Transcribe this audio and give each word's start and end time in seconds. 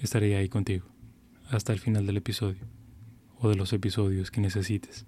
estaré 0.00 0.36
ahí 0.36 0.48
contigo 0.48 0.86
hasta 1.50 1.72
el 1.72 1.78
final 1.78 2.06
del 2.06 2.18
episodio 2.18 2.60
o 3.38 3.48
de 3.48 3.56
los 3.56 3.72
episodios 3.72 4.30
que 4.30 4.40
necesites. 4.40 5.06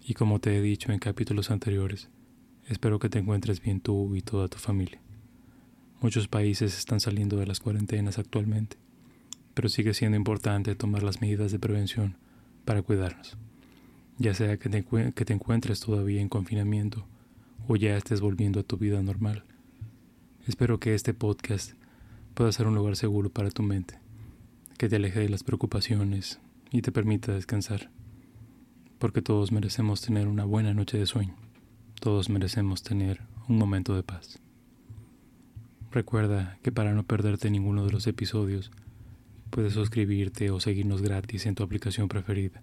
Y 0.00 0.14
como 0.14 0.40
te 0.40 0.56
he 0.56 0.60
dicho 0.60 0.90
en 0.90 0.98
capítulos 0.98 1.50
anteriores, 1.50 2.08
espero 2.66 2.98
que 2.98 3.08
te 3.08 3.18
encuentres 3.18 3.60
bien 3.60 3.80
tú 3.80 4.16
y 4.16 4.22
toda 4.22 4.48
tu 4.48 4.58
familia. 4.58 5.00
Muchos 6.00 6.26
países 6.26 6.76
están 6.76 6.98
saliendo 6.98 7.36
de 7.36 7.46
las 7.46 7.60
cuarentenas 7.60 8.18
actualmente, 8.18 8.76
pero 9.54 9.68
sigue 9.68 9.94
siendo 9.94 10.16
importante 10.16 10.74
tomar 10.74 11.02
las 11.02 11.20
medidas 11.20 11.52
de 11.52 11.58
prevención 11.58 12.16
para 12.64 12.82
cuidarnos, 12.82 13.36
ya 14.18 14.34
sea 14.34 14.56
que 14.56 14.68
te, 14.68 15.32
encuentres 15.32 15.80
todavía 15.80 16.20
en 16.20 16.28
confinamiento 16.28 17.06
o 17.68 17.76
ya 17.76 17.96
estés 17.96 18.20
volviendo 18.20 18.60
a 18.60 18.64
tu 18.64 18.76
vida 18.76 19.02
normal. 19.02 19.44
Espero 20.46 20.80
que 20.80 20.94
este 20.94 21.14
podcast 21.14 21.74
pueda 22.34 22.52
ser 22.52 22.66
un 22.66 22.74
lugar 22.74 22.96
seguro 22.96 23.30
para 23.30 23.50
tu 23.50 23.62
mente, 23.62 23.98
que 24.78 24.88
te 24.88 24.96
aleje 24.96 25.20
de 25.20 25.28
las 25.28 25.44
preocupaciones 25.44 26.40
y 26.70 26.82
te 26.82 26.92
permita 26.92 27.32
descansar. 27.32 27.90
Porque 28.98 29.22
todos 29.22 29.52
merecemos 29.52 30.00
tener 30.00 30.28
una 30.28 30.44
buena 30.44 30.74
noche 30.74 30.98
de 30.98 31.06
sueño, 31.06 31.36
todos 32.00 32.30
merecemos 32.30 32.82
tener 32.82 33.20
un 33.48 33.58
momento 33.58 33.94
de 33.94 34.02
paz. 34.02 34.38
Recuerda 35.90 36.58
que 36.62 36.72
para 36.72 36.94
no 36.94 37.02
perderte 37.02 37.50
ninguno 37.50 37.84
de 37.84 37.92
los 37.92 38.06
episodios, 38.06 38.70
puedes 39.50 39.74
suscribirte 39.74 40.50
o 40.50 40.58
seguirnos 40.58 41.02
gratis 41.02 41.44
en 41.44 41.54
tu 41.54 41.62
aplicación 41.62 42.08
preferida. 42.08 42.62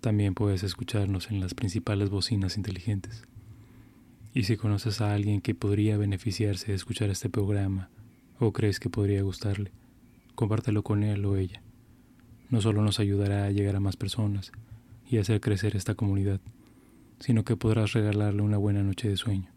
También 0.00 0.34
puedes 0.34 0.64
escucharnos 0.64 1.30
en 1.30 1.38
las 1.38 1.54
principales 1.54 2.10
bocinas 2.10 2.56
inteligentes. 2.56 3.22
Y 4.34 4.44
si 4.44 4.56
conoces 4.56 5.00
a 5.00 5.14
alguien 5.14 5.40
que 5.40 5.54
podría 5.54 5.96
beneficiarse 5.96 6.68
de 6.68 6.74
escuchar 6.74 7.10
este 7.10 7.28
programa, 7.28 7.90
o 8.38 8.52
crees 8.52 8.80
que 8.80 8.90
podría 8.90 9.22
gustarle, 9.22 9.72
compártelo 10.34 10.82
con 10.82 11.02
él 11.02 11.24
o 11.24 11.36
ella. 11.36 11.62
No 12.50 12.60
solo 12.60 12.82
nos 12.82 13.00
ayudará 13.00 13.44
a 13.44 13.50
llegar 13.50 13.76
a 13.76 13.80
más 13.80 13.96
personas 13.96 14.52
y 15.08 15.18
hacer 15.18 15.40
crecer 15.40 15.76
esta 15.76 15.94
comunidad, 15.94 16.40
sino 17.18 17.44
que 17.44 17.56
podrás 17.56 17.92
regalarle 17.92 18.42
una 18.42 18.56
buena 18.56 18.82
noche 18.82 19.08
de 19.08 19.16
sueño 19.16 19.50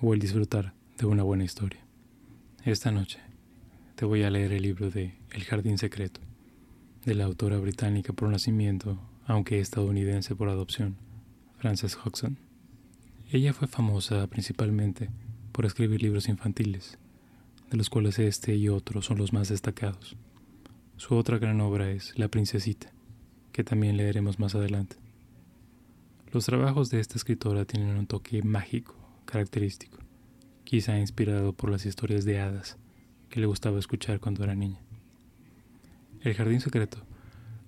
o 0.00 0.14
el 0.14 0.20
disfrutar 0.20 0.74
de 0.98 1.06
una 1.06 1.22
buena 1.22 1.44
historia. 1.44 1.80
Esta 2.64 2.90
noche 2.90 3.18
te 3.94 4.04
voy 4.04 4.22
a 4.22 4.30
leer 4.30 4.52
el 4.52 4.62
libro 4.62 4.90
de 4.90 5.14
El 5.30 5.44
Jardín 5.44 5.78
Secreto, 5.78 6.20
de 7.04 7.14
la 7.14 7.24
autora 7.24 7.58
británica 7.58 8.12
por 8.12 8.28
nacimiento, 8.28 9.00
aunque 9.26 9.60
estadounidense 9.60 10.36
por 10.36 10.48
adopción, 10.48 10.96
Frances 11.58 11.96
Hodgson. 11.96 12.38
Ella 13.30 13.52
fue 13.52 13.66
famosa 13.66 14.26
principalmente 14.26 15.10
por 15.52 15.66
escribir 15.66 16.02
libros 16.02 16.28
infantiles 16.28 16.98
de 17.70 17.76
los 17.76 17.90
cuales 17.90 18.18
este 18.18 18.54
y 18.54 18.68
otro 18.68 19.02
son 19.02 19.18
los 19.18 19.32
más 19.32 19.48
destacados. 19.48 20.16
Su 20.96 21.14
otra 21.14 21.38
gran 21.38 21.60
obra 21.60 21.90
es 21.90 22.18
La 22.18 22.28
Princesita, 22.28 22.90
que 23.52 23.64
también 23.64 23.96
leeremos 23.96 24.38
más 24.38 24.54
adelante. 24.54 24.96
Los 26.32 26.46
trabajos 26.46 26.90
de 26.90 27.00
esta 27.00 27.16
escritora 27.16 27.64
tienen 27.64 27.96
un 27.96 28.06
toque 28.06 28.42
mágico, 28.42 28.94
característico, 29.24 29.98
quizá 30.64 30.98
inspirado 30.98 31.52
por 31.52 31.70
las 31.70 31.86
historias 31.86 32.24
de 32.24 32.40
hadas 32.40 32.76
que 33.28 33.40
le 33.40 33.46
gustaba 33.46 33.78
escuchar 33.78 34.20
cuando 34.20 34.44
era 34.44 34.54
niña. 34.54 34.80
El 36.22 36.34
Jardín 36.34 36.60
Secreto 36.60 36.98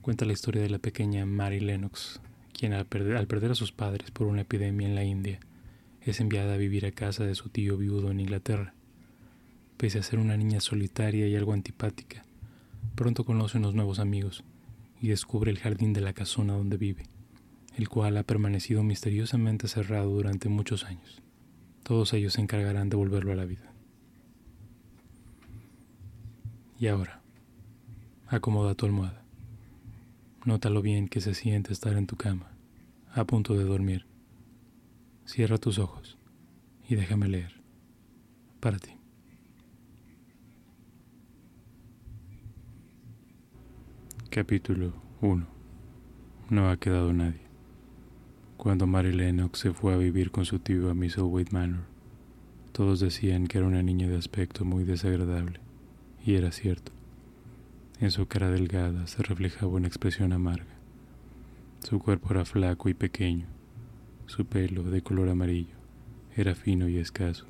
cuenta 0.00 0.24
la 0.24 0.32
historia 0.32 0.62
de 0.62 0.70
la 0.70 0.78
pequeña 0.78 1.26
Mary 1.26 1.60
Lennox, 1.60 2.20
quien 2.52 2.72
al 2.72 2.86
perder, 2.86 3.16
al 3.16 3.26
perder 3.26 3.52
a 3.52 3.54
sus 3.54 3.72
padres 3.72 4.10
por 4.10 4.26
una 4.26 4.42
epidemia 4.42 4.88
en 4.88 4.94
la 4.94 5.04
India, 5.04 5.40
es 6.00 6.20
enviada 6.20 6.54
a 6.54 6.58
vivir 6.58 6.86
a 6.86 6.92
casa 6.92 7.24
de 7.24 7.34
su 7.34 7.50
tío 7.50 7.76
viudo 7.76 8.10
en 8.10 8.20
Inglaterra 8.20 8.74
Pese 9.80 9.98
a 9.98 10.02
ser 10.02 10.18
una 10.18 10.36
niña 10.36 10.60
solitaria 10.60 11.26
y 11.26 11.34
algo 11.34 11.54
antipática, 11.54 12.22
pronto 12.94 13.24
conoce 13.24 13.56
unos 13.56 13.74
nuevos 13.74 13.98
amigos 13.98 14.44
y 15.00 15.08
descubre 15.08 15.50
el 15.50 15.58
jardín 15.58 15.94
de 15.94 16.02
la 16.02 16.12
casona 16.12 16.52
donde 16.52 16.76
vive, 16.76 17.04
el 17.78 17.88
cual 17.88 18.18
ha 18.18 18.22
permanecido 18.22 18.82
misteriosamente 18.82 19.68
cerrado 19.68 20.10
durante 20.10 20.50
muchos 20.50 20.84
años. 20.84 21.22
Todos 21.82 22.12
ellos 22.12 22.34
se 22.34 22.42
encargarán 22.42 22.90
de 22.90 22.96
volverlo 22.98 23.32
a 23.32 23.36
la 23.36 23.46
vida. 23.46 23.72
Y 26.78 26.88
ahora, 26.88 27.22
acomoda 28.28 28.74
tu 28.74 28.84
almohada. 28.84 29.24
Nota 30.44 30.68
lo 30.68 30.82
bien 30.82 31.08
que 31.08 31.22
se 31.22 31.32
siente 31.32 31.72
estar 31.72 31.96
en 31.96 32.06
tu 32.06 32.16
cama, 32.16 32.52
a 33.14 33.24
punto 33.24 33.56
de 33.56 33.64
dormir. 33.64 34.04
Cierra 35.24 35.56
tus 35.56 35.78
ojos 35.78 36.18
y 36.86 36.96
déjame 36.96 37.28
leer. 37.28 37.62
Para 38.60 38.78
ti. 38.78 38.99
Capítulo 44.32 44.92
1 45.22 45.44
No 46.50 46.70
ha 46.70 46.76
quedado 46.76 47.12
nadie. 47.12 47.40
Cuando 48.56 48.86
Mary 48.86 49.12
Lennox 49.12 49.58
se 49.58 49.72
fue 49.72 49.92
a 49.92 49.96
vivir 49.96 50.30
con 50.30 50.44
su 50.44 50.60
tío 50.60 50.88
a 50.88 50.94
Misselwaite 50.94 51.50
Manor, 51.52 51.80
todos 52.70 53.00
decían 53.00 53.48
que 53.48 53.58
era 53.58 53.66
una 53.66 53.82
niña 53.82 54.06
de 54.06 54.16
aspecto 54.16 54.64
muy 54.64 54.84
desagradable, 54.84 55.58
y 56.24 56.36
era 56.36 56.52
cierto. 56.52 56.92
En 57.98 58.12
su 58.12 58.28
cara 58.28 58.52
delgada 58.52 59.08
se 59.08 59.20
reflejaba 59.24 59.72
una 59.72 59.88
expresión 59.88 60.32
amarga. 60.32 60.76
Su 61.80 61.98
cuerpo 61.98 62.32
era 62.32 62.44
flaco 62.44 62.88
y 62.88 62.94
pequeño, 62.94 63.46
su 64.26 64.46
pelo, 64.46 64.84
de 64.84 65.02
color 65.02 65.28
amarillo, 65.28 65.74
era 66.36 66.54
fino 66.54 66.88
y 66.88 66.98
escaso. 66.98 67.46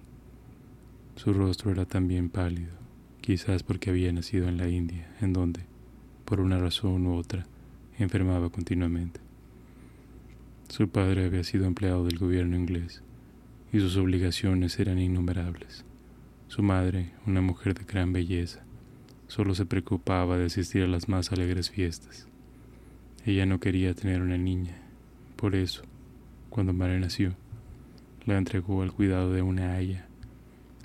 Su 1.16 1.34
rostro 1.34 1.72
era 1.72 1.84
también 1.84 2.30
pálido, 2.30 2.72
quizás 3.20 3.64
porque 3.64 3.90
había 3.90 4.10
nacido 4.14 4.48
en 4.48 4.56
la 4.56 4.70
India, 4.70 5.14
en 5.20 5.34
donde, 5.34 5.68
por 6.30 6.38
una 6.38 6.60
razón 6.60 7.08
u 7.08 7.16
otra, 7.16 7.44
enfermaba 7.98 8.50
continuamente. 8.50 9.18
Su 10.68 10.88
padre 10.88 11.24
había 11.24 11.42
sido 11.42 11.66
empleado 11.66 12.04
del 12.04 12.18
gobierno 12.18 12.54
inglés 12.54 13.02
y 13.72 13.80
sus 13.80 13.96
obligaciones 13.96 14.78
eran 14.78 15.00
innumerables. 15.00 15.84
Su 16.46 16.62
madre, 16.62 17.10
una 17.26 17.40
mujer 17.40 17.74
de 17.74 17.82
gran 17.82 18.12
belleza, 18.12 18.62
solo 19.26 19.56
se 19.56 19.66
preocupaba 19.66 20.38
de 20.38 20.44
asistir 20.44 20.84
a 20.84 20.86
las 20.86 21.08
más 21.08 21.32
alegres 21.32 21.68
fiestas. 21.68 22.28
Ella 23.26 23.44
no 23.44 23.58
quería 23.58 23.92
tener 23.94 24.22
una 24.22 24.38
niña, 24.38 24.76
por 25.34 25.56
eso, 25.56 25.82
cuando 26.48 26.72
Mare 26.72 27.00
nació, 27.00 27.34
la 28.24 28.38
entregó 28.38 28.82
al 28.82 28.92
cuidado 28.92 29.32
de 29.32 29.42
una 29.42 29.74
haya, 29.74 30.06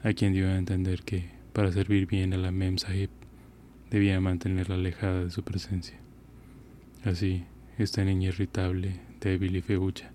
a 0.01 0.11
quien 0.13 0.33
dio 0.33 0.47
a 0.47 0.57
entender 0.57 1.03
que, 1.03 1.29
para 1.53 1.71
servir 1.71 2.07
bien 2.07 2.33
a 2.33 2.37
la 2.37 2.49
Mem 2.49 2.79
Sahib, 2.79 3.11
debía 3.89 4.19
mantenerla 4.19 4.75
alejada 4.75 5.23
de 5.23 5.31
su 5.31 5.43
presencia. 5.43 5.99
Así, 7.03 7.45
esta 7.77 8.03
niña 8.03 8.29
irritable, 8.29 8.99
débil 9.19 9.55
y 9.55 9.61
feucha, 9.61 10.11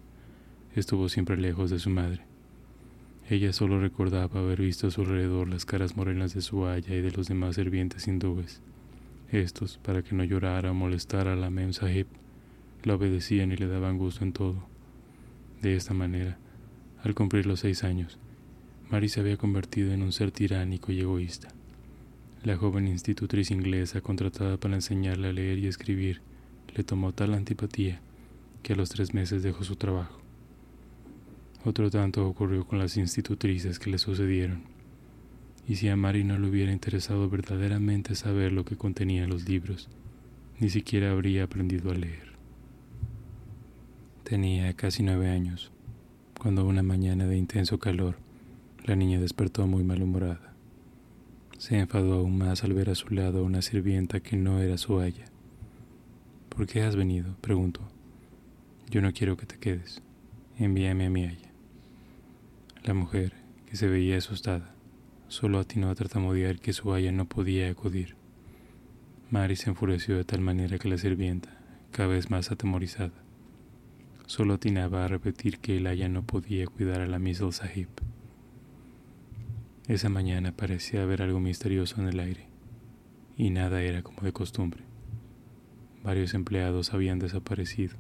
estuvo 0.75 1.09
siempre 1.09 1.37
lejos 1.37 1.71
de 1.71 1.79
su 1.79 1.91
madre. 1.91 2.23
Ella 3.29 3.53
solo 3.53 3.81
recordaba 3.81 4.41
haber 4.41 4.61
visto 4.61 4.89
a 4.89 4.91
su 4.91 5.03
alrededor 5.03 5.49
las 5.49 5.65
caras 5.65 5.97
morenas 5.97 6.35
de 6.35 6.41
su 6.41 6.67
haya 6.67 6.97
y 6.97 7.01
de 7.01 7.13
los 7.13 7.29
demás 7.29 7.55
sirvientes 7.55 8.09
hindúes. 8.09 8.61
Estos, 9.31 9.79
para 9.79 10.03
que 10.03 10.17
no 10.17 10.25
llorara 10.25 10.73
o 10.73 10.75
molestara 10.75 11.35
a 11.35 11.37
la 11.37 11.51
Mem 11.51 11.73
Sahib, 11.73 12.09
la 12.83 12.95
obedecían 12.97 13.53
y 13.53 13.57
le 13.57 13.69
daban 13.69 13.99
gusto 13.99 14.25
en 14.25 14.33
todo. 14.33 14.67
De 15.63 15.77
esta 15.77 15.95
manera, 15.95 16.39
al 17.05 17.15
cumplir 17.15 17.47
los 17.47 17.61
seis 17.61 17.85
años, 17.85 18.19
Mary 18.91 19.09
se 19.09 19.21
había 19.21 19.37
convertido 19.37 19.93
en 19.93 20.03
un 20.03 20.11
ser 20.11 20.33
tiránico 20.33 20.91
y 20.91 21.01
egoísta. 21.01 21.49
La 22.43 22.57
joven 22.57 22.89
institutriz 22.89 23.51
inglesa 23.51 24.01
contratada 24.01 24.57
para 24.57 24.75
enseñarle 24.75 25.29
a 25.29 25.33
leer 25.33 25.59
y 25.59 25.67
escribir 25.67 26.23
le 26.75 26.85
tomó 26.85 27.13
tal 27.13 27.35
antipatía 27.35 28.01
que 28.63 28.73
a 28.73 28.77
los 28.77 28.89
tres 28.89 29.13
meses 29.13 29.43
dejó 29.43 29.63
su 29.63 29.77
trabajo. 29.77 30.23
Otro 31.67 31.91
tanto 31.91 32.27
ocurrió 32.27 32.67
con 32.67 32.79
las 32.79 32.97
institutrices 32.97 33.79
que 33.79 33.91
le 33.91 33.99
sucedieron. 33.99 34.63
Y 35.69 35.77
si 35.77 35.89
a 35.89 35.97
Mary 35.97 36.25
no 36.25 36.39
le 36.39 36.49
hubiera 36.49 36.73
interesado 36.73 37.29
verdaderamente 37.29 38.15
saber 38.15 38.53
lo 38.53 38.65
que 38.65 38.77
contenían 38.77 39.29
los 39.29 39.47
libros, 39.47 39.91
ni 40.59 40.71
siquiera 40.71 41.11
habría 41.11 41.45
aprendido 41.45 41.91
a 41.91 41.95
leer. 41.95 42.31
Tenía 44.25 44.73
casi 44.73 45.03
nueve 45.03 45.29
años, 45.29 45.71
cuando 46.41 46.67
una 46.67 46.83
mañana 46.83 47.27
de 47.27 47.37
intenso 47.37 47.79
calor, 47.79 48.17
la 48.87 48.97
niña 48.97 49.21
despertó 49.21 49.67
muy 49.67 49.85
malhumorada. 49.85 50.50
Se 51.61 51.79
enfadó 51.79 52.15
aún 52.15 52.39
más 52.39 52.65
al 52.65 52.73
ver 52.73 52.89
a 52.89 52.95
su 52.95 53.13
lado 53.13 53.41
a 53.41 53.43
una 53.43 53.61
sirvienta 53.61 54.21
que 54.21 54.35
no 54.35 54.61
era 54.61 54.79
su 54.79 54.99
haya. 54.99 55.27
¿Por 56.49 56.67
qué 56.67 56.81
has 56.81 56.97
venido? 56.97 57.37
preguntó. 57.43 57.83
Yo 58.89 59.03
no 59.03 59.13
quiero 59.13 59.37
que 59.37 59.45
te 59.45 59.59
quedes. 59.59 60.01
Envíame 60.59 61.05
a 61.05 61.11
mi 61.11 61.27
haya. 61.27 61.53
La 62.83 62.95
mujer, 62.95 63.35
que 63.67 63.77
se 63.77 63.89
veía 63.89 64.17
asustada, 64.17 64.75
solo 65.29 65.59
atinó 65.59 65.91
a 65.91 65.95
tartamudear 65.95 66.61
que 66.61 66.73
su 66.73 66.95
haya 66.95 67.13
no 67.13 67.27
podía 67.27 67.71
acudir. 67.71 68.17
Mari 69.31 69.55
se 69.57 69.69
enfureció 69.69 70.17
de 70.17 70.25
tal 70.25 70.41
manera 70.41 70.79
que 70.79 70.89
la 70.89 70.97
sirvienta, 70.97 71.61
cada 71.91 72.09
vez 72.09 72.31
más 72.31 72.51
atemorizada, 72.51 73.23
solo 74.25 74.55
atinaba 74.55 75.05
a 75.05 75.09
repetir 75.09 75.59
que 75.59 75.77
el 75.77 75.87
haya 75.87 76.09
no 76.09 76.23
podía 76.23 76.67
cuidar 76.67 77.03
a 77.03 77.07
la 77.07 77.19
Misl 77.19 77.53
Sahib. 77.53 77.89
Esa 79.91 80.09
mañana 80.09 80.53
parecía 80.53 81.03
haber 81.03 81.21
algo 81.21 81.41
misterioso 81.41 82.01
en 82.01 82.07
el 82.07 82.21
aire, 82.21 82.47
y 83.37 83.51
nada 83.51 83.83
era 83.83 84.05
como 84.05 84.21
de 84.23 84.33
costumbre. 84.33 84.85
Varios 86.05 86.33
empleados 86.35 86.95
habían 86.95 87.19
desaparecido, 87.19 87.97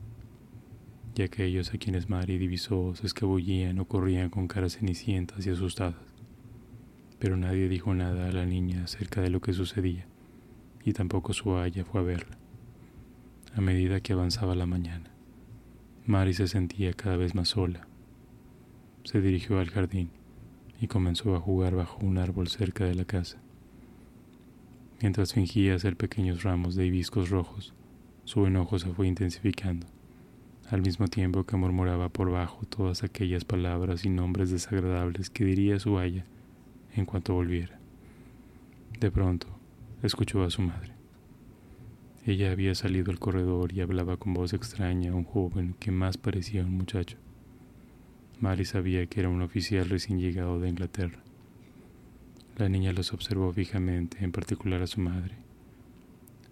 y 1.16 1.22
aquellos 1.22 1.74
a 1.74 1.78
quienes 1.78 2.08
Mari 2.08 2.38
divisó 2.38 2.94
se 2.94 3.08
escabullían 3.08 3.80
o 3.80 3.88
corrían 3.88 4.30
con 4.30 4.46
caras 4.46 4.76
cenicientas 4.76 5.44
y 5.44 5.50
asustadas. 5.50 6.14
Pero 7.18 7.36
nadie 7.36 7.68
dijo 7.68 7.92
nada 7.92 8.28
a 8.28 8.32
la 8.32 8.46
niña 8.46 8.84
acerca 8.84 9.20
de 9.20 9.30
lo 9.30 9.40
que 9.40 9.52
sucedía, 9.52 10.06
y 10.84 10.92
tampoco 10.92 11.32
su 11.32 11.56
haya 11.56 11.84
fue 11.84 12.02
a 12.02 12.04
verla. 12.04 12.38
A 13.52 13.60
medida 13.60 14.00
que 14.00 14.12
avanzaba 14.12 14.54
la 14.54 14.66
mañana, 14.66 15.10
Mari 16.06 16.34
se 16.34 16.46
sentía 16.46 16.92
cada 16.92 17.16
vez 17.16 17.34
más 17.34 17.48
sola. 17.48 17.88
Se 19.02 19.20
dirigió 19.20 19.58
al 19.58 19.70
jardín 19.70 20.19
y 20.80 20.86
comenzó 20.86 21.36
a 21.36 21.40
jugar 21.40 21.74
bajo 21.74 22.04
un 22.04 22.18
árbol 22.18 22.48
cerca 22.48 22.84
de 22.84 22.94
la 22.94 23.04
casa. 23.04 23.38
Mientras 25.00 25.34
fingía 25.34 25.74
hacer 25.74 25.96
pequeños 25.96 26.42
ramos 26.42 26.74
de 26.74 26.86
hibiscos 26.86 27.30
rojos, 27.30 27.74
su 28.24 28.46
enojo 28.46 28.78
se 28.78 28.90
fue 28.90 29.06
intensificando, 29.06 29.86
al 30.70 30.82
mismo 30.82 31.08
tiempo 31.08 31.44
que 31.44 31.56
murmuraba 31.56 32.08
por 32.08 32.30
bajo 32.30 32.64
todas 32.66 33.02
aquellas 33.02 33.44
palabras 33.44 34.04
y 34.04 34.08
nombres 34.08 34.50
desagradables 34.50 35.30
que 35.30 35.44
diría 35.44 35.78
su 35.78 35.98
haya 35.98 36.24
en 36.94 37.06
cuanto 37.06 37.34
volviera. 37.34 37.78
De 38.98 39.10
pronto, 39.10 39.46
escuchó 40.02 40.44
a 40.44 40.50
su 40.50 40.62
madre. 40.62 40.92
Ella 42.26 42.52
había 42.52 42.74
salido 42.74 43.10
al 43.10 43.18
corredor 43.18 43.72
y 43.72 43.80
hablaba 43.80 44.16
con 44.18 44.34
voz 44.34 44.52
extraña 44.52 45.12
a 45.12 45.14
un 45.14 45.24
joven 45.24 45.74
que 45.78 45.90
más 45.90 46.18
parecía 46.18 46.62
un 46.64 46.76
muchacho. 46.76 47.16
Mary 48.40 48.64
sabía 48.64 49.04
que 49.04 49.20
era 49.20 49.28
un 49.28 49.42
oficial 49.42 49.90
recién 49.90 50.18
llegado 50.18 50.58
de 50.58 50.70
Inglaterra. 50.70 51.18
La 52.56 52.70
niña 52.70 52.94
los 52.94 53.12
observó 53.12 53.52
fijamente, 53.52 54.24
en 54.24 54.32
particular 54.32 54.80
a 54.80 54.86
su 54.86 55.02
madre, 55.02 55.34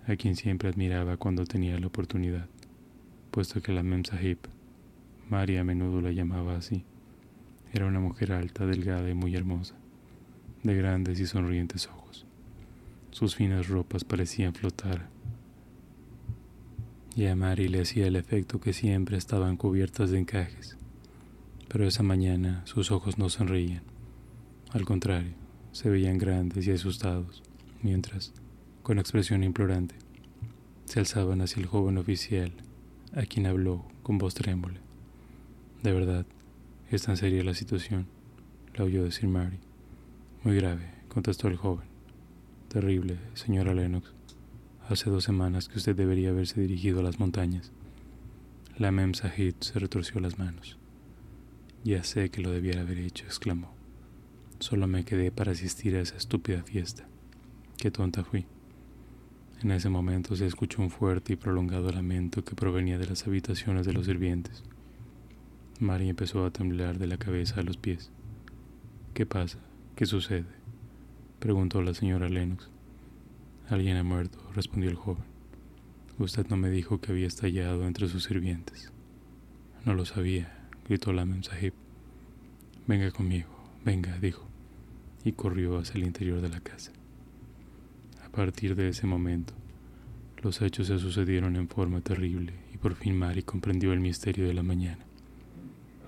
a 0.06 0.14
quien 0.16 0.36
siempre 0.36 0.68
admiraba 0.68 1.16
cuando 1.16 1.46
tenía 1.46 1.78
la 1.78 1.86
oportunidad, 1.86 2.46
puesto 3.30 3.62
que 3.62 3.72
la 3.72 3.82
Mem 3.82 4.04
Sahib, 4.04 4.38
Mary 5.30 5.56
a 5.56 5.64
menudo 5.64 6.02
la 6.02 6.12
llamaba 6.12 6.56
así, 6.56 6.84
era 7.72 7.86
una 7.86 8.00
mujer 8.00 8.32
alta, 8.32 8.66
delgada 8.66 9.08
y 9.08 9.14
muy 9.14 9.34
hermosa, 9.34 9.74
de 10.62 10.74
grandes 10.74 11.18
y 11.20 11.26
sonrientes 11.26 11.86
ojos. 11.86 12.26
Sus 13.12 13.34
finas 13.34 13.68
ropas 13.68 14.04
parecían 14.04 14.52
flotar 14.52 15.08
y 17.16 17.26
a 17.26 17.34
Mary 17.34 17.68
le 17.68 17.80
hacía 17.80 18.06
el 18.06 18.16
efecto 18.16 18.60
que 18.60 18.72
siempre 18.72 19.16
estaban 19.16 19.56
cubiertas 19.56 20.10
de 20.10 20.18
encajes 20.18 20.77
pero 21.68 21.86
esa 21.86 22.02
mañana 22.02 22.62
sus 22.64 22.90
ojos 22.90 23.18
no 23.18 23.28
sonreían. 23.28 23.82
Al 24.70 24.84
contrario, 24.84 25.34
se 25.72 25.90
veían 25.90 26.18
grandes 26.18 26.66
y 26.66 26.72
asustados, 26.72 27.42
mientras, 27.82 28.32
con 28.82 28.98
expresión 28.98 29.44
implorante, 29.44 29.94
se 30.86 31.00
alzaban 31.00 31.42
hacia 31.42 31.60
el 31.60 31.66
joven 31.66 31.98
oficial, 31.98 32.52
a 33.14 33.22
quien 33.22 33.46
habló 33.46 33.84
con 34.02 34.18
voz 34.18 34.34
trémula. 34.34 34.80
De 35.82 35.92
verdad, 35.92 36.26
es 36.90 37.02
tan 37.02 37.16
seria 37.16 37.44
la 37.44 37.54
situación, 37.54 38.06
la 38.74 38.84
oyó 38.84 39.04
decir 39.04 39.28
Mary. 39.28 39.58
Muy 40.42 40.56
grave, 40.56 40.90
contestó 41.08 41.48
el 41.48 41.56
joven. 41.56 41.86
Terrible, 42.68 43.18
señora 43.34 43.74
Lennox. 43.74 44.12
Hace 44.88 45.10
dos 45.10 45.24
semanas 45.24 45.68
que 45.68 45.76
usted 45.76 45.94
debería 45.94 46.30
haberse 46.30 46.60
dirigido 46.60 47.00
a 47.00 47.02
las 47.02 47.20
montañas. 47.20 47.72
La 48.78 48.90
Mem 48.90 49.12
Sahid 49.12 49.54
se 49.60 49.78
retorció 49.78 50.20
las 50.20 50.38
manos. 50.38 50.77
Ya 51.88 52.04
sé 52.04 52.28
que 52.28 52.42
lo 52.42 52.50
debiera 52.50 52.82
haber 52.82 52.98
hecho, 52.98 53.24
exclamó. 53.24 53.74
Solo 54.58 54.86
me 54.86 55.06
quedé 55.06 55.32
para 55.32 55.52
asistir 55.52 55.96
a 55.96 56.02
esa 56.02 56.18
estúpida 56.18 56.62
fiesta. 56.62 57.08
Qué 57.78 57.90
tonta 57.90 58.24
fui. 58.24 58.44
En 59.62 59.70
ese 59.70 59.88
momento 59.88 60.36
se 60.36 60.44
escuchó 60.44 60.82
un 60.82 60.90
fuerte 60.90 61.32
y 61.32 61.36
prolongado 61.36 61.90
lamento 61.90 62.44
que 62.44 62.54
provenía 62.54 62.98
de 62.98 63.06
las 63.06 63.26
habitaciones 63.26 63.86
de 63.86 63.94
los 63.94 64.04
sirvientes. 64.04 64.64
Mary 65.80 66.10
empezó 66.10 66.44
a 66.44 66.50
temblar 66.50 66.98
de 66.98 67.06
la 67.06 67.16
cabeza 67.16 67.58
a 67.58 67.62
los 67.62 67.78
pies. 67.78 68.10
¿Qué 69.14 69.24
pasa? 69.24 69.58
¿Qué 69.96 70.04
sucede? 70.04 70.44
preguntó 71.38 71.80
la 71.80 71.94
señora 71.94 72.28
Lennox. 72.28 72.68
Alguien 73.70 73.96
ha 73.96 74.04
muerto, 74.04 74.38
respondió 74.54 74.90
el 74.90 74.96
joven. 74.96 75.24
Usted 76.18 76.48
no 76.48 76.58
me 76.58 76.68
dijo 76.68 77.00
que 77.00 77.12
había 77.12 77.26
estallado 77.26 77.86
entre 77.86 78.08
sus 78.08 78.24
sirvientes. 78.24 78.92
No 79.86 79.94
lo 79.94 80.04
sabía, 80.04 80.57
gritó 80.88 81.12
la 81.12 81.26
Sahib. 81.42 81.74
Venga 82.86 83.10
conmigo, 83.10 83.48
venga, 83.84 84.18
dijo, 84.18 84.48
y 85.22 85.32
corrió 85.32 85.78
hacia 85.78 85.98
el 85.98 86.04
interior 86.04 86.40
de 86.40 86.48
la 86.48 86.60
casa. 86.60 86.92
A 88.24 88.30
partir 88.30 88.74
de 88.74 88.88
ese 88.88 89.06
momento, 89.06 89.52
los 90.42 90.62
hechos 90.62 90.86
se 90.86 90.98
sucedieron 90.98 91.56
en 91.56 91.68
forma 91.68 92.00
terrible 92.00 92.54
y 92.72 92.78
por 92.78 92.94
fin 92.94 93.18
Mari 93.18 93.42
comprendió 93.42 93.92
el 93.92 94.00
misterio 94.00 94.46
de 94.46 94.54
la 94.54 94.62
mañana. 94.62 95.04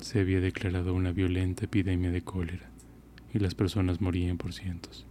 Se 0.00 0.20
había 0.20 0.40
declarado 0.40 0.94
una 0.94 1.12
violenta 1.12 1.66
epidemia 1.66 2.10
de 2.10 2.22
cólera 2.22 2.70
y 3.34 3.38
las 3.38 3.54
personas 3.54 4.00
morían 4.00 4.38
por 4.38 4.54
cientos. 4.54 5.06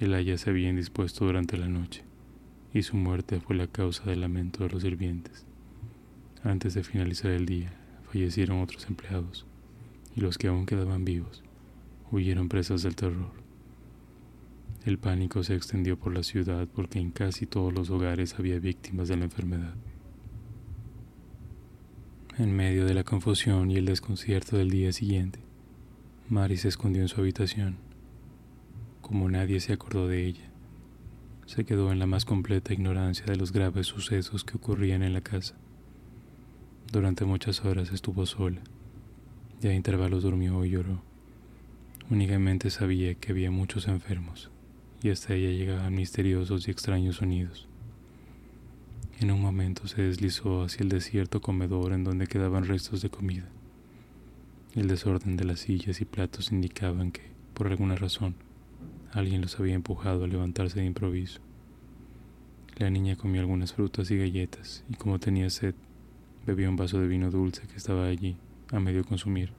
El 0.00 0.14
haya 0.14 0.36
se 0.36 0.50
había 0.50 0.68
indispuesto 0.68 1.26
durante 1.26 1.56
la 1.56 1.68
noche 1.68 2.02
y 2.74 2.82
su 2.82 2.96
muerte 2.96 3.38
fue 3.38 3.54
la 3.54 3.68
causa 3.68 4.04
del 4.10 4.22
lamento 4.22 4.64
de 4.64 4.70
los 4.70 4.82
sirvientes. 4.82 5.46
Antes 6.42 6.74
de 6.74 6.82
finalizar 6.82 7.30
el 7.30 7.46
día, 7.46 7.79
fallecieron 8.10 8.60
otros 8.60 8.86
empleados, 8.86 9.46
y 10.16 10.20
los 10.20 10.38
que 10.38 10.48
aún 10.48 10.66
quedaban 10.66 11.04
vivos 11.04 11.42
huyeron 12.10 12.48
presas 12.48 12.82
del 12.82 12.96
terror. 12.96 13.30
El 14.84 14.98
pánico 14.98 15.44
se 15.44 15.54
extendió 15.54 15.98
por 15.98 16.14
la 16.14 16.22
ciudad 16.22 16.66
porque 16.66 16.98
en 16.98 17.10
casi 17.10 17.46
todos 17.46 17.72
los 17.72 17.90
hogares 17.90 18.34
había 18.38 18.58
víctimas 18.58 19.08
de 19.08 19.16
la 19.16 19.24
enfermedad. 19.24 19.74
En 22.38 22.56
medio 22.56 22.86
de 22.86 22.94
la 22.94 23.04
confusión 23.04 23.70
y 23.70 23.76
el 23.76 23.84
desconcierto 23.84 24.56
del 24.56 24.70
día 24.70 24.92
siguiente, 24.92 25.38
Mary 26.28 26.56
se 26.56 26.68
escondió 26.68 27.02
en 27.02 27.08
su 27.08 27.20
habitación. 27.20 27.76
Como 29.02 29.28
nadie 29.28 29.60
se 29.60 29.72
acordó 29.72 30.08
de 30.08 30.26
ella, 30.26 30.50
se 31.44 31.64
quedó 31.64 31.92
en 31.92 31.98
la 31.98 32.06
más 32.06 32.24
completa 32.24 32.72
ignorancia 32.72 33.26
de 33.26 33.36
los 33.36 33.52
graves 33.52 33.88
sucesos 33.88 34.44
que 34.44 34.56
ocurrían 34.56 35.02
en 35.02 35.12
la 35.12 35.20
casa. 35.20 35.59
Durante 36.92 37.24
muchas 37.24 37.64
horas 37.64 37.92
estuvo 37.92 38.26
sola, 38.26 38.60
y 39.62 39.68
a 39.68 39.74
intervalos 39.74 40.24
durmió 40.24 40.64
y 40.64 40.70
lloró. 40.70 41.00
Únicamente 42.10 42.68
sabía 42.70 43.14
que 43.14 43.30
había 43.30 43.52
muchos 43.52 43.86
enfermos, 43.86 44.50
y 45.00 45.10
hasta 45.10 45.34
ella 45.34 45.50
llegaban 45.50 45.94
misteriosos 45.94 46.66
y 46.66 46.72
extraños 46.72 47.16
sonidos. 47.16 47.68
En 49.20 49.30
un 49.30 49.40
momento 49.40 49.86
se 49.86 50.02
deslizó 50.02 50.64
hacia 50.64 50.82
el 50.82 50.88
desierto 50.88 51.40
comedor 51.40 51.92
en 51.92 52.02
donde 52.02 52.26
quedaban 52.26 52.64
restos 52.64 53.02
de 53.02 53.10
comida. 53.10 53.48
El 54.74 54.88
desorden 54.88 55.36
de 55.36 55.44
las 55.44 55.60
sillas 55.60 56.00
y 56.00 56.04
platos 56.04 56.50
indicaban 56.50 57.12
que, 57.12 57.22
por 57.54 57.68
alguna 57.68 57.94
razón, 57.94 58.34
alguien 59.12 59.42
los 59.42 59.60
había 59.60 59.74
empujado 59.74 60.24
a 60.24 60.28
levantarse 60.28 60.80
de 60.80 60.86
improviso. 60.86 61.40
La 62.78 62.90
niña 62.90 63.14
comió 63.14 63.42
algunas 63.42 63.74
frutas 63.74 64.10
y 64.10 64.16
galletas, 64.16 64.82
y 64.88 64.94
como 64.94 65.20
tenía 65.20 65.50
sed, 65.50 65.76
Bebió 66.46 66.68
un 66.70 66.76
vaso 66.76 66.98
de 66.98 67.06
vino 67.06 67.30
dulce 67.30 67.66
que 67.66 67.76
estaba 67.76 68.06
allí, 68.06 68.36
a 68.72 68.80
medio 68.80 69.04
consumir. 69.04 69.52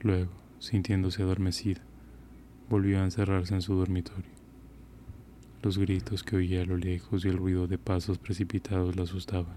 Luego, 0.00 0.30
sintiéndose 0.58 1.22
adormecida, 1.22 1.80
volvió 2.68 3.00
a 3.00 3.04
encerrarse 3.04 3.54
en 3.54 3.62
su 3.62 3.74
dormitorio. 3.74 4.30
Los 5.62 5.78
gritos 5.78 6.22
que 6.22 6.36
oía 6.36 6.62
a 6.62 6.66
lo 6.66 6.76
lejos 6.76 7.24
y 7.24 7.28
el 7.28 7.36
ruido 7.36 7.66
de 7.66 7.78
pasos 7.78 8.18
precipitados 8.18 8.96
la 8.96 9.02
asustaban, 9.02 9.56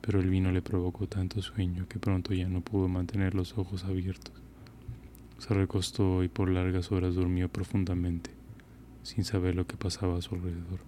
pero 0.00 0.20
el 0.20 0.28
vino 0.28 0.50
le 0.50 0.60
provocó 0.60 1.06
tanto 1.06 1.40
sueño 1.40 1.86
que 1.88 1.98
pronto 1.98 2.34
ya 2.34 2.48
no 2.48 2.60
pudo 2.60 2.88
mantener 2.88 3.34
los 3.34 3.56
ojos 3.56 3.84
abiertos. 3.84 4.34
Se 5.38 5.54
recostó 5.54 6.22
y 6.24 6.28
por 6.28 6.50
largas 6.50 6.90
horas 6.92 7.14
durmió 7.14 7.48
profundamente, 7.48 8.30
sin 9.02 9.24
saber 9.24 9.54
lo 9.54 9.66
que 9.66 9.76
pasaba 9.76 10.18
a 10.18 10.22
su 10.22 10.34
alrededor. 10.34 10.80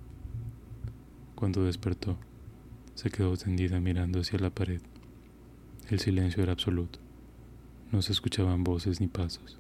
Cuando 1.34 1.64
despertó, 1.64 2.18
se 2.96 3.10
quedó 3.10 3.36
tendida 3.36 3.78
mirando 3.78 4.20
hacia 4.20 4.38
la 4.38 4.48
pared. 4.48 4.80
El 5.90 6.00
silencio 6.00 6.42
era 6.42 6.52
absoluto. 6.52 6.98
No 7.92 8.00
se 8.00 8.12
escuchaban 8.12 8.64
voces 8.64 9.02
ni 9.02 9.06
pasos. 9.06 9.58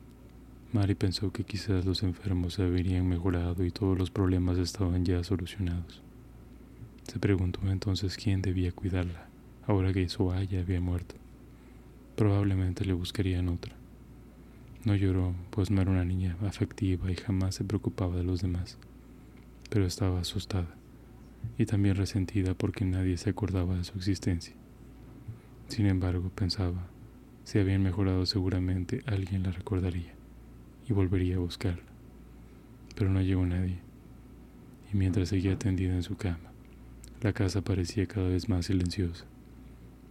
Mary 0.72 0.94
pensó 0.94 1.30
que 1.32 1.44
quizás 1.44 1.84
los 1.84 2.02
enfermos 2.02 2.54
se 2.54 2.62
habrían 2.62 3.06
mejorado 3.06 3.62
y 3.66 3.70
todos 3.70 3.98
los 3.98 4.10
problemas 4.10 4.56
estaban 4.56 5.04
ya 5.04 5.22
solucionados. 5.22 6.02
Se 7.02 7.18
preguntó 7.18 7.60
entonces 7.70 8.16
quién 8.16 8.40
debía 8.40 8.72
cuidarla, 8.72 9.28
ahora 9.66 9.92
que 9.92 10.08
Soaya 10.08 10.60
había 10.60 10.80
muerto. 10.80 11.14
Probablemente 12.16 12.86
le 12.86 12.94
buscarían 12.94 13.50
otra. 13.50 13.76
No 14.84 14.96
lloró, 14.96 15.34
pues 15.50 15.70
no 15.70 15.82
era 15.82 15.90
una 15.90 16.06
niña 16.06 16.38
afectiva 16.40 17.12
y 17.12 17.16
jamás 17.16 17.54
se 17.56 17.64
preocupaba 17.64 18.16
de 18.16 18.24
los 18.24 18.40
demás, 18.40 18.78
pero 19.68 19.84
estaba 19.84 20.20
asustada 20.20 20.74
y 21.58 21.66
también 21.66 21.96
resentida 21.96 22.54
porque 22.54 22.84
nadie 22.84 23.16
se 23.16 23.30
acordaba 23.30 23.76
de 23.76 23.84
su 23.84 23.96
existencia. 23.98 24.54
Sin 25.68 25.86
embargo, 25.86 26.30
pensaba, 26.34 26.88
si 27.44 27.58
habían 27.58 27.82
mejorado 27.82 28.26
seguramente 28.26 29.02
alguien 29.06 29.42
la 29.42 29.52
recordaría 29.52 30.14
y 30.88 30.92
volvería 30.92 31.36
a 31.36 31.40
buscarla. 31.40 31.82
Pero 32.94 33.10
no 33.10 33.20
llegó 33.20 33.44
nadie, 33.46 33.78
y 34.92 34.96
mientras 34.96 35.28
seguía 35.28 35.58
tendida 35.58 35.94
en 35.94 36.02
su 36.02 36.16
cama, 36.16 36.52
la 37.20 37.32
casa 37.32 37.62
parecía 37.62 38.06
cada 38.06 38.28
vez 38.28 38.48
más 38.48 38.66
silenciosa. 38.66 39.24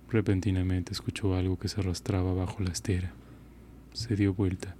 Repentinamente 0.10 0.94
escuchó 0.94 1.36
algo 1.36 1.58
que 1.58 1.68
se 1.68 1.80
arrastraba 1.82 2.34
bajo 2.34 2.64
la 2.64 2.72
estera. 2.72 3.14
Se 3.94 4.16
dio 4.16 4.34
vuelta 4.34 4.76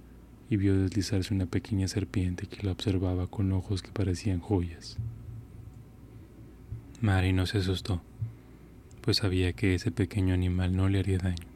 y 0.48 0.56
vio 0.56 0.76
deslizarse 0.78 1.34
una 1.34 1.46
pequeña 1.46 1.88
serpiente 1.88 2.46
que 2.46 2.64
la 2.64 2.72
observaba 2.72 3.26
con 3.26 3.52
ojos 3.52 3.82
que 3.82 3.90
parecían 3.90 4.40
joyas. 4.40 4.98
Mary 7.00 7.34
no 7.34 7.44
se 7.44 7.58
asustó, 7.58 8.00
pues 9.02 9.18
sabía 9.18 9.52
que 9.52 9.74
ese 9.74 9.90
pequeño 9.90 10.32
animal 10.32 10.74
no 10.74 10.88
le 10.88 11.00
haría 11.00 11.18
daño. 11.18 11.46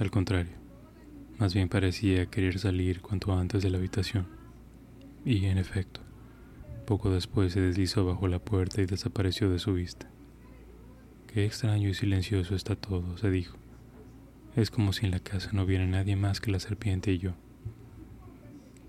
Al 0.00 0.10
contrario, 0.10 0.52
más 1.38 1.52
bien 1.52 1.68
parecía 1.68 2.26
querer 2.26 2.58
salir 2.58 3.02
cuanto 3.02 3.36
antes 3.36 3.62
de 3.62 3.68
la 3.68 3.76
habitación. 3.76 4.26
Y, 5.24 5.44
en 5.46 5.58
efecto, 5.58 6.00
poco 6.86 7.10
después 7.10 7.52
se 7.52 7.60
deslizó 7.60 8.06
bajo 8.06 8.26
la 8.26 8.38
puerta 8.38 8.80
y 8.80 8.86
desapareció 8.86 9.50
de 9.50 9.58
su 9.58 9.74
vista. 9.74 10.08
Qué 11.26 11.44
extraño 11.44 11.88
y 11.88 11.94
silencioso 11.94 12.54
está 12.54 12.74
todo, 12.74 13.18
se 13.18 13.30
dijo. 13.30 13.58
Es 14.56 14.70
como 14.70 14.92
si 14.92 15.04
en 15.04 15.12
la 15.12 15.20
casa 15.20 15.50
no 15.52 15.64
hubiera 15.64 15.86
nadie 15.86 16.16
más 16.16 16.40
que 16.40 16.50
la 16.50 16.60
serpiente 16.60 17.12
y 17.12 17.18
yo. 17.18 17.32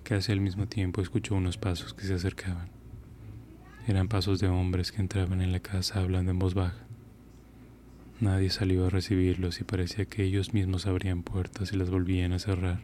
Casi 0.03 0.31
al 0.31 0.39
mismo 0.39 0.67
tiempo 0.67 1.01
escuchó 1.01 1.35
unos 1.35 1.57
pasos 1.57 1.93
que 1.93 2.05
se 2.05 2.13
acercaban. 2.13 2.74
Eran 3.87 4.07
pasos 4.07 4.39
de 4.39 4.47
hombres 4.47 4.91
que 4.91 5.01
entraban 5.01 5.41
en 5.41 5.51
la 5.51 5.59
casa 5.59 5.99
hablando 5.99 6.31
en 6.31 6.39
voz 6.39 6.55
baja. 6.55 6.85
Nadie 8.19 8.49
salió 8.49 8.87
a 8.87 8.89
recibirlos 8.89 9.61
y 9.61 9.63
parecía 9.63 10.05
que 10.05 10.23
ellos 10.23 10.55
mismos 10.55 10.87
abrían 10.87 11.21
puertas 11.21 11.71
y 11.71 11.77
las 11.77 11.91
volvían 11.91 12.33
a 12.33 12.39
cerrar. 12.39 12.81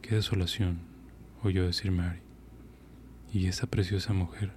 Qué 0.00 0.14
desolación, 0.14 0.78
oyó 1.42 1.66
decir 1.66 1.90
Mary. 1.90 2.20
¿Y 3.32 3.46
esa 3.46 3.66
preciosa 3.66 4.12
mujer? 4.12 4.52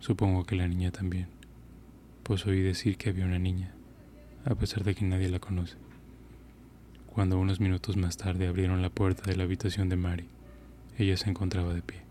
Supongo 0.00 0.44
que 0.44 0.54
la 0.54 0.68
niña 0.68 0.90
también, 0.90 1.28
pues 2.24 2.44
oí 2.46 2.60
decir 2.60 2.98
que 2.98 3.08
había 3.08 3.24
una 3.24 3.38
niña, 3.38 3.72
a 4.44 4.54
pesar 4.54 4.84
de 4.84 4.94
que 4.94 5.06
nadie 5.06 5.30
la 5.30 5.38
conoce. 5.38 5.76
Cuando 7.06 7.38
unos 7.38 7.58
minutos 7.58 7.96
más 7.96 8.18
tarde 8.18 8.48
abrieron 8.48 8.82
la 8.82 8.90
puerta 8.90 9.22
de 9.30 9.36
la 9.36 9.44
habitación 9.44 9.88
de 9.88 9.96
Mary, 9.96 10.28
ella 10.98 11.16
se 11.16 11.30
encontraba 11.30 11.72
de 11.72 11.80
pie. 11.80 12.03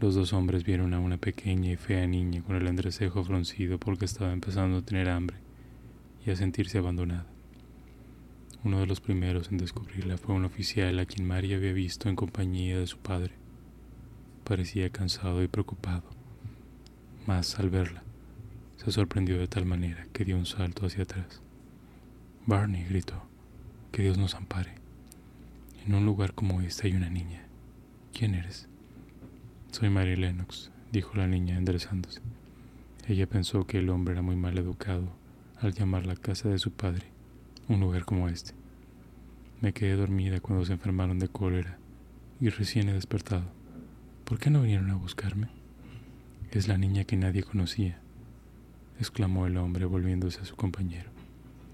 Los 0.00 0.14
dos 0.14 0.32
hombres 0.32 0.64
vieron 0.64 0.94
a 0.94 0.98
una 0.98 1.18
pequeña 1.18 1.72
y 1.72 1.76
fea 1.76 2.06
niña 2.06 2.42
con 2.42 2.56
el 2.56 2.66
entrecejo 2.66 3.22
fruncido 3.22 3.78
porque 3.78 4.06
estaba 4.06 4.32
empezando 4.32 4.78
a 4.78 4.82
tener 4.82 5.10
hambre 5.10 5.36
y 6.24 6.30
a 6.30 6.36
sentirse 6.36 6.78
abandonada. 6.78 7.26
Uno 8.64 8.80
de 8.80 8.86
los 8.86 9.02
primeros 9.02 9.50
en 9.50 9.58
descubrirla 9.58 10.16
fue 10.16 10.34
un 10.34 10.46
oficial 10.46 10.98
a 10.98 11.04
quien 11.04 11.28
María 11.28 11.58
había 11.58 11.74
visto 11.74 12.08
en 12.08 12.16
compañía 12.16 12.78
de 12.78 12.86
su 12.86 12.96
padre. 12.96 13.34
Parecía 14.44 14.88
cansado 14.88 15.42
y 15.42 15.48
preocupado, 15.48 16.04
mas 17.26 17.58
al 17.58 17.68
verla, 17.68 18.02
se 18.78 18.90
sorprendió 18.92 19.38
de 19.38 19.48
tal 19.48 19.66
manera 19.66 20.06
que 20.14 20.24
dio 20.24 20.38
un 20.38 20.46
salto 20.46 20.86
hacia 20.86 21.02
atrás. 21.02 21.42
Barney 22.46 22.84
gritó, 22.84 23.22
que 23.92 24.00
Dios 24.00 24.16
nos 24.16 24.34
ampare. 24.34 24.76
En 25.86 25.94
un 25.94 26.06
lugar 26.06 26.32
como 26.32 26.62
este 26.62 26.86
hay 26.86 26.94
una 26.94 27.10
niña. 27.10 27.44
¿Quién 28.14 28.34
eres? 28.34 28.69
Soy 29.70 29.88
Mary 29.88 30.16
Lennox, 30.16 30.72
dijo 30.90 31.14
la 31.14 31.28
niña 31.28 31.56
enderezándose. 31.56 32.20
Ella 33.06 33.28
pensó 33.28 33.68
que 33.68 33.78
el 33.78 33.88
hombre 33.88 34.14
era 34.14 34.20
muy 34.20 34.34
mal 34.34 34.58
educado 34.58 35.12
al 35.60 35.72
llamar 35.74 36.06
la 36.06 36.16
casa 36.16 36.48
de 36.48 36.58
su 36.58 36.72
padre 36.72 37.06
un 37.68 37.78
lugar 37.78 38.04
como 38.04 38.28
este. 38.28 38.52
Me 39.60 39.72
quedé 39.72 39.94
dormida 39.94 40.40
cuando 40.40 40.64
se 40.66 40.72
enfermaron 40.72 41.20
de 41.20 41.28
cólera 41.28 41.78
y 42.40 42.48
recién 42.48 42.88
he 42.88 42.94
despertado. 42.94 43.44
¿Por 44.24 44.40
qué 44.40 44.50
no 44.50 44.62
vinieron 44.62 44.90
a 44.90 44.96
buscarme? 44.96 45.48
Es 46.50 46.66
la 46.66 46.76
niña 46.76 47.04
que 47.04 47.16
nadie 47.16 47.44
conocía, 47.44 48.00
exclamó 48.98 49.46
el 49.46 49.56
hombre 49.56 49.84
volviéndose 49.84 50.40
a 50.40 50.46
su 50.46 50.56
compañero. 50.56 51.10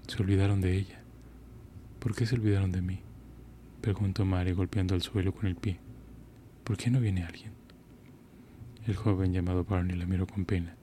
Se 0.07 0.21
olvidaron 0.21 0.61
de 0.61 0.77
ella. 0.77 1.01
¿Por 1.99 2.15
qué 2.15 2.27
se 2.27 2.35
olvidaron 2.35 2.71
de 2.71 2.83
mí? 2.83 2.99
preguntó 3.81 4.23
Mary 4.23 4.51
golpeando 4.51 4.93
al 4.93 5.01
suelo 5.01 5.33
con 5.33 5.47
el 5.47 5.55
pie. 5.55 5.79
¿Por 6.63 6.77
qué 6.77 6.91
no 6.91 6.99
viene 6.99 7.23
alguien? 7.23 7.56
El 8.87 8.95
joven 8.95 9.33
llamado 9.33 9.65
Barney 9.65 9.97
la 9.97 10.05
miró 10.05 10.25
con 10.25 10.45
pena, 10.45 10.73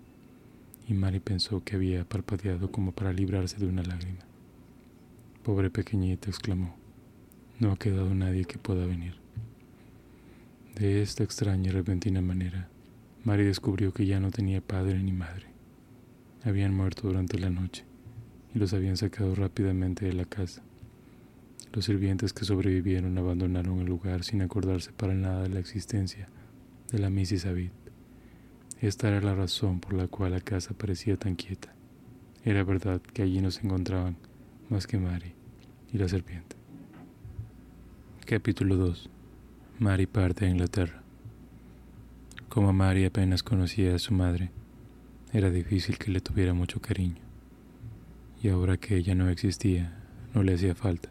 y 0.86 0.92
Mary 0.92 1.20
pensó 1.20 1.64
que 1.64 1.74
había 1.74 2.04
parpadeado 2.04 2.70
como 2.70 2.92
para 2.92 3.14
librarse 3.14 3.56
de 3.56 3.66
una 3.66 3.82
lágrima. 3.82 4.20
Pobre 5.42 5.70
pequeñita, 5.70 6.28
exclamó, 6.28 6.76
no 7.58 7.72
ha 7.72 7.78
quedado 7.78 8.14
nadie 8.14 8.44
que 8.44 8.58
pueda 8.58 8.84
venir. 8.84 9.14
De 10.74 11.00
esta 11.00 11.24
extraña 11.24 11.70
y 11.70 11.72
repentina 11.72 12.20
manera, 12.20 12.68
Mary 13.24 13.44
descubrió 13.44 13.94
que 13.94 14.04
ya 14.04 14.20
no 14.20 14.30
tenía 14.30 14.60
padre 14.60 15.02
ni 15.02 15.12
madre. 15.12 15.46
Habían 16.44 16.74
muerto 16.74 17.08
durante 17.08 17.38
la 17.38 17.48
noche 17.48 17.86
y 18.54 18.58
los 18.58 18.74
habían 18.74 18.98
sacado 18.98 19.34
rápidamente 19.34 20.04
de 20.04 20.12
la 20.12 20.26
casa. 20.26 20.62
Los 21.72 21.86
sirvientes 21.86 22.34
que 22.34 22.44
sobrevivieron 22.44 23.16
abandonaron 23.16 23.80
el 23.80 23.86
lugar 23.86 24.24
sin 24.24 24.42
acordarse 24.42 24.92
para 24.92 25.14
nada 25.14 25.44
de 25.44 25.48
la 25.48 25.60
existencia 25.60 26.28
de 26.92 26.98
la 26.98 27.08
Mrs. 27.08 27.46
Abid. 27.46 27.70
Esta 28.80 29.08
era 29.08 29.20
la 29.20 29.34
razón 29.34 29.80
por 29.80 29.94
la 29.94 30.08
cual 30.08 30.32
la 30.32 30.40
casa 30.40 30.74
parecía 30.74 31.16
tan 31.16 31.36
quieta. 31.36 31.72
Era 32.44 32.64
verdad 32.64 33.00
que 33.00 33.22
allí 33.22 33.40
no 33.40 33.50
se 33.50 33.64
encontraban 33.64 34.16
más 34.68 34.86
que 34.86 34.98
Mary 34.98 35.32
y 35.92 35.98
la 35.98 36.08
serpiente. 36.08 36.56
Capítulo 38.26 38.76
2. 38.76 39.08
Mary 39.78 40.06
parte 40.06 40.44
a 40.44 40.50
Inglaterra. 40.50 41.02
Como 42.48 42.72
Mary 42.72 43.04
apenas 43.04 43.42
conocía 43.42 43.94
a 43.94 43.98
su 43.98 44.12
madre, 44.12 44.50
era 45.32 45.50
difícil 45.50 45.96
que 45.96 46.10
le 46.10 46.20
tuviera 46.20 46.52
mucho 46.52 46.80
cariño. 46.80 47.22
Y 48.42 48.48
ahora 48.48 48.76
que 48.76 48.96
ella 48.96 49.14
no 49.14 49.30
existía, 49.30 49.96
no 50.34 50.42
le 50.42 50.54
hacía 50.54 50.74
falta. 50.74 51.08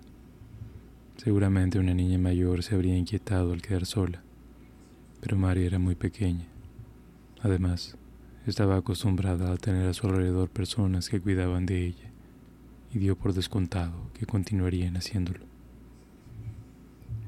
Seguramente 1.18 1.80
una 1.80 1.94
niña 1.94 2.20
mayor 2.20 2.62
se 2.62 2.76
habría 2.76 2.96
inquietado 2.96 3.54
al 3.54 3.62
quedar 3.62 3.86
sola, 3.86 4.22
pero 5.22 5.38
Mary 5.38 5.66
era 5.66 5.80
muy 5.80 5.96
pequeña 5.96 6.53
Además, 7.44 7.98
estaba 8.48 8.78
acostumbrada 8.78 9.52
a 9.52 9.58
tener 9.58 9.86
a 9.90 9.94
su 9.94 10.08
alrededor 10.08 10.50
personas 10.50 11.10
que 11.10 11.20
cuidaban 11.20 11.66
de 11.66 11.86
ella 11.86 12.10
y 12.94 13.00
dio 13.00 13.18
por 13.18 13.34
descontado 13.34 14.10
que 14.14 14.26
continuarían 14.26 14.96
haciéndolo. 14.96 15.46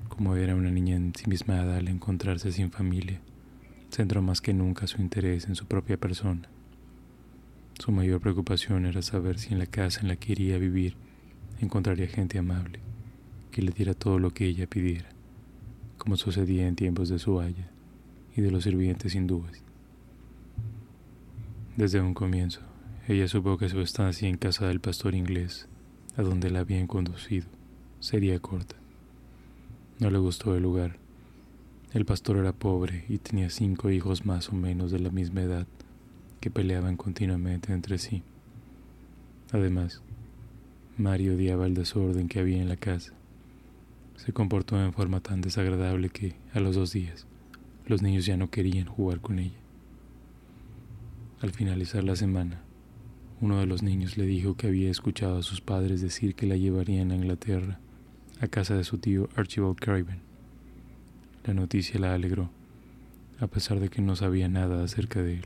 Como 0.07 0.38
era 0.38 0.55
una 0.55 0.72
niña 0.72 0.95
ensimismada 0.95 1.75
al 1.75 1.89
encontrarse 1.89 2.53
sin 2.53 2.72
familia, 2.72 3.19
centró 3.91 4.22
más 4.22 4.39
que 4.39 4.53
nunca 4.53 4.88
su 4.88 5.01
interés 5.01 5.50
en 5.50 5.55
su 5.55 5.65
propia 5.65 5.98
persona. 5.98 6.48
Su 7.77 7.91
mayor 7.91 8.22
preocupación 8.22 8.86
era 8.86 9.01
saber 9.01 9.38
si 9.38 9.51
en 9.51 9.60
la 9.60 9.65
casa 9.65 10.00
en 10.00 10.07
la 10.07 10.15
que 10.15 10.31
iría 10.31 10.55
a 10.55 10.60
vivir 10.60 10.95
encontraría 11.60 12.07
gente 12.07 12.39
amable, 12.39 12.79
que 13.51 13.62
le 13.62 13.72
diera 13.72 13.93
todo 13.93 14.17
lo 14.17 14.34
que 14.34 14.45
ella 14.45 14.65
pidiera, 14.65 15.10
como 15.98 16.15
sucedía 16.15 16.69
en 16.69 16.77
tiempos 16.77 17.10
de 17.10 17.19
su 17.19 17.41
haya 17.41 17.69
y 18.34 18.39
de 18.39 18.51
los 18.51 18.63
sirvientes 18.63 19.13
hindúes. 19.13 19.64
Desde 21.75 22.00
un 22.00 22.13
comienzo, 22.13 22.62
ella 23.05 23.27
supo 23.27 23.58
que 23.58 23.67
su 23.67 23.82
estancia 23.82 24.29
en 24.29 24.38
casa 24.38 24.65
del 24.65 24.79
pastor 24.79 25.13
inglés, 25.13 25.67
a 26.15 26.22
donde 26.22 26.50
la 26.50 26.62
habían 26.62 26.88
conducido, 26.88 27.48
sería 28.00 28.39
corta. 28.39 28.77
No 30.00 30.10
le 30.10 30.17
gustó 30.17 30.55
el 30.55 30.63
lugar. 30.63 30.96
El 31.94 32.05
pastor 32.05 32.38
era 32.38 32.53
pobre 32.53 33.03
y 33.10 33.17
tenía 33.17 33.50
cinco 33.50 33.89
hijos 33.89 34.25
más 34.25 34.48
o 34.48 34.53
menos 34.53 34.89
de 34.89 35.00
la 35.00 35.10
misma 35.10 35.41
edad 35.41 35.67
que 36.39 36.50
peleaban 36.50 36.96
continuamente 36.96 37.74
entre 37.74 37.98
sí. 37.98 38.24
Además, 39.51 40.01
Mario 40.98 41.34
odiaba 41.34 41.65
el 41.65 41.74
desorden 41.74 42.29
que 42.29 42.39
había 42.39 42.62
en 42.62 42.70
la 42.70 42.77
casa. 42.77 43.12
Se 44.15 44.32
comportó 44.32 44.82
en 44.82 44.94
forma 44.94 45.20
tan 45.20 45.41
desagradable 45.41 46.08
que, 46.08 46.36
a 46.53 46.62
los 46.62 46.75
dos 46.75 46.94
días, 46.94 47.27
los 47.86 48.01
niños 48.01 48.25
ya 48.25 48.38
no 48.38 48.50
querían 48.50 48.88
jugar 48.88 49.20
con 49.20 49.39
ella. 49.39 49.64
Al 51.45 51.51
finalizar 51.51 52.03
la 52.03 52.15
semana, 52.15 52.59
uno 53.39 53.59
de 53.59 53.67
los 53.67 53.83
niños 53.83 54.17
le 54.17 54.25
dijo 54.25 54.57
que 54.57 54.65
había 54.65 54.89
escuchado 54.89 55.37
a 55.37 55.43
sus 55.43 55.61
padres 55.61 56.01
decir 56.01 56.33
que 56.33 56.47
la 56.47 56.55
llevarían 56.55 57.11
a 57.11 57.15
Inglaterra, 57.15 57.77
a 58.41 58.47
casa 58.47 58.73
de 58.75 58.83
su 58.83 58.97
tío 58.97 59.29
Archibald 59.35 59.77
Craven, 59.77 60.21
La 61.45 61.53
noticia 61.53 61.99
la 61.99 62.15
alegró, 62.15 62.49
a 63.39 63.45
pesar 63.45 63.79
de 63.79 63.89
que 63.89 64.01
no 64.01 64.15
sabía 64.15 64.49
nada 64.49 64.83
acerca 64.83 65.21
de 65.21 65.35
él. 65.35 65.45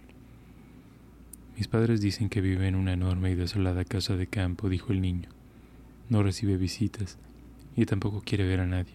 Mis 1.57 1.67
padres 1.67 1.99
dicen 1.99 2.29
que 2.29 2.39
vive 2.39 2.69
en 2.69 2.75
una 2.75 2.93
enorme 2.93 3.31
y 3.31 3.35
desolada 3.35 3.83
casa 3.83 4.15
de 4.15 4.27
campo, 4.27 4.69
dijo 4.69 4.93
el 4.93 5.01
niño. 5.01 5.27
No 6.07 6.23
recibe 6.23 6.55
visitas 6.55 7.17
y 7.75 7.85
tampoco 7.85 8.21
quiere 8.25 8.47
ver 8.47 8.61
a 8.61 8.65
nadie. 8.65 8.93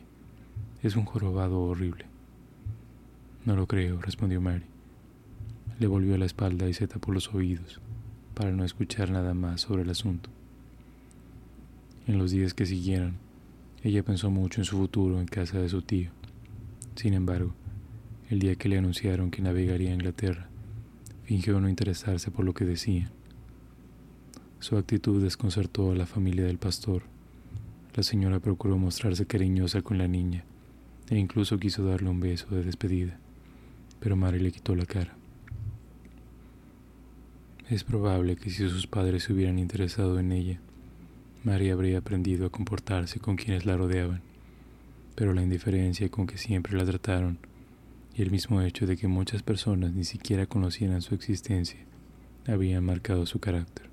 Es 0.83 0.97
un 0.97 1.05
jorobado 1.05 1.65
horrible. 1.65 2.07
No 3.45 3.57
lo 3.57 3.67
creo, 3.67 4.01
respondió 4.01 4.41
Mary. 4.41 4.65
Le 5.81 5.87
volvió 5.87 6.17
la 6.17 6.27
espalda 6.27 6.69
y 6.69 6.75
se 6.75 6.87
tapó 6.87 7.13
los 7.13 7.35
oídos 7.35 7.81
para 8.35 8.53
no 8.53 8.65
escuchar 8.65 9.11
nada 9.11 9.35
más 9.35 9.63
sobre 9.63 9.83
el 9.83 9.91
asunto. 9.91 10.31
En 12.07 12.19
los 12.19 12.31
días 12.31 12.55
que 12.55 12.67
siguieron, 12.67 13.17
ella 13.83 14.03
pensó 14.03 14.31
mucho 14.31 14.61
en 14.61 14.65
su 14.65 14.77
futuro 14.77 15.21
en 15.21 15.27
casa 15.27 15.59
de 15.59 15.69
su 15.69 15.83
tío. 15.83 16.11
Sin 16.97 17.15
embargo, 17.15 17.55
el 18.31 18.39
día 18.39 18.57
que 18.57 18.69
le 18.69 18.79
anunciaron 18.79 19.31
que 19.31 19.43
navegaría 19.43 19.91
a 19.91 19.95
Inglaterra, 19.95 20.49
fingió 21.25 21.61
no 21.61 21.69
interesarse 21.69 22.31
por 22.31 22.45
lo 22.45 22.55
que 22.55 22.65
decían. 22.65 23.11
Su 24.61 24.77
actitud 24.77 25.23
desconcertó 25.23 25.93
a 25.93 25.95
la 25.95 26.07
familia 26.07 26.45
del 26.45 26.59
pastor. 26.59 27.03
La 27.95 28.03
señora 28.03 28.41
procuró 28.41 28.79
mostrarse 28.79 29.27
cariñosa 29.27 29.83
con 29.83 29.99
la 29.99 30.09
niña 30.09 30.45
e 31.11 31.19
incluso 31.19 31.59
quiso 31.59 31.85
darle 31.85 32.09
un 32.09 32.21
beso 32.21 32.47
de 32.55 32.63
despedida, 32.63 33.19
pero 34.01 34.17
Mary 34.17 34.39
le 34.39 34.53
quitó 34.53 34.75
la 34.75 34.87
cara. 34.87 35.17
Es 37.71 37.83
probable 37.83 38.37
que 38.37 38.51
si 38.51 38.69
sus 38.69 38.87
padres 38.87 39.25
se 39.25 39.33
hubieran 39.33 39.59
interesado 39.59 40.19
en 40.19 40.33
ella, 40.33 40.61
Mary 41.45 41.71
habría 41.71 41.99
aprendido 41.99 42.47
a 42.47 42.51
comportarse 42.51 43.21
con 43.21 43.37
quienes 43.37 43.65
la 43.65 43.75
rodeaban, 43.75 44.21
pero 45.15 45.33
la 45.33 45.43
indiferencia 45.43 46.11
con 46.11 46.27
que 46.27 46.37
siempre 46.37 46.77
la 46.77 46.85
trataron 46.85 47.39
y 48.15 48.21
el 48.21 48.31
mismo 48.31 48.61
hecho 48.61 48.87
de 48.87 48.99
que 48.99 49.09
muchas 49.09 49.43
personas 49.43 49.93
ni 49.93 50.05
siquiera 50.05 50.45
conocieran 50.45 51.01
su 51.01 51.15
existencia 51.15 51.81
habían 52.47 52.85
marcado 52.85 53.25
su 53.25 53.41
carácter. 53.41 53.89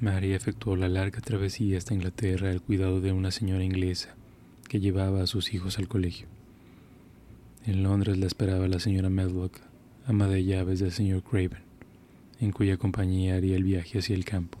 Mary 0.00 0.32
efectuó 0.32 0.74
la 0.74 0.88
larga 0.88 1.20
travesía 1.20 1.78
hasta 1.78 1.94
Inglaterra 1.94 2.50
al 2.50 2.60
cuidado 2.60 3.00
de 3.00 3.12
una 3.12 3.30
señora 3.30 3.62
inglesa 3.62 4.16
que 4.68 4.80
llevaba 4.80 5.22
a 5.22 5.28
sus 5.28 5.54
hijos 5.54 5.78
al 5.78 5.86
colegio. 5.86 6.26
En 7.64 7.84
Londres 7.84 8.18
la 8.18 8.26
esperaba 8.26 8.66
la 8.66 8.80
señora 8.80 9.08
Medlock, 9.08 9.60
ama 10.06 10.28
de 10.28 10.44
llaves 10.44 10.80
del 10.80 10.92
señor 10.92 11.22
Craven, 11.22 11.62
en 12.38 12.52
cuya 12.52 12.76
compañía 12.76 13.36
haría 13.36 13.56
el 13.56 13.64
viaje 13.64 14.00
hacia 14.00 14.14
el 14.14 14.24
campo. 14.26 14.58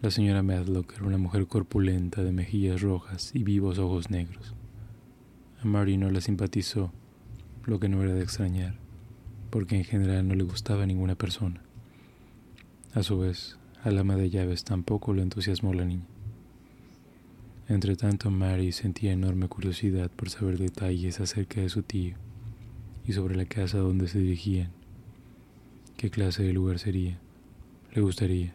La 0.00 0.10
señora 0.10 0.42
Medlock 0.42 0.94
era 0.96 1.06
una 1.06 1.18
mujer 1.18 1.46
corpulenta 1.46 2.24
de 2.24 2.32
mejillas 2.32 2.80
rojas 2.80 3.30
y 3.32 3.44
vivos 3.44 3.78
ojos 3.78 4.10
negros. 4.10 4.54
A 5.62 5.66
Mary 5.66 5.96
no 5.96 6.10
la 6.10 6.20
simpatizó, 6.20 6.92
lo 7.64 7.78
que 7.78 7.88
no 7.88 8.02
era 8.02 8.12
de 8.12 8.24
extrañar, 8.24 8.74
porque 9.50 9.76
en 9.76 9.84
general 9.84 10.26
no 10.26 10.34
le 10.34 10.42
gustaba 10.42 10.82
a 10.82 10.86
ninguna 10.86 11.14
persona. 11.14 11.62
A 12.94 13.04
su 13.04 13.20
vez, 13.20 13.56
al 13.84 13.98
ama 13.98 14.16
de 14.16 14.30
llaves 14.30 14.64
tampoco 14.64 15.14
le 15.14 15.22
entusiasmó 15.22 15.72
la 15.74 15.84
niña. 15.84 16.06
Entre 17.68 17.94
tanto, 17.94 18.32
Mary 18.32 18.72
sentía 18.72 19.12
enorme 19.12 19.46
curiosidad 19.46 20.10
por 20.10 20.28
saber 20.28 20.58
detalles 20.58 21.20
acerca 21.20 21.60
de 21.60 21.68
su 21.68 21.84
tío 21.84 22.16
y 23.06 23.12
sobre 23.12 23.36
la 23.36 23.44
casa 23.44 23.78
donde 23.78 24.08
se 24.08 24.18
dirigían. 24.18 24.70
¿Qué 25.96 26.10
clase 26.10 26.42
de 26.42 26.52
lugar 26.52 26.78
sería? 26.78 27.18
¿Le 27.92 28.02
gustaría? 28.02 28.54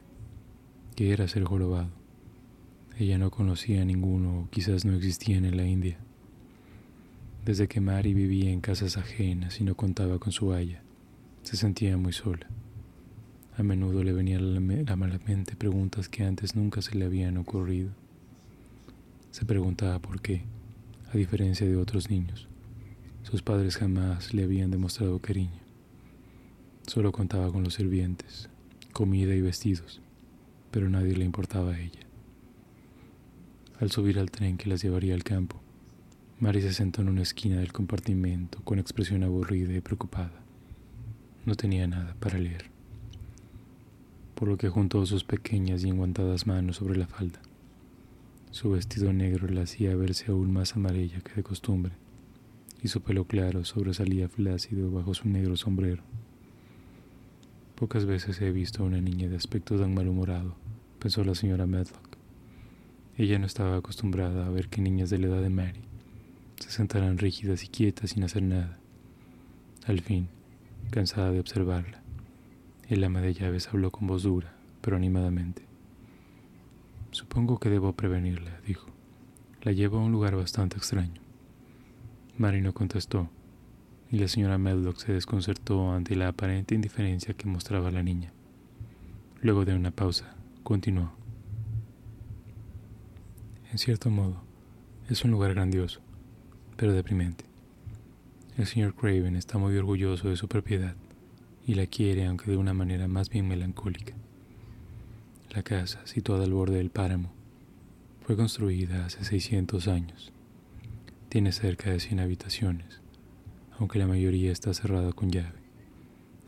¿Qué 0.96 1.12
era 1.12 1.27
ser 1.27 1.44
jorobado? 1.44 1.92
Ella 3.00 3.18
no 3.18 3.29
conocía 3.29 3.83
a 3.83 3.86
ninguno 3.86 4.40
o 4.40 4.50
quizás 4.50 4.83
no 4.83 4.96
existían 4.96 5.46
en 5.46 5.57
la 5.57 5.66
India. 5.66 5.98
Desde 7.46 7.68
que 7.68 7.79
Mary 7.79 8.14
vivía 8.14 8.51
en 8.51 8.60
casas 8.60 8.98
ajenas 8.98 9.62
y 9.62 9.64
no 9.64 9.75
contaba 9.75 10.20
con 10.20 10.31
su 10.33 10.51
haya, 10.51 10.81
se 11.44 11.55
sentía 11.55 11.96
muy 11.96 12.12
sola. 12.12 12.48
A 13.57 13.64
menudo 13.64 14.03
le 14.03 14.12
venían 14.12 14.42
a 14.42 14.96
la 14.96 15.20
mente 15.25 15.55
preguntas 15.55 16.10
que 16.10 16.24
antes 16.24 16.55
nunca 16.55 16.81
se 16.81 16.96
le 16.96 17.05
habían 17.05 17.38
ocurrido. 17.38 17.92
Se 19.31 19.46
preguntaba 19.46 20.00
por 20.00 20.20
qué, 20.20 20.44
a 21.14 21.18
diferencia 21.18 21.66
de 21.66 21.77
otros 21.77 22.10
niños, 22.10 22.48
sus 23.29 23.42
padres 23.42 23.75
jamás 23.75 24.33
le 24.33 24.46
habían 24.46 24.72
demostrado 24.72 25.20
cariño. 25.20 25.59
Solo 26.87 27.11
contaba 27.11 27.51
con 27.51 27.61
los 27.61 27.74
sirvientes, 27.74 28.48
comida 28.94 29.35
y 29.35 29.42
vestidos, 29.42 30.00
pero 30.72 30.90
nadie 30.90 31.13
le 31.13 31.25
importaba 31.25 31.74
a 31.74 31.79
ella. 31.79 32.00
Al 33.81 33.92
subir 33.92 34.18
al 34.18 34.31
tren 34.31 34.55
que 34.55 34.70
las 34.70 34.81
llevaría 34.81 35.13
al 35.13 35.25
campo, 35.25 35.59
Mary 36.40 36.61
se 36.61 36.72
sentó 36.72 37.01
en 37.01 37.09
una 37.09 37.22
esquina 37.22 37.57
del 37.57 37.74
compartimento 37.74 38.61
con 38.63 38.79
expresión 38.79 39.24
aburrida 39.24 39.75
y 39.75 39.81
preocupada. 39.81 40.42
No 41.46 41.55
tenía 41.55 41.85
nada 41.85 42.16
para 42.22 42.40
leer, 42.40 42.68
por 44.35 44.48
lo 44.48 44.55
que 44.55 44.70
juntó 44.70 45.05
sus 45.05 45.25
pequeñas 45.25 45.83
y 45.83 45.90
enguantadas 45.90 46.48
manos 46.48 46.77
sobre 46.77 46.98
la 46.98 47.07
falda. 47.07 47.42
Su 48.51 48.72
vestido 48.72 49.11
negro 49.11 49.50
la 49.50 49.63
hacía 49.63 49.98
verse 49.98 50.31
aún 50.31 50.53
más 50.53 50.77
amarilla 50.77 51.20
que 51.20 51.33
de 51.33 51.44
costumbre, 51.44 51.92
y 52.81 52.87
su 52.87 53.01
pelo 53.01 53.25
claro 53.25 53.66
sobresalía 53.66 54.29
flácido 54.29 54.92
bajo 54.92 55.13
su 55.13 55.27
negro 55.27 55.57
sombrero. 55.57 56.03
Pocas 57.75 58.05
veces 58.05 58.42
he 58.42 58.51
visto 58.51 58.83
a 58.83 58.85
una 58.85 59.01
niña 59.01 59.29
de 59.29 59.35
aspecto 59.35 59.79
tan 59.79 59.94
malhumorado, 59.94 60.55
pensó 61.00 61.24
la 61.24 61.35
señora 61.35 61.68
Medlock. 61.68 62.18
Ella 63.18 63.40
no 63.40 63.46
estaba 63.46 63.77
acostumbrada 63.77 64.46
a 64.46 64.50
ver 64.50 64.68
que 64.68 64.81
niñas 64.81 65.09
de 65.09 65.18
la 65.20 65.27
edad 65.27 65.42
de 65.42 65.50
Mary 65.50 65.81
se 66.59 66.72
sentarán 66.72 67.18
rígidas 67.18 67.63
y 67.63 67.68
quietas 67.68 68.11
sin 68.11 68.24
hacer 68.24 68.44
nada. 68.44 68.77
Al 69.85 70.01
fin, 70.01 70.27
cansada 70.90 71.31
de 71.31 71.40
observarla, 71.40 72.01
el 72.90 73.03
ama 73.03 73.22
de 73.22 73.33
llaves 73.33 73.68
habló 73.68 73.92
con 73.92 74.07
voz 74.07 74.24
dura, 74.24 74.53
pero 74.81 74.98
animadamente. 74.98 75.63
Supongo 77.11 77.59
que 77.59 77.70
debo 77.70 77.94
prevenirla, 77.94 78.59
dijo. 78.66 78.87
La 79.61 79.72
llevo 79.72 79.98
a 79.98 80.03
un 80.03 80.11
lugar 80.11 80.35
bastante 80.35 80.77
extraño. 80.77 81.26
Mary 82.37 82.61
no 82.61 82.73
contestó, 82.73 83.29
y 84.11 84.17
la 84.19 84.27
señora 84.27 84.57
Medlock 84.57 84.97
se 84.97 85.13
desconcertó 85.13 85.91
ante 85.91 86.15
la 86.15 86.29
aparente 86.29 86.75
indiferencia 86.75 87.33
que 87.33 87.47
mostraba 87.47 87.91
la 87.91 88.03
niña. 88.03 88.31
Luego 89.41 89.65
de 89.65 89.75
una 89.75 89.91
pausa, 89.91 90.35
continuó. 90.63 91.11
En 93.71 93.77
cierto 93.77 94.09
modo, 94.09 94.41
es 95.09 95.23
un 95.23 95.31
lugar 95.31 95.53
grandioso 95.53 96.01
pero 96.77 96.93
deprimente. 96.93 97.43
El 98.57 98.67
señor 98.67 98.95
Craven 98.95 99.35
está 99.35 99.57
muy 99.57 99.75
orgulloso 99.75 100.29
de 100.29 100.37
su 100.37 100.47
propiedad 100.47 100.95
y 101.65 101.73
la 101.73 101.87
quiere 101.87 102.25
aunque 102.25 102.50
de 102.50 102.57
una 102.57 102.73
manera 102.73 103.07
más 103.07 103.29
bien 103.29 103.47
melancólica. 103.47 104.13
La 105.53 105.63
casa, 105.63 106.05
situada 106.05 106.45
al 106.45 106.53
borde 106.53 106.77
del 106.77 106.91
páramo, 106.91 107.33
fue 108.25 108.37
construida 108.37 109.05
hace 109.05 109.23
600 109.23 109.87
años. 109.87 110.31
Tiene 111.29 111.51
cerca 111.51 111.90
de 111.90 112.00
100 112.00 112.22
habitaciones, 112.22 113.01
aunque 113.77 114.00
la 114.00 114.07
mayoría 114.07 114.51
está 114.51 114.74
cerrada 114.74 115.11
con 115.11 115.29
llave. 115.29 115.59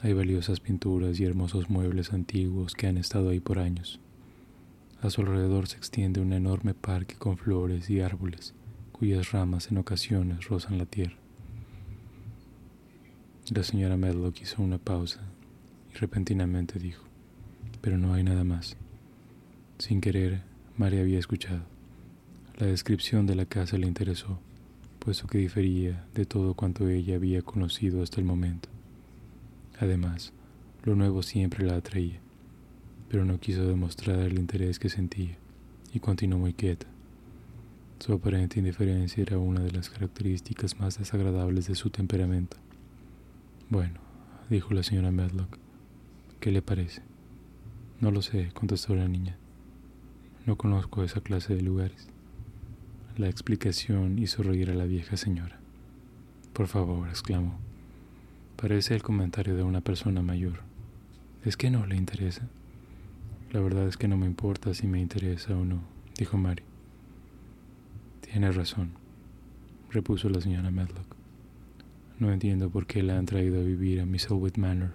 Hay 0.01 0.13
valiosas 0.13 0.61
pinturas 0.61 1.19
y 1.19 1.25
hermosos 1.25 1.69
muebles 1.69 2.13
antiguos 2.13 2.75
que 2.75 2.87
han 2.87 2.97
estado 2.97 3.29
ahí 3.29 3.41
por 3.41 3.59
años. 3.59 3.99
A 5.01 5.09
su 5.09 5.21
alrededor 5.21 5.67
se 5.67 5.77
extiende 5.77 6.21
un 6.21 6.31
enorme 6.31 6.73
parque 6.73 7.15
con 7.15 7.37
flores 7.37 7.89
y 7.89 7.99
árboles 7.99 8.53
cuyas 8.99 9.31
ramas 9.31 9.71
en 9.71 9.77
ocasiones 9.77 10.47
rozan 10.49 10.77
la 10.77 10.85
tierra. 10.85 11.15
La 13.53 13.63
señora 13.63 13.95
Medlock 13.95 14.41
hizo 14.41 14.61
una 14.61 14.77
pausa 14.77 15.21
y 15.93 15.97
repentinamente 15.97 16.79
dijo, 16.79 17.05
pero 17.81 17.97
no 17.97 18.13
hay 18.13 18.23
nada 18.23 18.43
más. 18.43 18.75
Sin 19.77 20.01
querer, 20.01 20.41
María 20.77 20.99
había 20.99 21.17
escuchado. 21.17 21.63
La 22.57 22.67
descripción 22.67 23.25
de 23.25 23.35
la 23.35 23.45
casa 23.45 23.77
le 23.77 23.87
interesó, 23.87 24.39
puesto 24.99 25.27
que 25.27 25.37
difería 25.37 26.05
de 26.13 26.25
todo 26.25 26.53
cuanto 26.53 26.87
ella 26.87 27.15
había 27.15 27.41
conocido 27.41 28.03
hasta 28.03 28.19
el 28.19 28.25
momento. 28.25 28.69
Además, 29.79 30.33
lo 30.83 30.95
nuevo 30.95 31.23
siempre 31.23 31.65
la 31.65 31.77
atraía, 31.77 32.19
pero 33.09 33.25
no 33.25 33.39
quiso 33.39 33.65
demostrar 33.65 34.19
el 34.19 34.37
interés 34.37 34.77
que 34.77 34.89
sentía 34.89 35.37
y 35.93 35.99
continuó 35.99 36.39
muy 36.39 36.53
quieta. 36.53 36.85
Su 37.99 38.13
aparente 38.13 38.59
indiferencia 38.59 39.21
era 39.21 39.37
una 39.37 39.61
de 39.61 39.71
las 39.71 39.89
características 39.89 40.79
más 40.79 40.97
desagradables 40.97 41.67
de 41.67 41.75
su 41.75 41.89
temperamento. 41.89 42.57
Bueno, 43.69 43.99
dijo 44.49 44.73
la 44.73 44.83
señora 44.83 45.11
Medlock, 45.11 45.57
¿qué 46.39 46.51
le 46.51 46.61
parece? 46.61 47.01
No 47.99 48.11
lo 48.11 48.21
sé, 48.21 48.51
contestó 48.53 48.95
la 48.95 49.07
niña. 49.07 49.37
No 50.45 50.55
conozco 50.55 51.03
esa 51.03 51.21
clase 51.21 51.55
de 51.55 51.61
lugares. 51.61 52.07
La 53.19 53.27
explicación 53.27 54.17
hizo 54.17 54.43
reír 54.43 54.71
a 54.71 54.75
la 54.75 54.85
vieja 54.85 55.17
señora. 55.17 55.59
Por 56.53 56.67
favor, 56.67 57.09
exclamó. 57.09 57.59
Parece 58.55 58.95
el 58.95 59.03
comentario 59.03 59.57
de 59.57 59.63
una 59.63 59.81
persona 59.81 60.21
mayor. 60.21 60.61
¿Es 61.43 61.57
que 61.57 61.69
no 61.69 61.85
le 61.85 61.97
interesa? 61.97 62.47
La 63.51 63.59
verdad 63.59 63.89
es 63.89 63.97
que 63.97 64.07
no 64.07 64.15
me 64.15 64.25
importa 64.25 64.73
si 64.73 64.87
me 64.87 65.01
interesa 65.01 65.53
o 65.53 65.65
no, 65.65 65.81
dijo 66.17 66.37
Mary. 66.37 66.63
Tienes 68.21 68.55
razón. 68.55 68.91
repuso 69.91 70.29
la 70.29 70.39
señora 70.39 70.71
Medlock. 70.71 71.13
No 72.19 72.31
entiendo 72.31 72.69
por 72.69 72.87
qué 72.87 73.03
la 73.03 73.17
han 73.17 73.25
traído 73.25 73.59
a 73.59 73.65
vivir 73.65 73.99
a 73.99 74.05
Misselwood 74.05 74.55
Manor, 74.55 74.93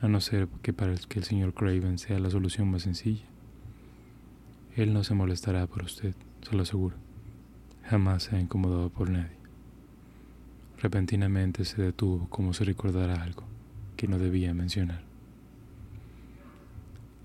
a 0.00 0.08
no 0.08 0.20
ser 0.20 0.48
que 0.60 0.72
para 0.72 0.96
que 0.96 1.20
el 1.20 1.24
señor 1.24 1.54
Craven 1.54 1.98
sea 1.98 2.18
la 2.18 2.30
solución 2.30 2.68
más 2.68 2.82
sencilla. 2.82 3.26
Él 4.74 4.92
no 4.92 5.04
se 5.04 5.14
molestará 5.14 5.68
por 5.68 5.84
usted, 5.84 6.16
se 6.42 6.56
lo 6.56 6.62
aseguro. 6.62 7.07
Jamás 7.88 8.24
se 8.24 8.36
ha 8.36 8.40
incomodado 8.40 8.90
por 8.90 9.08
nadie. 9.08 9.38
Repentinamente 10.78 11.64
se 11.64 11.80
detuvo 11.80 12.28
como 12.28 12.52
si 12.52 12.62
recordara 12.64 13.22
algo 13.22 13.44
que 13.96 14.06
no 14.06 14.18
debía 14.18 14.52
mencionar. 14.52 15.02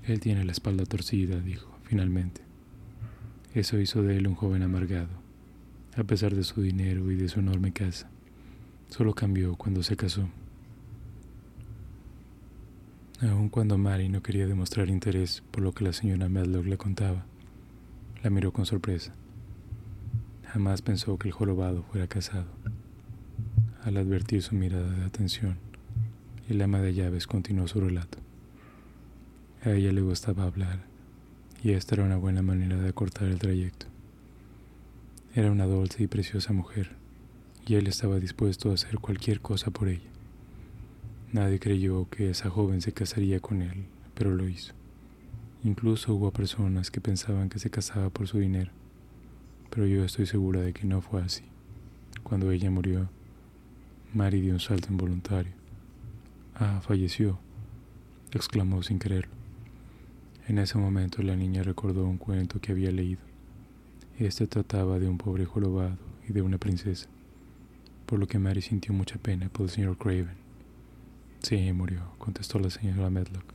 Él 0.06 0.22
tiene 0.22 0.46
la 0.46 0.54
espalda 0.54 0.86
torcida, 0.86 1.42
dijo, 1.42 1.70
finalmente. 1.84 2.42
Eso 3.54 3.78
hizo 3.78 4.04
de 4.04 4.18
él 4.18 4.28
un 4.28 4.36
joven 4.36 4.64
amargado, 4.64 5.10
a 5.98 6.04
pesar 6.06 6.34
de 6.34 6.44
su 6.44 6.62
dinero 6.62 7.12
y 7.12 7.16
de 7.16 7.28
su 7.28 7.42
enorme 7.42 7.74
casa. 7.74 8.10
Solo 8.88 9.14
cambió 9.14 9.56
cuando 9.58 9.84
se 9.84 9.98
casó. 9.98 10.30
Aun 13.22 13.50
cuando 13.50 13.78
Mary 13.78 14.08
no 14.08 14.24
quería 14.24 14.48
demostrar 14.48 14.90
interés 14.90 15.44
por 15.52 15.62
lo 15.62 15.74
que 15.74 15.84
la 15.84 15.94
señora 15.94 16.30
Medlock 16.30 16.66
le 16.66 16.78
contaba, 16.78 17.26
la 18.24 18.30
miró 18.30 18.54
con 18.54 18.66
sorpresa. 18.66 19.14
Jamás 20.54 20.84
pensó 20.84 21.18
que 21.18 21.30
el 21.30 21.34
jorobado 21.34 21.82
fuera 21.82 22.06
casado. 22.06 22.46
Al 23.84 23.98
advertir 23.98 24.44
su 24.44 24.54
mirada 24.54 24.88
de 24.88 25.04
atención, 25.04 25.58
el 26.48 26.62
ama 26.62 26.80
de 26.80 26.94
llaves 26.94 27.26
continuó 27.26 27.68
su 27.68 27.82
relato. 27.82 28.20
A 29.66 29.72
ella 29.72 29.92
le 29.92 30.02
gustaba 30.02 30.44
hablar, 30.44 30.84
y 31.64 31.72
esta 31.72 31.96
era 31.96 32.04
una 32.04 32.18
buena 32.18 32.44
manera 32.44 32.78
de 32.78 32.88
acortar 32.88 33.30
el 33.30 33.40
trayecto. 33.40 33.88
Era 35.34 35.52
una 35.52 35.66
dulce 35.66 36.04
y 36.04 36.08
preciosa 36.08 36.54
mujer, 36.54 36.92
y 37.66 37.74
él 37.74 37.88
estaba 37.88 38.20
dispuesto 38.20 38.70
a 38.70 38.76
hacer 38.76 39.00
cualquier 39.00 39.42
cosa 39.42 39.72
por 39.72 39.88
ella. 39.88 40.12
Nadie 41.32 41.60
creyó 41.60 42.08
que 42.12 42.30
esa 42.30 42.52
joven 42.52 42.82
se 42.82 42.92
casaría 42.92 43.40
con 43.40 43.64
él, 43.64 43.86
pero 44.14 44.30
lo 44.30 44.48
hizo. 44.48 44.76
Incluso 45.64 46.14
hubo 46.14 46.30
personas 46.30 46.92
que 46.92 47.02
pensaban 47.02 47.50
que 47.50 47.58
se 47.58 47.72
casaba 47.72 48.12
por 48.12 48.28
su 48.28 48.38
dinero, 48.38 48.72
pero 49.74 49.88
yo 49.88 50.06
estoy 50.06 50.28
segura 50.28 50.62
de 50.62 50.72
que 50.72 50.86
no 50.86 51.02
fue 51.02 51.24
así. 51.24 51.42
Cuando 52.22 52.52
ella 52.52 52.70
murió, 52.70 53.10
Mary 54.14 54.40
dio 54.40 54.54
un 54.54 54.60
salto 54.60 54.90
involuntario. 54.92 55.52
Ah, 56.54 56.80
falleció, 56.84 57.40
exclamó 58.32 58.84
sin 58.84 59.00
quererlo. 59.00 59.34
En 60.48 60.60
ese 60.60 60.78
momento 60.78 61.24
la 61.24 61.36
niña 61.36 61.64
recordó 61.64 62.06
un 62.06 62.20
cuento 62.20 62.62
que 62.62 62.72
había 62.72 62.92
leído. 62.92 63.22
Este 64.20 64.46
trataba 64.46 65.00
de 65.00 65.08
un 65.08 65.18
pobre 65.18 65.46
jorobado 65.46 65.98
y 66.30 66.34
de 66.34 66.44
una 66.44 66.60
princesa, 66.60 67.08
por 68.06 68.20
lo 68.20 68.28
que 68.28 68.38
Mary 68.38 68.62
sintió 68.62 68.94
mucha 68.94 69.18
pena 69.18 69.50
por 69.50 69.64
el 69.64 69.72
señor 69.72 69.98
Craven. 69.98 70.38
Sí, 71.42 71.74
murió, 71.74 72.12
contestó 72.20 72.60
la 72.60 72.70
señora 72.70 73.10
Medlock. 73.10 73.46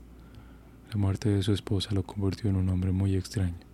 La 0.90 0.96
muerte 0.96 1.28
de 1.28 1.44
su 1.44 1.52
esposa 1.52 1.94
lo 1.94 2.02
convirtió 2.02 2.50
en 2.50 2.56
un 2.56 2.68
hombre 2.70 2.90
muy 2.90 3.14
extraño. 3.14 3.67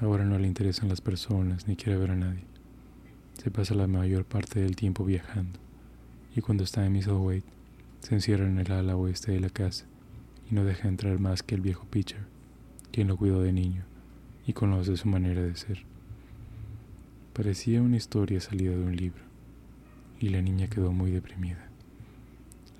Ahora 0.00 0.24
no 0.24 0.38
le 0.38 0.48
interesan 0.48 0.88
las 0.88 1.00
personas 1.00 1.68
ni 1.68 1.76
quiere 1.76 1.98
ver 1.98 2.10
a 2.10 2.16
nadie. 2.16 2.42
Se 3.40 3.50
pasa 3.50 3.74
la 3.74 3.86
mayor 3.86 4.24
parte 4.24 4.60
del 4.60 4.74
tiempo 4.74 5.04
viajando 5.04 5.58
y 6.34 6.40
cuando 6.40 6.64
está 6.64 6.84
en 6.84 6.92
Misselwaite 6.92 7.46
se 8.00 8.14
encierra 8.14 8.46
en 8.46 8.58
el 8.58 8.72
ala 8.72 8.96
oeste 8.96 9.30
de 9.32 9.40
la 9.40 9.50
casa 9.50 9.84
y 10.50 10.54
no 10.54 10.64
deja 10.64 10.88
entrar 10.88 11.20
más 11.20 11.42
que 11.42 11.54
el 11.54 11.60
viejo 11.60 11.86
Pitcher, 11.86 12.26
quien 12.90 13.08
lo 13.08 13.16
cuidó 13.16 13.40
de 13.40 13.52
niño 13.52 13.84
y 14.46 14.52
conoce 14.52 14.96
su 14.96 15.08
manera 15.08 15.42
de 15.42 15.54
ser. 15.54 15.84
Parecía 17.32 17.80
una 17.80 17.96
historia 17.96 18.40
salida 18.40 18.72
de 18.72 18.84
un 18.84 18.96
libro 18.96 19.22
y 20.20 20.30
la 20.30 20.42
niña 20.42 20.68
quedó 20.68 20.92
muy 20.92 21.12
deprimida. 21.12 21.68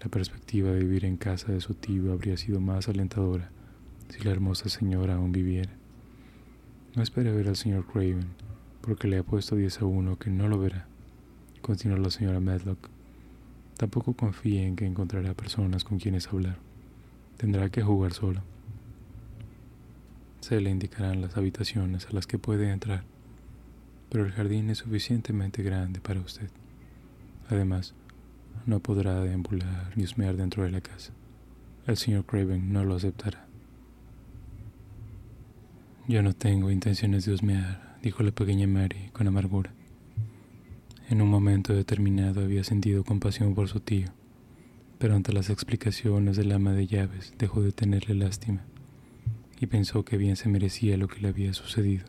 La 0.03 0.09
perspectiva 0.11 0.71
de 0.71 0.81
vivir 0.81 1.05
en 1.05 1.17
casa 1.17 1.53
de 1.53 1.61
su 1.61 1.75
tío 1.75 2.13
habría 2.13 2.37
sido 2.37 2.61
más 2.61 2.89
alentadora 2.89 3.51
si 4.09 4.23
la 4.23 4.33
hermosa 4.33 4.69
señora 4.69 5.15
aún 5.15 5.33
viviera. 5.33 5.84
No 6.95 7.03
espere 7.03 7.33
ver 7.33 7.49
al 7.49 7.57
señor 7.57 7.87
Craven, 7.87 8.29
porque 8.81 9.09
le 9.09 9.19
ha 9.19 9.25
puesto 9.25 9.57
10 9.57 9.83
a 9.83 9.85
1 9.85 10.17
que 10.17 10.31
no 10.31 10.47
lo 10.47 10.61
verá, 10.61 10.87
continuó 11.61 11.99
la 11.99 12.11
señora 12.11 12.39
Medlock. 12.39 12.89
Tampoco 13.77 14.15
confíe 14.15 14.65
en 14.65 14.77
que 14.77 14.87
encontrará 14.87 15.35
personas 15.35 15.83
con 15.83 15.99
quienes 15.99 16.29
hablar. 16.29 16.57
Tendrá 17.37 17.69
que 17.69 17.83
jugar 17.83 18.13
solo. 18.13 18.43
Se 20.39 20.61
le 20.61 20.71
indicarán 20.71 21.21
las 21.21 21.37
habitaciones 21.37 22.07
a 22.07 22.13
las 22.13 22.29
que 22.29 22.39
puede 22.39 22.71
entrar, 22.71 23.03
pero 24.09 24.25
el 24.25 24.31
jardín 24.31 24.71
es 24.71 24.79
suficientemente 24.79 25.65
grande 25.65 26.01
para 26.01 26.21
usted. 26.21 26.49
Además, 27.49 27.95
no 28.67 28.79
podrá 28.79 29.21
deambular 29.21 29.91
ni 29.97 30.05
husmear 30.05 30.37
dentro 30.37 30.63
de 30.63 30.71
la 30.71 30.81
casa. 30.81 31.13
El 31.89 31.97
señor 31.97 32.25
Craven 32.25 32.73
no 32.73 32.85
lo 32.85 32.95
aceptará. 32.95 33.49
Yo 36.07 36.23
no 36.23 36.35
tengo 36.35 36.71
intenciones 36.71 37.25
de 37.25 37.33
husmear, 37.33 37.97
dijo 38.03 38.23
la 38.23 38.31
pequeña 38.31 38.67
Mary 38.67 39.09
con 39.15 39.27
amargura. 39.27 39.73
En 41.09 41.23
un 41.23 41.31
momento 41.31 41.73
determinado 41.73 42.43
había 42.43 42.63
sentido 42.63 43.05
compasión 43.05 43.55
por 43.55 43.69
su 43.69 43.81
tío, 43.81 44.09
pero 44.99 45.15
ante 45.15 45.33
las 45.33 45.49
explicaciones 45.49 46.37
del 46.37 46.53
ama 46.53 46.75
de 46.75 46.87
llaves 46.87 47.33
dejó 47.39 47.63
de 47.63 47.73
tenerle 47.73 48.15
lástima 48.15 48.67
y 49.59 49.65
pensó 49.65 50.05
que 50.05 50.19
bien 50.19 50.37
se 50.37 50.51
merecía 50.51 50.99
lo 50.99 51.09
que 51.09 51.21
le 51.21 51.29
había 51.29 51.55
sucedido. 51.55 52.05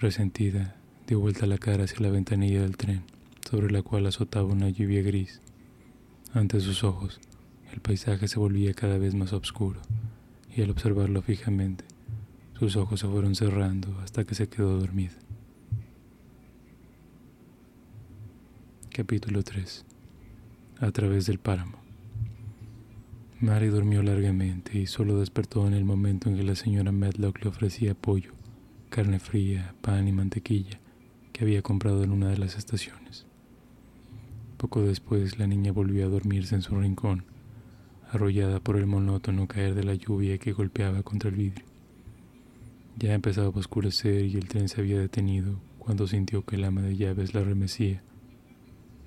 Resentida, 0.00 0.74
dio 1.06 1.20
vuelta 1.20 1.46
la 1.46 1.58
cara 1.58 1.84
hacia 1.84 2.00
la 2.00 2.10
ventanilla 2.10 2.62
del 2.62 2.76
tren, 2.76 3.04
sobre 3.48 3.70
la 3.70 3.82
cual 3.82 4.06
azotaba 4.08 4.48
una 4.48 4.70
lluvia 4.70 5.02
gris. 5.02 5.40
Ante 6.32 6.58
sus 6.58 6.82
ojos, 6.82 7.20
el 7.72 7.80
paisaje 7.80 8.26
se 8.26 8.40
volvía 8.40 8.74
cada 8.74 8.98
vez 8.98 9.14
más 9.14 9.32
oscuro, 9.32 9.80
y 10.52 10.62
al 10.62 10.70
observarlo 10.70 11.22
fijamente, 11.22 11.84
sus 12.58 12.76
ojos 12.76 13.00
se 13.00 13.08
fueron 13.08 13.34
cerrando 13.34 13.98
hasta 14.00 14.24
que 14.24 14.34
se 14.34 14.48
quedó 14.48 14.78
dormida. 14.78 15.14
Capítulo 18.90 19.42
3 19.42 19.84
A 20.80 20.90
través 20.92 21.26
del 21.26 21.40
páramo 21.40 21.78
Mary 23.40 23.66
durmió 23.66 24.02
largamente 24.02 24.78
y 24.78 24.86
solo 24.86 25.18
despertó 25.18 25.66
en 25.66 25.74
el 25.74 25.84
momento 25.84 26.30
en 26.30 26.36
que 26.36 26.44
la 26.44 26.54
señora 26.54 26.92
Medlock 26.92 27.42
le 27.42 27.48
ofrecía 27.48 27.94
pollo, 27.94 28.32
carne 28.88 29.18
fría, 29.18 29.74
pan 29.80 30.06
y 30.06 30.12
mantequilla 30.12 30.80
que 31.32 31.42
había 31.42 31.60
comprado 31.60 32.04
en 32.04 32.12
una 32.12 32.28
de 32.28 32.38
las 32.38 32.56
estaciones. 32.56 33.26
Poco 34.56 34.82
después 34.82 35.38
la 35.40 35.48
niña 35.48 35.72
volvió 35.72 36.06
a 36.06 36.08
dormirse 36.08 36.54
en 36.54 36.62
su 36.62 36.76
rincón, 36.76 37.24
arrollada 38.12 38.60
por 38.60 38.76
el 38.76 38.86
monótono 38.86 39.48
caer 39.48 39.74
de 39.74 39.82
la 39.82 39.94
lluvia 39.94 40.38
que 40.38 40.52
golpeaba 40.52 41.02
contra 41.02 41.28
el 41.28 41.36
vidrio. 41.36 41.73
Ya 42.96 43.12
empezaba 43.14 43.48
a 43.48 43.50
oscurecer 43.50 44.24
y 44.24 44.36
el 44.36 44.48
tren 44.48 44.68
se 44.68 44.80
había 44.80 44.98
detenido 44.98 45.58
cuando 45.78 46.06
sintió 46.06 46.44
que 46.44 46.56
el 46.56 46.64
ama 46.64 46.82
de 46.82 46.96
llaves 46.96 47.34
la 47.34 47.42
remecía 47.42 48.02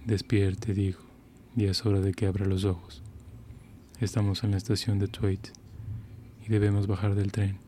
Despierte, 0.06 0.74
dijo, 0.74 1.04
y 1.56 1.66
es 1.66 1.86
hora 1.86 2.00
de 2.00 2.14
que 2.14 2.28
abra 2.28 2.46
los 2.46 2.64
ojos. 2.64 3.04
Estamos 4.00 4.46
en 4.46 4.52
la 4.52 4.58
estación 4.58 5.00
de 5.00 5.10
Twait 5.10 5.50
y 6.46 6.50
debemos 6.50 6.88
bajar 6.88 7.14
del 7.14 7.34
tren, 7.34 7.60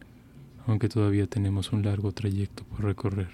aunque 0.66 0.88
todavía 0.88 1.28
tenemos 1.28 1.74
un 1.74 1.84
largo 1.84 2.14
trayecto 2.14 2.64
por 2.64 2.86
recorrer. 2.86 3.30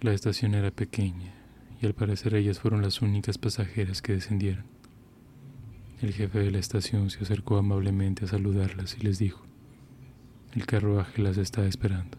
La 0.00 0.12
estación 0.12 0.54
era 0.54 0.72
pequeña 0.72 1.32
y 1.80 1.86
al 1.86 1.94
parecer 1.94 2.34
ellas 2.34 2.58
fueron 2.58 2.82
las 2.82 3.00
únicas 3.00 3.38
pasajeras 3.38 4.02
que 4.02 4.14
descendieron. 4.14 4.64
El 6.02 6.12
jefe 6.12 6.40
de 6.40 6.50
la 6.50 6.58
estación 6.58 7.10
se 7.10 7.22
acercó 7.22 7.58
amablemente 7.58 8.24
a 8.24 8.28
saludarlas 8.28 8.96
y 8.98 9.02
les 9.02 9.18
dijo, 9.18 9.46
el 10.54 10.66
carruaje 10.66 11.22
las 11.22 11.36
está 11.36 11.66
esperando. 11.66 12.18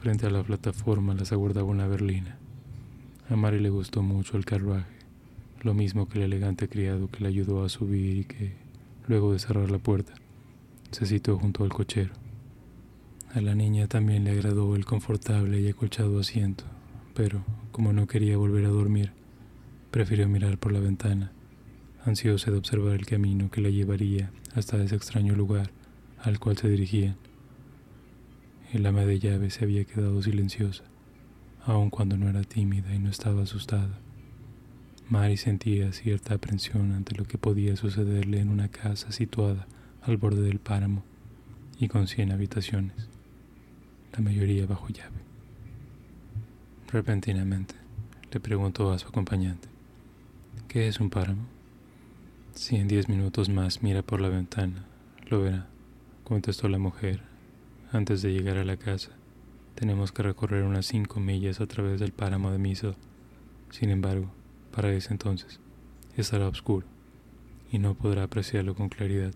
Frente 0.00 0.26
a 0.26 0.30
la 0.30 0.42
plataforma 0.42 1.14
las 1.14 1.32
aguardaba 1.32 1.68
una 1.68 1.86
berlina 1.86 2.38
a 3.30 3.36
Mari 3.36 3.58
le 3.58 3.70
gustó 3.70 4.02
mucho 4.02 4.36
el 4.36 4.44
carruaje, 4.44 4.92
lo 5.62 5.72
mismo 5.72 6.06
que 6.06 6.18
el 6.18 6.24
elegante 6.24 6.68
criado 6.68 7.08
que 7.08 7.20
le 7.20 7.28
ayudó 7.28 7.64
a 7.64 7.70
subir 7.70 8.18
y 8.18 8.24
que, 8.24 8.52
luego 9.08 9.32
de 9.32 9.38
cerrar 9.38 9.70
la 9.70 9.78
puerta, 9.78 10.12
se 10.90 11.06
sitó 11.06 11.38
junto 11.38 11.64
al 11.64 11.70
cochero. 11.70 12.12
A 13.32 13.40
la 13.40 13.54
niña 13.54 13.86
también 13.86 14.24
le 14.24 14.32
agradó 14.32 14.76
el 14.76 14.84
confortable 14.84 15.58
y 15.58 15.68
acolchado 15.68 16.20
asiento, 16.20 16.64
pero, 17.14 17.42
como 17.72 17.94
no 17.94 18.06
quería 18.06 18.36
volver 18.36 18.66
a 18.66 18.68
dormir, 18.68 19.12
prefirió 19.90 20.28
mirar 20.28 20.58
por 20.58 20.72
la 20.72 20.80
ventana, 20.80 21.32
ansiosa 22.04 22.50
de 22.50 22.58
observar 22.58 22.92
el 22.92 23.06
camino 23.06 23.50
que 23.50 23.62
la 23.62 23.70
llevaría 23.70 24.32
hasta 24.54 24.82
ese 24.82 24.96
extraño 24.96 25.34
lugar 25.34 25.70
al 26.24 26.40
cual 26.40 26.58
se 26.58 26.68
dirigían. 26.68 27.16
El 28.72 28.84
ama 28.86 29.04
de 29.04 29.20
llave 29.20 29.50
se 29.50 29.64
había 29.64 29.84
quedado 29.84 30.20
silenciosa 30.22 30.82
aun 31.66 31.90
cuando 31.90 32.16
no 32.16 32.28
era 32.28 32.42
tímida 32.42 32.94
y 32.94 32.98
no 32.98 33.10
estaba 33.10 33.42
asustada. 33.42 33.98
Mary 35.08 35.36
sentía 35.36 35.92
cierta 35.92 36.34
aprensión 36.34 36.92
ante 36.92 37.14
lo 37.14 37.24
que 37.24 37.38
podía 37.38 37.76
sucederle 37.76 38.40
en 38.40 38.50
una 38.50 38.68
casa 38.68 39.12
situada 39.12 39.66
al 40.02 40.16
borde 40.16 40.42
del 40.42 40.58
páramo 40.58 41.02
y 41.78 41.88
con 41.88 42.06
cien 42.06 42.32
habitaciones, 42.32 43.08
la 44.12 44.20
mayoría 44.20 44.66
bajo 44.66 44.88
llave. 44.88 45.24
Repentinamente, 46.90 47.74
le 48.32 48.40
preguntó 48.40 48.92
a 48.92 48.98
su 48.98 49.08
acompañante, 49.08 49.68
¿qué 50.68 50.88
es 50.88 51.00
un 51.00 51.10
páramo? 51.10 51.46
Si 52.54 52.76
en 52.76 52.88
diez 52.88 53.08
minutos 53.08 53.48
más 53.48 53.82
mira 53.82 54.02
por 54.02 54.20
la 54.20 54.28
ventana, 54.28 54.84
lo 55.28 55.40
verá, 55.42 55.66
contestó 56.24 56.68
la 56.68 56.78
mujer. 56.78 57.20
Antes 57.92 58.22
de 58.22 58.32
llegar 58.32 58.56
a 58.56 58.64
la 58.64 58.78
casa, 58.78 59.10
tenemos 59.74 60.10
que 60.10 60.22
recorrer 60.22 60.64
unas 60.64 60.86
cinco 60.86 61.20
millas 61.20 61.60
a 61.60 61.66
través 61.66 62.00
del 62.00 62.12
páramo 62.12 62.50
de 62.50 62.58
Miso. 62.58 62.96
Sin 63.70 63.90
embargo, 63.90 64.30
para 64.72 64.92
ese 64.92 65.12
entonces, 65.12 65.60
estará 66.16 66.48
oscuro 66.48 66.86
y 67.70 67.78
no 67.78 67.94
podrá 67.94 68.24
apreciarlo 68.24 68.74
con 68.74 68.88
claridad, 68.88 69.32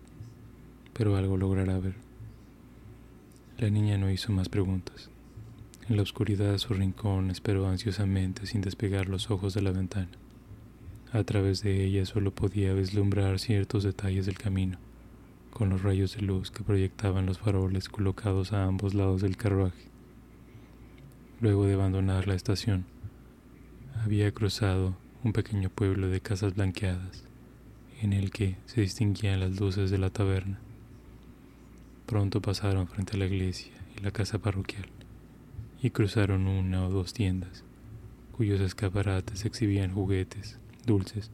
pero 0.93 1.15
algo 1.15 1.37
logrará 1.37 1.77
ver. 1.79 1.95
La 3.57 3.69
niña 3.69 3.97
no 3.97 4.09
hizo 4.09 4.31
más 4.31 4.49
preguntas. 4.49 5.09
En 5.87 5.95
la 5.95 6.03
oscuridad 6.03 6.51
de 6.51 6.59
su 6.59 6.73
rincón 6.73 7.29
esperó 7.29 7.67
ansiosamente 7.67 8.45
sin 8.45 8.61
despegar 8.61 9.09
los 9.09 9.29
ojos 9.29 9.53
de 9.53 9.61
la 9.61 9.71
ventana. 9.71 10.09
A 11.11 11.23
través 11.23 11.61
de 11.61 11.83
ella 11.83 12.05
solo 12.05 12.33
podía 12.33 12.73
vislumbrar 12.73 13.39
ciertos 13.39 13.83
detalles 13.83 14.25
del 14.25 14.37
camino, 14.37 14.77
con 15.51 15.69
los 15.69 15.81
rayos 15.81 16.15
de 16.15 16.21
luz 16.21 16.51
que 16.51 16.63
proyectaban 16.63 17.25
los 17.25 17.39
faroles 17.39 17.89
colocados 17.89 18.53
a 18.53 18.65
ambos 18.65 18.93
lados 18.93 19.21
del 19.21 19.37
carruaje. 19.37 19.89
Luego 21.41 21.65
de 21.65 21.73
abandonar 21.73 22.27
la 22.27 22.35
estación, 22.35 22.85
había 24.03 24.31
cruzado 24.31 24.95
un 25.23 25.33
pequeño 25.33 25.69
pueblo 25.69 26.07
de 26.07 26.21
casas 26.21 26.55
blanqueadas, 26.55 27.23
en 28.01 28.13
el 28.13 28.31
que 28.31 28.55
se 28.65 28.81
distinguían 28.81 29.39
las 29.39 29.59
luces 29.59 29.91
de 29.91 29.97
la 29.97 30.09
taberna. 30.09 30.59
Pronto 32.05 32.41
pasaron 32.41 32.87
frente 32.87 33.15
a 33.15 33.19
la 33.19 33.25
iglesia 33.25 33.73
y 33.97 34.01
la 34.01 34.11
casa 34.11 34.39
parroquial, 34.39 34.87
y 35.81 35.89
cruzaron 35.89 36.47
una 36.47 36.85
o 36.85 36.89
dos 36.89 37.13
tiendas, 37.13 37.63
cuyos 38.31 38.61
escaparates 38.61 39.45
exhibían 39.45 39.93
juguetes, 39.93 40.59
dulces 40.85 41.31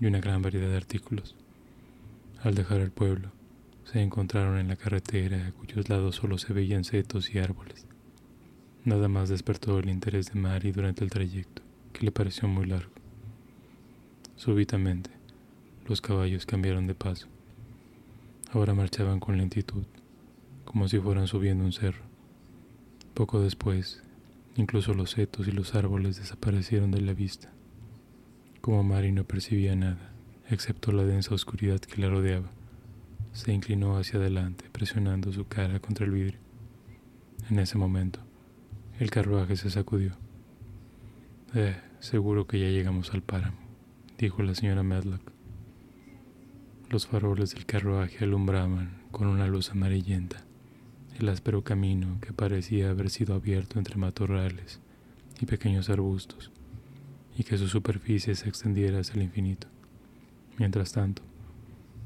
y 0.00 0.06
una 0.06 0.20
gran 0.20 0.40
variedad 0.42 0.68
de 0.68 0.76
artículos. 0.76 1.34
Al 2.42 2.54
dejar 2.54 2.80
el 2.80 2.92
pueblo, 2.92 3.30
se 3.90 4.02
encontraron 4.02 4.58
en 4.58 4.68
la 4.68 4.76
carretera 4.76 5.46
a 5.46 5.52
cuyos 5.52 5.88
lados 5.88 6.16
solo 6.16 6.38
se 6.38 6.52
veían 6.52 6.84
setos 6.84 7.34
y 7.34 7.38
árboles. 7.38 7.86
Nada 8.84 9.08
más 9.08 9.28
despertó 9.28 9.78
el 9.78 9.88
interés 9.88 10.32
de 10.32 10.40
Mari 10.40 10.72
durante 10.72 11.04
el 11.04 11.10
trayecto, 11.10 11.62
que 11.92 12.04
le 12.04 12.12
pareció 12.12 12.48
muy 12.48 12.66
largo. 12.66 12.92
Súbitamente, 14.36 15.10
los 15.86 16.00
caballos 16.00 16.46
cambiaron 16.46 16.86
de 16.86 16.94
paso. 16.94 17.28
Ahora 18.52 18.74
marchaban 18.74 19.20
con 19.20 19.36
lentitud, 19.36 19.84
como 20.64 20.88
si 20.88 20.98
fueran 20.98 21.26
subiendo 21.26 21.64
un 21.64 21.72
cerro. 21.72 22.04
Poco 23.14 23.40
después, 23.40 24.02
incluso 24.56 24.94
los 24.94 25.10
setos 25.10 25.48
y 25.48 25.52
los 25.52 25.74
árboles 25.74 26.16
desaparecieron 26.16 26.90
de 26.90 27.00
la 27.00 27.14
vista 27.14 27.50
como 28.68 28.82
Mari 28.82 29.12
no 29.12 29.24
percibía 29.24 29.74
nada, 29.74 30.12
excepto 30.50 30.92
la 30.92 31.04
densa 31.04 31.34
oscuridad 31.34 31.80
que 31.80 32.02
la 32.02 32.10
rodeaba, 32.10 32.50
se 33.32 33.52
inclinó 33.52 33.96
hacia 33.96 34.18
adelante, 34.18 34.64
presionando 34.70 35.32
su 35.32 35.46
cara 35.46 35.80
contra 35.80 36.06
el 36.06 36.12
vidrio. 36.12 36.38
En 37.50 37.58
ese 37.58 37.78
momento, 37.78 38.20
el 38.98 39.10
carruaje 39.10 39.56
se 39.56 39.70
sacudió. 39.70 40.12
Eh, 41.54 41.76
seguro 42.00 42.46
que 42.46 42.60
ya 42.60 42.68
llegamos 42.68 43.14
al 43.14 43.22
páramo, 43.22 43.58
dijo 44.18 44.42
la 44.42 44.54
señora 44.54 44.82
Medlock. 44.82 45.32
Los 46.90 47.06
faroles 47.06 47.54
del 47.54 47.66
carruaje 47.66 48.24
alumbraban 48.24 49.02
con 49.10 49.28
una 49.28 49.46
luz 49.46 49.70
amarillenta 49.70 50.48
el 51.18 51.28
áspero 51.28 51.64
camino 51.64 52.18
que 52.20 52.32
parecía 52.32 52.90
haber 52.90 53.10
sido 53.10 53.34
abierto 53.34 53.78
entre 53.78 53.96
matorrales 53.96 54.80
y 55.40 55.46
pequeños 55.46 55.90
arbustos 55.90 56.52
y 57.36 57.42
que 57.42 57.58
su 57.58 57.66
superficie 57.68 58.34
se 58.36 58.48
extendiera 58.48 59.00
hacia 59.00 59.14
el 59.14 59.22
infinito. 59.22 59.66
Mientras 60.58 60.92
tanto, 60.92 61.22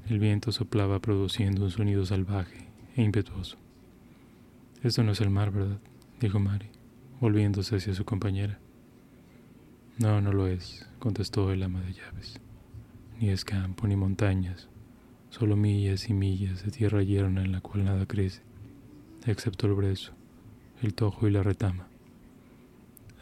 el 0.08 0.18
viento 0.18 0.52
soplaba 0.52 1.00
produciendo 1.00 1.64
un 1.64 1.70
sonido 1.70 2.04
salvaje 2.04 2.68
e 2.96 3.02
impetuoso. 3.02 3.56
Esto 4.82 5.02
no 5.02 5.12
es 5.12 5.20
el 5.20 5.30
mar, 5.30 5.50
¿verdad? 5.52 5.78
dijo 6.20 6.38
Mari, 6.38 6.68
volviéndose 7.20 7.76
hacia 7.76 7.94
su 7.94 8.04
compañera. 8.04 8.58
No, 9.98 10.20
no 10.20 10.32
lo 10.32 10.46
es, 10.46 10.88
contestó 10.98 11.52
el 11.52 11.62
ama 11.62 11.80
de 11.82 11.92
llaves. 11.92 12.40
Ni 13.20 13.30
es 13.30 13.44
campo 13.44 13.86
ni 13.86 13.94
montañas, 13.94 14.68
solo 15.30 15.56
millas 15.56 16.08
y 16.08 16.14
millas 16.14 16.64
de 16.64 16.72
tierra 16.72 17.02
yerna 17.02 17.42
en 17.42 17.52
la 17.52 17.60
cual 17.60 17.84
nada 17.84 18.06
crece, 18.06 18.42
excepto 19.26 19.66
el 19.66 19.74
brezo, 19.74 20.12
el 20.82 20.94
tojo 20.94 21.28
y 21.28 21.30
la 21.30 21.42
retama. 21.42 21.86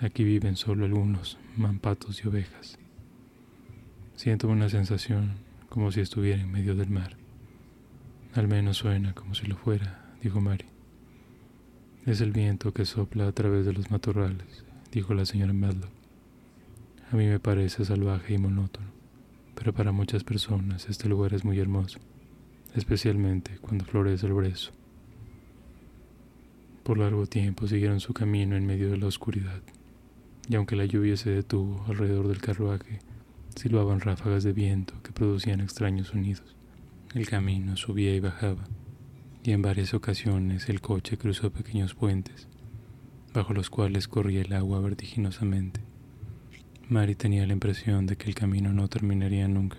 Aquí 0.00 0.24
viven 0.24 0.56
solo 0.56 0.86
algunos 0.86 1.36
mampatos 1.58 2.24
y 2.24 2.28
ovejas. 2.28 2.78
Siento 4.14 4.48
una 4.48 4.70
sensación 4.70 5.34
como 5.70 5.90
si 5.90 6.00
estuviera 6.00 6.42
en 6.42 6.52
medio 6.52 6.74
del 6.74 6.90
mar. 6.90 7.16
Al 8.35 8.46
menos 8.46 8.76
suena 8.76 9.14
como 9.14 9.35
si 9.35 9.46
lo 9.46 9.56
fuera, 9.56 10.14
dijo 10.22 10.42
Mari. 10.42 10.66
Es 12.04 12.20
el 12.20 12.33
viento 12.33 12.74
que 12.74 12.85
sopla 12.85 13.26
a 13.26 13.33
través 13.33 13.64
de 13.64 13.72
los 13.72 13.90
matorrales, 13.90 14.64
dijo 14.92 15.14
la 15.14 15.24
señora 15.24 15.54
Medlock. 15.54 15.90
A 17.11 17.16
mí 17.16 17.26
me 17.26 17.40
parece 17.40 17.85
salvaje 17.85 18.35
y 18.35 18.38
monótono, 18.38 18.88
pero 19.54 19.72
para 19.72 19.92
muchas 19.92 20.24
personas 20.24 20.88
este 20.88 21.09
lugar 21.09 21.33
es 21.33 21.44
muy 21.44 21.59
hermoso, 21.59 21.98
especialmente 22.74 23.56
cuando 23.61 23.87
florece 23.87 24.26
el 24.26 24.35
brezo. 24.35 24.72
Por 26.83 26.98
largo 26.98 27.26
tiempo 27.26 27.66
siguieron 27.66 28.00
su 28.00 28.12
camino 28.12 28.56
en 28.56 28.66
medio 28.66 28.90
de 28.90 28.98
la 28.98 29.06
oscuridad 29.06 29.62
y 30.48 30.56
aunque 30.56 30.74
la 30.74 30.85
lluvia 30.85 31.16
se 31.16 31.30
detuvo 31.30 31.85
alrededor 31.87 32.26
del 32.26 32.40
carruaje, 32.40 32.98
silbaban 33.56 34.00
ráfagas 34.00 34.44
de 34.44 34.52
viento 34.52 34.94
que 35.02 35.12
producían 35.12 35.60
extraños 35.60 36.08
sonidos. 36.08 36.56
El 37.14 37.28
camino 37.28 37.76
subía 37.76 38.14
y 38.14 38.20
bajaba, 38.20 38.64
y 39.42 39.52
en 39.52 39.62
varias 39.62 39.94
ocasiones 39.94 40.68
el 40.68 40.80
coche 40.80 41.16
cruzó 41.16 41.50
pequeños 41.50 41.94
puentes, 41.94 42.48
bajo 43.34 43.52
los 43.52 43.70
cuales 43.70 44.08
corría 44.08 44.42
el 44.42 44.52
agua 44.52 44.80
vertiginosamente. 44.80 45.80
Mary 46.88 47.14
tenía 47.14 47.46
la 47.46 47.52
impresión 47.52 48.06
de 48.06 48.16
que 48.16 48.28
el 48.28 48.34
camino 48.34 48.72
no 48.72 48.88
terminaría 48.88 49.46
nunca, 49.48 49.78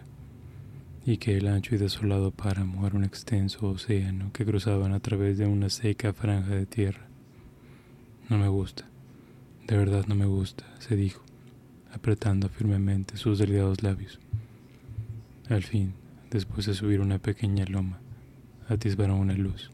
y 1.05 1.17
que 1.17 1.37
el 1.37 1.47
ancho 1.47 1.75
y 1.75 1.77
desolado 1.77 2.31
páramo 2.31 2.85
era 2.85 2.95
un 2.95 3.03
extenso 3.03 3.67
océano 3.67 4.31
que 4.33 4.45
cruzaban 4.45 4.93
a 4.93 4.99
través 4.99 5.37
de 5.37 5.47
una 5.47 5.69
seca 5.69 6.13
franja 6.13 6.55
de 6.55 6.65
tierra. 6.65 7.07
No 8.29 8.37
me 8.37 8.47
gusta, 8.47 8.87
de 9.67 9.77
verdad 9.77 10.05
no 10.07 10.15
me 10.15 10.25
gusta, 10.25 10.63
se 10.79 10.95
dijo, 10.95 11.23
apretando 11.93 12.49
firmemente 12.49 13.17
sus 13.17 13.39
delgados 13.39 13.83
labios. 13.83 14.19
Al 15.49 15.63
fin, 15.63 15.93
después 16.29 16.65
de 16.65 16.73
subir 16.73 17.01
una 17.01 17.19
pequeña 17.19 17.65
loma, 17.65 17.99
atisbaron 18.67 19.19
una 19.19 19.33
luz. 19.33 19.71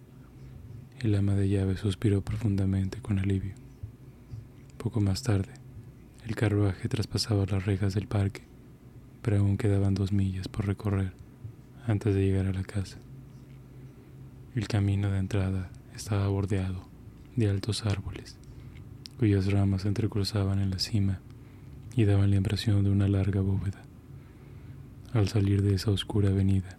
El 1.00 1.16
ama 1.16 1.36
de 1.36 1.50
llaves 1.50 1.80
suspiró 1.80 2.22
profundamente 2.22 3.00
con 3.02 3.20
alivio. 3.20 3.54
Poco 4.78 5.00
más 5.02 5.22
tarde, 5.22 5.54
el 6.26 6.36
carruaje 6.36 6.90
traspasaba 6.90 7.46
las 7.46 7.66
rejas 7.66 7.94
del 7.94 8.08
parque, 8.08 8.44
pero 9.22 9.38
aún 9.38 9.58
quedaban 9.58 9.94
dos 9.94 10.12
millas 10.12 10.48
por 10.48 10.66
recorrer 10.66 11.14
antes 11.86 12.16
de 12.16 12.26
llegar 12.26 12.48
a 12.48 12.54
la 12.54 12.64
casa. 12.64 12.98
El 14.56 14.68
camino 14.68 15.12
de 15.12 15.20
entrada 15.20 15.70
estaba 15.96 16.28
bordeado 16.28 16.88
de 17.36 17.50
altos 17.50 17.86
árboles 17.86 18.38
cuyas 19.18 19.52
ramas 19.52 19.86
entrecruzaban 19.86 20.60
en 20.60 20.70
la 20.70 20.80
cima 20.80 21.20
y 21.98 22.06
daban 22.06 22.30
la 22.30 22.38
impresión 22.38 22.84
de 22.84 22.92
una 22.92 23.08
larga 23.08 23.42
bóveda. 23.42 23.82
Al 25.14 25.28
salir 25.28 25.64
de 25.64 25.74
esa 25.74 25.90
oscura 25.90 26.30
avenida, 26.30 26.78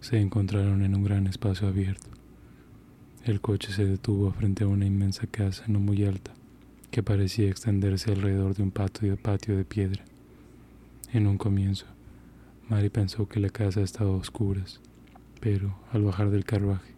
se 0.00 0.18
encontraron 0.18 0.82
en 0.82 0.94
un 0.94 1.04
gran 1.04 1.26
espacio 1.26 1.68
abierto. 1.68 2.08
El 3.26 3.42
coche 3.42 3.72
se 3.72 3.84
detuvo 3.84 4.32
frente 4.32 4.64
a 4.64 4.66
una 4.66 4.86
inmensa 4.86 5.26
casa 5.26 5.64
no 5.68 5.80
muy 5.80 6.02
alta, 6.04 6.32
que 6.90 7.02
parecía 7.02 7.50
extenderse 7.50 8.10
alrededor 8.10 8.54
de 8.54 8.62
un 8.62 8.70
patio 8.70 9.18
de, 9.18 9.64
piedra. 9.66 10.02
En 11.12 11.26
un 11.26 11.36
comienzo, 11.36 11.84
Mary 12.70 12.88
pensó 12.88 13.28
que 13.28 13.40
la 13.40 13.50
casa 13.50 13.82
estaba 13.82 14.12
a 14.12 14.16
oscuras, 14.16 14.80
pero 15.40 15.76
al 15.92 16.04
bajar 16.04 16.30
del 16.30 16.46
carruaje, 16.46 16.94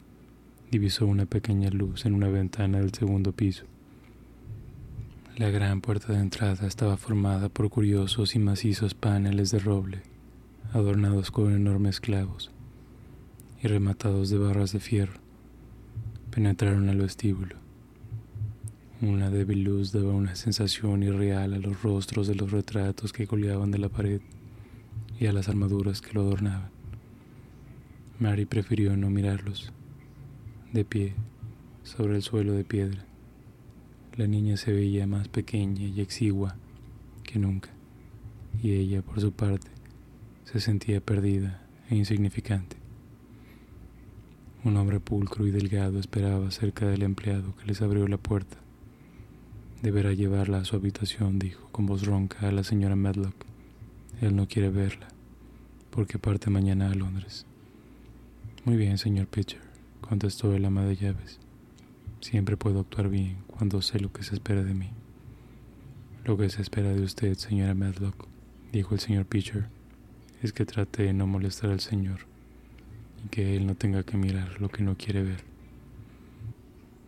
divisó 0.71 1.05
una 1.05 1.27
pequeña 1.27 1.71
luz 1.71 2.07
en 2.07 2.15
una 2.15 2.29
ventana 2.29 2.79
del 2.79 2.95
segundo 2.95 3.33
piso. 3.33 3.65
La 5.37 5.51
gran 5.51 5.83
puerta 5.83 6.15
de 6.15 6.21
entrada 6.21 6.67
estaba 6.67 6.97
formada 6.97 7.51
por 7.51 7.69
curiosos 7.69 8.35
y 8.35 8.39
macizos 8.39 8.95
paneles 8.95 9.51
de 9.51 9.59
roble, 9.59 10.01
adornados 10.73 11.31
con 11.31 11.53
enormes 11.53 12.01
clavos 12.01 12.51
y 13.63 13.69
rematados 13.69 14.31
de 14.31 14.39
barras 14.39 14.73
de 14.73 14.81
fierro. 14.81 15.21
Penetraron 16.31 16.89
al 16.89 16.97
vestíbulo. 16.97 17.57
Una 19.03 19.29
débil 19.29 19.63
luz 19.63 19.93
daba 19.93 20.15
una 20.15 20.37
sensación 20.37 21.03
irreal 21.03 21.53
a 21.53 21.59
los 21.59 21.83
rostros 21.83 22.27
de 22.29 22.35
los 22.35 22.51
retratos 22.51 23.13
que 23.13 23.27
colgaban 23.27 23.71
de 23.71 23.79
la 23.79 23.91
pared 23.91 24.23
y 25.21 25.27
a 25.27 25.35
las 25.35 25.51
armaduras 25.51 26.01
que 26.01 26.15
lo 26.15 26.23
adornaban. 26.23 26.71
Mary 28.19 28.47
prefirió 28.47 28.97
no 28.97 29.11
mirarlos, 29.11 29.71
de 30.73 30.87
pie, 30.87 31.13
sobre 31.83 32.17
el 32.17 32.23
suelo 32.23 32.55
de 32.55 32.65
piedra 32.65 33.05
La 34.17 34.27
niña 34.27 34.57
se 34.57 34.73
veía 34.73 35.07
más 35.07 35.29
pequeña 35.29 35.83
y 35.83 36.01
exigua 36.01 36.57
que 37.23 37.39
nunca, 37.39 37.69
y 38.63 38.73
ella, 38.73 39.03
por 39.03 39.21
su 39.21 39.33
parte, 39.33 39.69
se 40.45 40.59
sentía 40.59 41.03
perdida 41.03 41.63
e 41.91 41.97
insignificante. 41.97 42.79
Un 44.65 44.79
hombre 44.79 45.01
pulcro 45.01 45.47
y 45.47 45.51
delgado 45.51 45.99
esperaba 45.99 46.51
cerca 46.51 46.87
del 46.87 47.03
empleado 47.03 47.55
que 47.57 47.67
les 47.67 47.83
abrió 47.83 48.09
la 48.09 48.17
puerta. 48.17 48.57
Deberá 49.83 50.15
llevarla 50.15 50.61
a 50.61 50.65
su 50.65 50.77
habitación, 50.77 51.39
dijo 51.39 51.69
con 51.71 51.85
voz 51.85 52.07
ronca 52.07 52.49
a 52.49 52.53
la 52.53 52.65
señora 52.65 52.97
Medlock. 52.97 53.37
Él 54.23 54.35
no 54.35 54.49
quiere 54.49 54.71
verla, 54.71 55.09
porque 55.91 56.19
parte 56.19 56.49
mañana 56.49 56.91
a 56.91 56.95
Londres. 56.95 57.45
Muy 58.65 58.77
bien, 58.77 58.97
señor 58.97 59.27
Pitcher, 59.27 59.61
contestó 60.01 60.55
el 60.55 60.65
ama 60.65 60.85
de 60.87 60.97
llaves. 60.97 61.39
Siempre 62.21 62.57
puedo 62.57 62.81
actuar 62.81 63.11
bien 63.11 63.46
cuando 63.57 63.81
sé 63.81 64.01
lo 64.01 64.13
que 64.13 64.23
se 64.23 64.35
espera 64.35 64.63
de 64.63 64.75
mí. 64.75 64.91
Lo 66.25 66.37
que 66.37 66.51
se 66.51 66.61
espera 66.61 66.93
de 66.93 67.03
usted, 67.03 67.35
señora 67.35 67.75
Medlock, 67.75 68.29
dijo 68.73 68.95
el 68.95 69.01
señor 69.01 69.27
Pitcher, 69.27 69.69
es 70.43 70.53
que 70.53 70.67
trate 70.67 71.05
de 71.05 71.13
no 71.15 71.27
molestar 71.27 71.71
al 71.71 71.81
señor 71.81 72.21
y 73.25 73.29
que 73.29 73.57
él 73.57 73.67
no 73.67 73.75
tenga 73.75 74.03
que 74.03 74.17
mirar 74.17 74.61
lo 74.61 74.69
que 74.69 74.83
no 74.83 74.97
quiere 74.97 75.23
ver. 75.23 75.45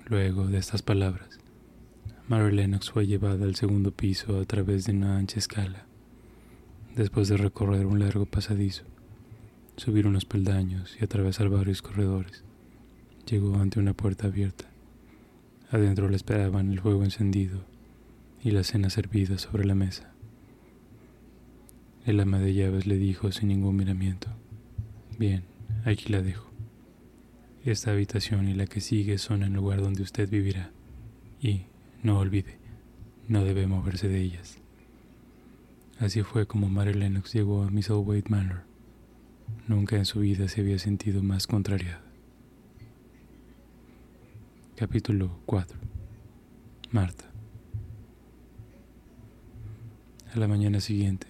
Luego 0.07 0.47
de 0.47 0.59
estas 0.59 0.81
palabras, 0.81 1.39
Mary 2.29 2.55
Lennox 2.55 2.91
fue 2.91 3.07
llevada 3.07 3.45
al 3.45 3.57
segundo 3.57 3.91
piso 3.91 4.41
a 4.41 4.45
través 4.45 4.87
de 4.87 4.93
una 4.93 5.19
ancha 5.19 5.39
escala. 5.39 5.85
Después 6.97 7.29
de 7.29 7.37
recorrer 7.37 7.85
un 7.85 7.99
largo 7.99 8.25
pasadizo, 8.25 8.85
subir 9.77 10.07
unos 10.07 10.25
peldaños 10.25 10.97
y 10.99 11.05
atravesar 11.05 11.49
varios 11.51 11.83
corredores, 11.83 12.43
llegó 13.27 13.57
ante 13.57 13.79
una 13.79 13.93
puerta 13.93 14.29
abierta. 14.29 14.68
Adentro 15.71 16.09
le 16.09 16.17
esperaban 16.17 16.73
el 16.73 16.81
fuego 16.81 17.05
encendido 17.05 17.63
y 18.43 18.53
la 18.53 18.65
cena 18.65 18.89
servida 18.89 19.37
sobre 19.37 19.67
la 19.67 19.75
mesa. 19.75 20.13
El 22.07 22.21
ama 22.21 22.39
de 22.39 22.55
llaves 22.55 22.87
le 22.87 22.97
dijo 22.97 23.31
sin 23.33 23.49
ningún 23.49 23.77
miramiento, 23.77 24.29
Bien, 25.19 25.45
aquí 25.85 26.11
la 26.11 26.23
dejo. 26.23 26.49
Esta 27.67 27.91
habitación 27.91 28.49
y 28.49 28.55
la 28.55 28.67
que 28.67 28.81
sigue 28.81 29.19
son 29.19 29.43
el 29.43 29.53
lugar 29.53 29.83
donde 29.83 30.03
usted 30.03 30.31
vivirá. 30.31 30.71
Y, 31.43 31.65
no 32.03 32.19
olvide, 32.19 32.57
no 33.27 33.45
debe 33.45 33.67
moverse 33.67 34.09
de 34.09 34.23
ellas. 34.23 34.59
Así 35.99 36.23
fue 36.23 36.47
como 36.47 36.71
Mary 36.71 36.95
Lennox 36.95 37.35
llegó 37.35 37.63
a 37.63 37.71
Miss 37.71 37.91
Manor. 38.29 38.63
Nunca 39.67 39.97
en 39.97 40.07
su 40.07 40.21
vida 40.21 40.49
se 40.49 40.63
había 40.63 40.79
sentido 40.79 41.23
más 41.23 41.47
contrariada. 41.47 42.08
Capítulo 44.79 45.41
4 45.47 45.77
Marta 46.93 47.25
A 50.33 50.38
la 50.38 50.47
mañana 50.47 50.79
siguiente, 50.79 51.27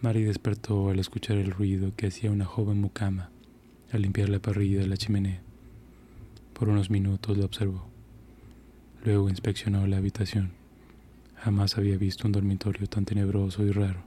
Mary 0.00 0.22
despertó 0.22 0.88
al 0.88 1.00
escuchar 1.00 1.38
el 1.38 1.50
ruido 1.50 1.96
que 1.96 2.06
hacía 2.06 2.30
una 2.30 2.44
joven 2.44 2.80
mucama 2.80 3.32
al 3.90 4.02
limpiar 4.02 4.28
la 4.28 4.38
parrilla 4.38 4.78
de 4.78 4.86
la 4.86 4.96
chimenea. 4.96 5.42
Por 6.52 6.68
unos 6.68 6.88
minutos 6.88 7.36
la 7.36 7.46
observó. 7.46 7.88
Luego 9.04 9.28
inspeccionó 9.28 9.84
la 9.88 9.96
habitación. 9.96 10.52
Jamás 11.34 11.78
había 11.78 11.98
visto 11.98 12.28
un 12.28 12.32
dormitorio 12.32 12.86
tan 12.86 13.04
tenebroso 13.04 13.64
y 13.64 13.72
raro. 13.72 14.04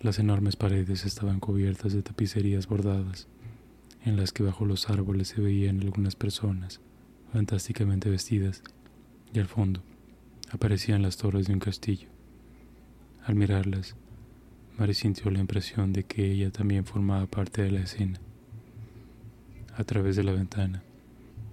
Las 0.00 0.20
enormes 0.20 0.54
paredes 0.54 1.04
estaban 1.04 1.40
cubiertas 1.40 1.92
de 1.92 2.02
tapicerías 2.02 2.68
bordadas, 2.68 3.26
en 4.04 4.16
las 4.16 4.30
que 4.30 4.44
bajo 4.44 4.64
los 4.64 4.88
árboles 4.90 5.26
se 5.26 5.40
veían 5.40 5.80
algunas 5.80 6.14
personas 6.14 6.80
fantásticamente 7.32 8.10
vestidas, 8.10 8.62
y 9.32 9.38
al 9.38 9.46
fondo 9.46 9.82
aparecían 10.50 11.02
las 11.02 11.16
torres 11.16 11.46
de 11.46 11.52
un 11.52 11.60
castillo. 11.60 12.08
Al 13.24 13.34
mirarlas, 13.34 13.94
Mary 14.78 14.94
sintió 14.94 15.30
la 15.30 15.40
impresión 15.40 15.92
de 15.92 16.04
que 16.04 16.30
ella 16.30 16.50
también 16.50 16.84
formaba 16.84 17.26
parte 17.26 17.62
de 17.62 17.70
la 17.70 17.80
escena. 17.80 18.20
A 19.76 19.84
través 19.84 20.16
de 20.16 20.24
la 20.24 20.32
ventana, 20.32 20.82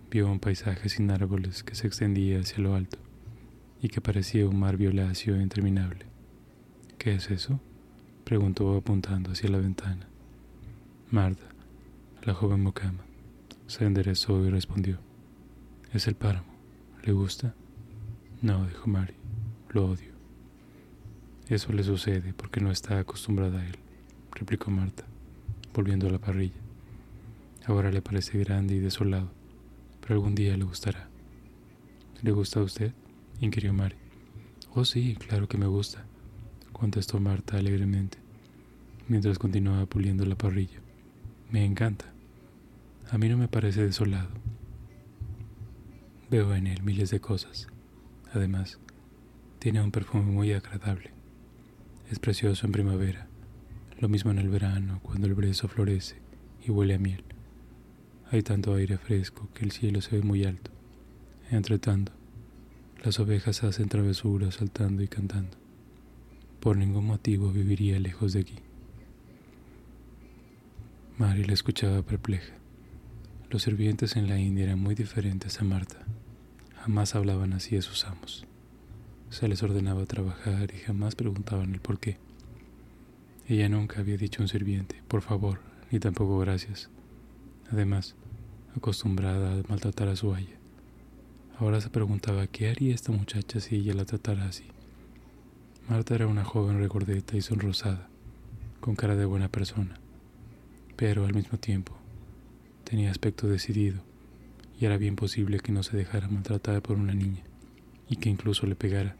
vio 0.09 0.31
un 0.31 0.39
paisaje 0.39 0.89
sin 0.89 1.11
árboles 1.11 1.63
que 1.63 1.75
se 1.75 1.87
extendía 1.87 2.39
hacia 2.39 2.59
lo 2.59 2.75
alto 2.75 2.97
y 3.81 3.89
que 3.89 4.01
parecía 4.01 4.47
un 4.47 4.59
mar 4.59 4.77
violáceo 4.77 5.35
e 5.35 5.41
interminable. 5.41 6.05
¿Qué 6.97 7.15
es 7.15 7.29
eso? 7.29 7.59
preguntó 8.23 8.75
apuntando 8.75 9.31
hacia 9.31 9.49
la 9.49 9.57
ventana. 9.57 10.07
Marta, 11.11 11.45
la 12.23 12.33
joven 12.33 12.61
mucama, 12.61 13.03
se 13.67 13.85
enderezó 13.85 14.43
y 14.45 14.49
respondió. 14.49 14.97
Es 15.95 16.09
el 16.09 16.15
páramo. 16.15 16.53
¿Le 17.05 17.13
gusta? 17.13 17.55
No, 18.41 18.67
dijo 18.67 18.85
Mary. 18.85 19.13
Lo 19.69 19.85
odio. 19.91 20.11
Eso 21.47 21.71
le 21.71 21.85
sucede 21.85 22.33
porque 22.33 22.59
no 22.59 22.69
está 22.69 22.99
acostumbrada 22.99 23.61
a 23.61 23.65
él, 23.65 23.77
replicó 24.33 24.69
Marta, 24.71 25.05
volviendo 25.73 26.07
a 26.07 26.11
la 26.11 26.19
parrilla. 26.19 26.59
Ahora 27.65 27.91
le 27.91 28.01
parece 28.01 28.37
grande 28.39 28.75
y 28.75 28.79
desolado, 28.79 29.31
pero 30.01 30.15
algún 30.15 30.35
día 30.35 30.57
le 30.57 30.65
gustará. 30.65 31.07
¿Le 32.21 32.31
gusta 32.31 32.59
a 32.59 32.63
usted? 32.63 32.91
inquirió 33.39 33.71
Mary. 33.71 33.95
Oh, 34.73 34.83
sí, 34.83 35.15
claro 35.15 35.47
que 35.47 35.57
me 35.57 35.65
gusta, 35.65 36.03
contestó 36.73 37.21
Marta 37.21 37.55
alegremente, 37.55 38.17
mientras 39.07 39.39
continuaba 39.39 39.85
puliendo 39.85 40.25
la 40.25 40.35
parrilla. 40.35 40.81
Me 41.51 41.63
encanta. 41.63 42.11
A 43.11 43.17
mí 43.17 43.29
no 43.29 43.37
me 43.37 43.47
parece 43.47 43.85
desolado. 43.85 44.27
Veo 46.29 46.55
en 46.55 46.65
él 46.65 46.81
miles 46.81 47.11
de 47.11 47.19
cosas. 47.19 47.67
Además, 48.33 48.79
tiene 49.59 49.81
un 49.81 49.91
perfume 49.91 50.23
muy 50.23 50.53
agradable. 50.53 51.11
Es 52.09 52.17
precioso 52.17 52.65
en 52.65 52.71
primavera, 52.71 53.27
lo 53.99 54.09
mismo 54.09 54.31
en 54.31 54.39
el 54.39 54.49
verano, 54.49 54.99
cuando 55.03 55.27
el 55.27 55.35
brezo 55.35 55.67
florece 55.67 56.15
y 56.65 56.71
huele 56.71 56.95
a 56.95 56.99
miel. 56.99 57.23
Hay 58.31 58.41
tanto 58.41 58.73
aire 58.73 58.97
fresco 58.97 59.49
que 59.53 59.65
el 59.65 59.71
cielo 59.71 60.01
se 60.01 60.17
ve 60.17 60.23
muy 60.23 60.45
alto. 60.45 60.71
Entre 61.51 61.77
tanto, 61.77 62.11
las 63.03 63.19
ovejas 63.19 63.63
hacen 63.63 63.87
travesuras 63.87 64.55
saltando 64.55 65.03
y 65.03 65.07
cantando. 65.07 65.57
Por 66.59 66.75
ningún 66.75 67.05
motivo 67.05 67.51
viviría 67.51 67.99
lejos 67.99 68.33
de 68.33 68.39
aquí. 68.39 68.55
Mary 71.19 71.43
la 71.43 71.53
escuchaba 71.53 72.01
perpleja. 72.01 72.55
Los 73.51 73.61
sirvientes 73.61 74.15
en 74.15 74.27
la 74.27 74.39
India 74.39 74.65
eran 74.65 74.79
muy 74.79 74.95
diferentes 74.95 75.61
a 75.61 75.63
Marta. 75.63 75.99
Jamás 76.81 77.13
hablaban 77.13 77.53
así 77.53 77.77
a 77.77 77.81
sus 77.81 78.05
amos. 78.05 78.45
Se 79.29 79.47
les 79.47 79.61
ordenaba 79.61 80.05
trabajar 80.07 80.73
y 80.73 80.79
jamás 80.79 81.15
preguntaban 81.15 81.73
el 81.73 81.79
por 81.79 81.99
qué. 81.99 82.17
Ella 83.47 83.69
nunca 83.69 83.99
había 83.99 84.17
dicho 84.17 84.41
a 84.41 84.45
un 84.45 84.47
sirviente, 84.47 85.01
por 85.07 85.21
favor, 85.21 85.59
ni 85.91 85.99
tampoco 85.99 86.39
gracias. 86.39 86.89
Además, 87.71 88.15
acostumbrada 88.75 89.59
a 89.59 89.63
maltratar 89.69 90.07
a 90.07 90.15
su 90.15 90.33
haya. 90.33 90.57
Ahora 91.59 91.79
se 91.81 91.91
preguntaba 91.91 92.47
qué 92.47 92.69
haría 92.69 92.95
esta 92.95 93.11
muchacha 93.11 93.59
si 93.59 93.75
ella 93.75 93.93
la 93.93 94.05
tratara 94.05 94.45
así. 94.45 94.65
Marta 95.87 96.15
era 96.15 96.25
una 96.25 96.43
joven 96.43 96.79
regordeta 96.79 97.37
y 97.37 97.41
sonrosada, 97.41 98.09
con 98.79 98.95
cara 98.95 99.15
de 99.15 99.25
buena 99.25 99.49
persona, 99.49 99.99
pero 100.95 101.25
al 101.25 101.35
mismo 101.35 101.59
tiempo 101.59 101.95
tenía 102.85 103.11
aspecto 103.11 103.47
decidido 103.47 104.01
y 104.79 104.85
era 104.85 104.97
bien 104.97 105.15
posible 105.15 105.59
que 105.59 105.71
no 105.71 105.83
se 105.83 105.97
dejara 105.97 106.29
maltratar 106.29 106.81
por 106.81 106.97
una 106.97 107.13
niña 107.13 107.43
y 108.07 108.17
que 108.17 108.29
incluso 108.29 108.67
le 108.67 108.75
pegara 108.75 109.17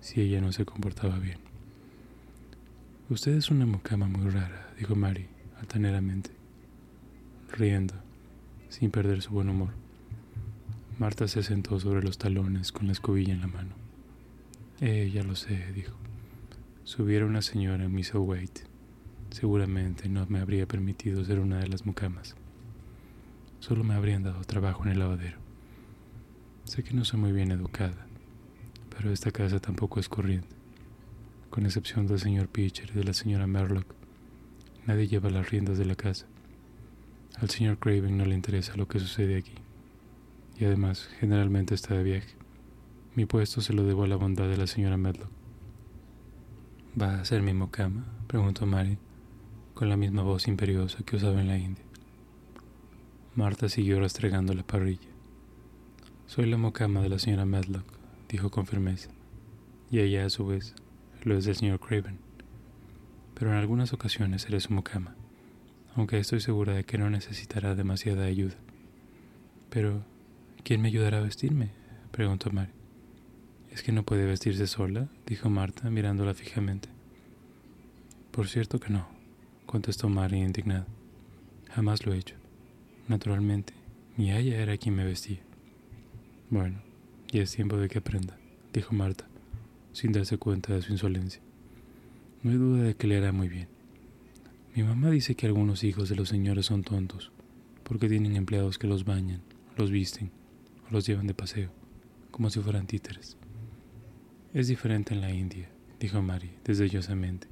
si 0.00 0.20
ella 0.20 0.40
no 0.40 0.50
se 0.52 0.64
comportaba 0.64 1.18
bien. 1.18 1.38
Usted 3.08 3.36
es 3.36 3.50
una 3.50 3.66
mucama 3.66 4.08
muy 4.08 4.28
rara, 4.30 4.72
dijo 4.78 4.96
Mary 4.96 5.26
altaneramente, 5.60 6.30
riendo, 7.52 7.94
sin 8.68 8.90
perder 8.90 9.22
su 9.22 9.30
buen 9.30 9.48
humor. 9.48 9.70
Marta 10.98 11.28
se 11.28 11.42
sentó 11.42 11.78
sobre 11.78 12.02
los 12.02 12.18
talones 12.18 12.72
con 12.72 12.86
la 12.86 12.92
escobilla 12.92 13.32
en 13.32 13.40
la 13.40 13.46
mano. 13.46 13.74
Eh, 14.80 15.10
ya 15.12 15.22
lo 15.22 15.36
sé, 15.36 15.72
dijo. 15.72 15.96
Si 16.84 17.00
hubiera 17.00 17.26
una 17.26 17.42
señora 17.42 17.88
Miss 17.88 18.14
O'Waite, 18.14 18.62
seguramente 19.30 20.08
no 20.08 20.26
me 20.26 20.40
habría 20.40 20.66
permitido 20.66 21.24
ser 21.24 21.38
una 21.38 21.60
de 21.60 21.68
las 21.68 21.86
mucamas 21.86 22.34
solo 23.62 23.84
me 23.84 23.94
habrían 23.94 24.24
dado 24.24 24.42
trabajo 24.42 24.82
en 24.82 24.90
el 24.90 24.98
lavadero. 24.98 25.38
Sé 26.64 26.82
que 26.82 26.94
no 26.94 27.04
soy 27.04 27.20
muy 27.20 27.30
bien 27.30 27.52
educada, 27.52 28.08
pero 28.90 29.12
esta 29.12 29.30
casa 29.30 29.60
tampoco 29.60 30.00
es 30.00 30.08
corriente. 30.08 30.48
Con 31.48 31.64
excepción 31.64 32.08
del 32.08 32.18
señor 32.18 32.48
Pitcher 32.48 32.90
y 32.90 32.98
de 32.98 33.04
la 33.04 33.14
señora 33.14 33.46
Merlock, 33.46 33.86
nadie 34.84 35.06
lleva 35.06 35.30
las 35.30 35.48
riendas 35.48 35.78
de 35.78 35.84
la 35.84 35.94
casa. 35.94 36.26
Al 37.40 37.50
señor 37.50 37.78
Craven 37.78 38.18
no 38.18 38.24
le 38.24 38.34
interesa 38.34 38.76
lo 38.76 38.88
que 38.88 38.98
sucede 38.98 39.36
aquí. 39.36 39.54
Y 40.58 40.64
además, 40.64 41.08
generalmente 41.20 41.76
está 41.76 41.94
de 41.94 42.02
viaje. 42.02 42.34
Mi 43.14 43.26
puesto 43.26 43.60
se 43.60 43.74
lo 43.74 43.84
debo 43.84 44.02
a 44.02 44.08
la 44.08 44.16
bondad 44.16 44.48
de 44.48 44.56
la 44.56 44.66
señora 44.66 44.96
Medlock. 44.96 45.30
¿Va 47.00 47.20
a 47.20 47.24
ser 47.24 47.42
mi 47.42 47.54
mocama? 47.54 48.06
preguntó 48.26 48.66
Mary, 48.66 48.98
con 49.74 49.88
la 49.88 49.96
misma 49.96 50.22
voz 50.22 50.48
imperiosa 50.48 51.04
que 51.04 51.14
usaba 51.14 51.40
en 51.40 51.46
la 51.46 51.58
India. 51.58 51.91
Marta 53.34 53.70
siguió 53.70 53.98
rastregando 53.98 54.52
la 54.52 54.62
parrilla. 54.62 55.08
Soy 56.26 56.44
la 56.44 56.58
mocama 56.58 57.00
de 57.00 57.08
la 57.08 57.18
señora 57.18 57.46
Medlock, 57.46 57.86
dijo 58.28 58.50
con 58.50 58.66
firmeza, 58.66 59.08
y 59.90 60.00
ella 60.00 60.26
a 60.26 60.30
su 60.30 60.46
vez 60.46 60.74
lo 61.22 61.38
es 61.38 61.46
del 61.46 61.56
señor 61.56 61.80
Craven. 61.80 62.18
Pero 63.32 63.50
en 63.50 63.56
algunas 63.56 63.94
ocasiones 63.94 64.42
seré 64.42 64.60
su 64.60 64.74
mucama, 64.74 65.14
aunque 65.96 66.18
estoy 66.18 66.40
segura 66.40 66.74
de 66.74 66.84
que 66.84 66.98
no 66.98 67.08
necesitará 67.08 67.74
demasiada 67.74 68.26
ayuda. 68.26 68.56
Pero, 69.70 70.04
¿quién 70.62 70.82
me 70.82 70.88
ayudará 70.88 71.16
a 71.16 71.22
vestirme? 71.22 71.70
preguntó 72.10 72.50
Mary. 72.50 72.72
¿Es 73.70 73.82
que 73.82 73.92
no 73.92 74.02
puede 74.02 74.26
vestirse 74.26 74.66
sola? 74.66 75.08
dijo 75.26 75.48
Marta, 75.48 75.88
mirándola 75.88 76.34
fijamente. 76.34 76.90
Por 78.30 78.48
cierto 78.48 78.78
que 78.78 78.90
no, 78.90 79.08
contestó 79.64 80.10
Mary 80.10 80.42
indignada. 80.42 80.86
Jamás 81.70 82.04
lo 82.04 82.12
he 82.12 82.18
hecho. 82.18 82.41
Naturalmente, 83.08 83.74
mi 84.16 84.30
aya 84.30 84.60
era 84.60 84.76
quien 84.76 84.94
me 84.94 85.04
vestía. 85.04 85.40
Bueno, 86.50 86.80
ya 87.30 87.42
es 87.42 87.52
tiempo 87.52 87.76
de 87.76 87.88
que 87.88 87.98
aprenda, 87.98 88.36
dijo 88.72 88.94
Marta, 88.94 89.26
sin 89.92 90.12
darse 90.12 90.38
cuenta 90.38 90.74
de 90.74 90.82
su 90.82 90.92
insolencia. 90.92 91.40
No 92.42 92.50
hay 92.50 92.56
duda 92.56 92.82
de 92.82 92.94
que 92.94 93.06
le 93.06 93.16
hará 93.16 93.32
muy 93.32 93.48
bien. 93.48 93.68
Mi 94.74 94.82
mamá 94.82 95.10
dice 95.10 95.34
que 95.34 95.46
algunos 95.46 95.84
hijos 95.84 96.08
de 96.08 96.16
los 96.16 96.28
señores 96.28 96.66
son 96.66 96.82
tontos, 96.82 97.32
porque 97.84 98.08
tienen 98.08 98.36
empleados 98.36 98.78
que 98.78 98.86
los 98.86 99.04
bañan, 99.04 99.42
los 99.76 99.90
visten 99.90 100.30
o 100.88 100.92
los 100.92 101.06
llevan 101.06 101.26
de 101.26 101.34
paseo, 101.34 101.70
como 102.30 102.50
si 102.50 102.60
fueran 102.60 102.86
títeres. 102.86 103.36
Es 104.54 104.68
diferente 104.68 105.14
en 105.14 105.20
la 105.20 105.32
India, 105.32 105.68
dijo 105.98 106.20
Mary 106.22 106.50
desdeñosamente, 106.64 107.48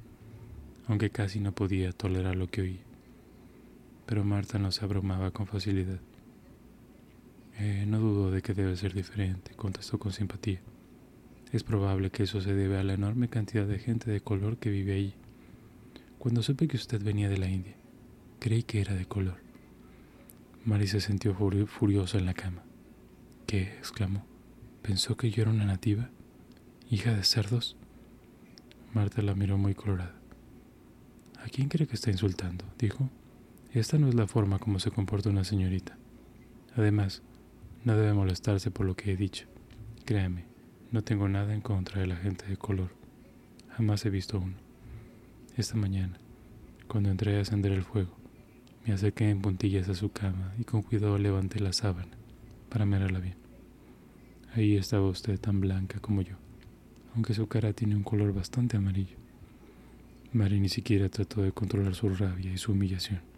aunque 0.87 1.09
casi 1.09 1.39
no 1.39 1.51
podía 1.51 1.91
tolerar 1.91 2.35
lo 2.35 2.47
que 2.47 2.61
oía. 2.61 2.90
Pero 4.11 4.25
Marta 4.25 4.59
no 4.59 4.73
se 4.73 4.83
abrumaba 4.83 5.31
con 5.31 5.47
facilidad. 5.47 6.01
Eh, 7.57 7.85
no 7.87 7.97
dudo 7.97 8.29
de 8.29 8.41
que 8.41 8.53
debe 8.53 8.75
ser 8.75 8.93
diferente, 8.93 9.55
contestó 9.55 9.99
con 9.99 10.11
simpatía. 10.11 10.59
Es 11.53 11.63
probable 11.63 12.11
que 12.11 12.23
eso 12.23 12.41
se 12.41 12.53
debe 12.53 12.77
a 12.77 12.83
la 12.83 12.91
enorme 12.91 13.29
cantidad 13.29 13.65
de 13.65 13.79
gente 13.79 14.11
de 14.11 14.19
color 14.19 14.57
que 14.57 14.69
vive 14.69 14.95
allí. 14.95 15.13
Cuando 16.19 16.43
supe 16.43 16.67
que 16.67 16.75
usted 16.75 17.01
venía 17.01 17.29
de 17.29 17.37
la 17.37 17.47
India, 17.47 17.73
creí 18.39 18.63
que 18.63 18.81
era 18.81 18.95
de 18.95 19.05
color. 19.05 19.37
Mary 20.65 20.87
se 20.87 20.99
sintió 20.99 21.33
furiosa 21.33 22.17
en 22.17 22.25
la 22.25 22.33
cama. 22.33 22.63
¿Qué? 23.47 23.77
exclamó. 23.77 24.25
¿Pensó 24.81 25.15
que 25.15 25.31
yo 25.31 25.43
era 25.43 25.51
una 25.51 25.63
nativa? 25.63 26.09
¿Hija 26.89 27.13
de 27.13 27.23
cerdos? 27.23 27.77
Marta 28.93 29.21
la 29.21 29.35
miró 29.35 29.57
muy 29.57 29.73
colorada. 29.73 30.19
¿A 31.41 31.47
quién 31.47 31.69
cree 31.69 31.87
que 31.87 31.95
está 31.95 32.11
insultando? 32.11 32.65
dijo. 32.77 33.09
Esta 33.73 33.97
no 33.97 34.09
es 34.09 34.15
la 34.15 34.27
forma 34.27 34.59
como 34.59 34.79
se 34.79 34.91
comporta 34.91 35.29
una 35.29 35.45
señorita. 35.45 35.97
Además, 36.75 37.21
no 37.85 37.95
debe 37.95 38.13
molestarse 38.13 38.69
por 38.69 38.85
lo 38.85 38.97
que 38.97 39.13
he 39.13 39.15
dicho. 39.15 39.47
Créame, 40.03 40.43
no 40.91 41.05
tengo 41.05 41.29
nada 41.29 41.53
en 41.53 41.61
contra 41.61 42.01
de 42.01 42.07
la 42.07 42.17
gente 42.17 42.45
de 42.47 42.57
color. 42.57 42.89
Jamás 43.69 44.05
he 44.05 44.09
visto 44.09 44.39
uno. 44.39 44.57
Esta 45.55 45.77
mañana, 45.77 46.17
cuando 46.89 47.09
entré 47.09 47.37
a 47.37 47.39
encender 47.39 47.71
el 47.71 47.83
fuego, 47.83 48.13
me 48.85 48.93
acerqué 48.93 49.29
en 49.29 49.41
puntillas 49.41 49.87
a 49.87 49.95
su 49.95 50.11
cama 50.11 50.53
y 50.59 50.65
con 50.65 50.81
cuidado 50.81 51.17
levanté 51.17 51.61
la 51.61 51.71
sábana 51.71 52.17
para 52.67 52.85
mirarla 52.85 53.19
bien. 53.19 53.35
Ahí 54.53 54.75
estaba 54.75 55.07
usted 55.07 55.39
tan 55.39 55.61
blanca 55.61 56.01
como 56.01 56.23
yo, 56.23 56.35
aunque 57.15 57.33
su 57.33 57.47
cara 57.47 57.71
tiene 57.71 57.95
un 57.95 58.03
color 58.03 58.33
bastante 58.33 58.75
amarillo. 58.75 59.15
Mary 60.33 60.59
ni 60.59 60.67
siquiera 60.67 61.07
trató 61.07 61.41
de 61.41 61.53
controlar 61.53 61.95
su 61.95 62.09
rabia 62.09 62.51
y 62.51 62.57
su 62.57 62.73
humillación. 62.73 63.30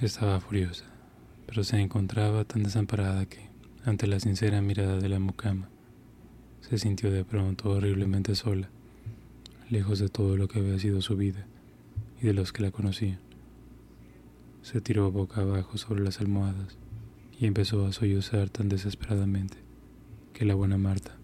Estaba 0.00 0.40
furiosa 0.40 0.84
pero 1.48 1.64
se 1.64 1.80
encontraba 1.80 2.44
tan 2.44 2.62
desamparada 2.62 3.24
que, 3.24 3.48
ante 3.86 4.06
la 4.06 4.20
sincera 4.20 4.60
mirada 4.60 4.98
de 4.98 5.08
la 5.08 5.18
mucama, 5.18 5.70
se 6.60 6.76
sintió 6.76 7.10
de 7.10 7.24
pronto 7.24 7.70
horriblemente 7.70 8.34
sola, 8.34 8.68
lejos 9.70 9.98
de 9.98 10.10
todo 10.10 10.36
lo 10.36 10.46
que 10.46 10.58
había 10.58 10.78
sido 10.78 11.00
su 11.00 11.16
vida 11.16 11.46
y 12.20 12.26
de 12.26 12.34
los 12.34 12.52
que 12.52 12.62
la 12.62 12.70
conocían. 12.70 13.18
Se 14.60 14.82
tiró 14.82 15.10
boca 15.10 15.40
abajo 15.40 15.78
sobre 15.78 16.04
las 16.04 16.20
almohadas 16.20 16.76
y 17.40 17.46
empezó 17.46 17.86
a 17.86 17.92
sollozar 17.92 18.50
tan 18.50 18.68
desesperadamente 18.68 19.56
que 20.34 20.44
la 20.44 20.54
buena 20.54 20.76
Marta, 20.76 21.16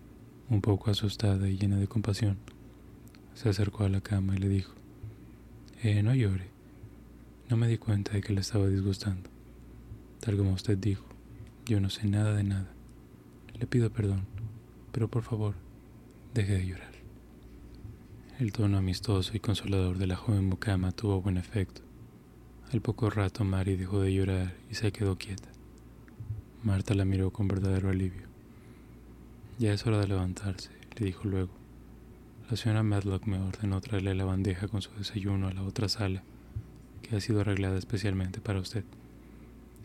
un 0.49 0.63
poco 0.63 0.91
asustada 0.91 1.51
y 1.51 1.59
llena 1.59 1.77
de 1.77 1.87
compasión, 1.87 2.39
se 3.35 3.51
acercó 3.51 3.85
a 3.85 3.91
la 3.91 4.01
cama 4.01 4.37
y 4.37 4.39
le 4.39 4.49
dijo, 4.49 4.73
Eh, 5.83 6.03
no 6.03 6.15
llore. 6.15 6.54
No 7.51 7.59
me 7.59 7.69
di 7.69 7.77
cuenta 7.77 8.13
de 8.13 8.23
que 8.23 8.33
la 8.33 8.41
estaba 8.41 8.69
disgustando. 8.69 9.29
Tal 10.21 10.37
como 10.39 10.55
usted 10.55 10.79
dijo, 10.79 11.05
yo 11.67 11.79
no 11.79 11.91
sé 11.91 12.07
nada 12.07 12.35
de 12.35 12.43
nada. 12.43 12.73
Le 13.59 13.67
pido 13.67 13.91
perdón, 13.91 14.27
pero 14.93 15.09
por 15.09 15.23
favor, 15.23 15.55
deje 16.33 16.55
de 16.55 16.67
llorar. 16.67 16.93
El 18.39 18.53
tono 18.53 18.79
amistoso 18.79 19.37
y 19.37 19.41
consolador 19.41 19.99
de 19.99 20.07
la 20.07 20.17
joven 20.17 20.49
mucama 20.49 20.93
tuvo 20.93 21.21
buen 21.21 21.37
efecto. 21.37 21.83
Al 22.73 22.81
poco 22.81 23.11
rato 23.11 23.45
Mary 23.45 23.77
dejó 23.77 24.01
de 24.01 24.15
llorar 24.15 24.55
y 24.71 24.75
se 24.75 24.91
quedó 24.91 25.19
quieta. 25.19 25.49
Marta 26.63 26.95
la 26.95 27.05
miró 27.05 27.31
con 27.31 27.47
verdadero 27.47 27.91
alivio. 27.91 28.27
Ya 29.59 29.75
es 29.75 29.87
hora 29.87 30.01
de 30.01 30.09
levantarse, 30.09 30.71
le 30.99 31.07
dijo 31.07 31.29
luego. 31.29 31.53
La 32.51 32.57
señora 32.57 32.83
Medlock 32.83 33.27
me 33.27 33.39
ordenó 33.39 33.81
traerle 33.83 34.15
la 34.15 34.25
bandeja 34.25 34.67
con 34.67 34.81
su 34.81 34.91
desayuno 34.95 35.47
a 35.47 35.53
la 35.53 35.63
otra 35.63 35.89
sala, 35.89 36.25
que 37.05 37.17
ha 37.17 37.21
sido 37.21 37.43
arreglada 37.43 37.79
especialmente 37.79 38.41
para 38.41 38.59
usted. 38.59 38.85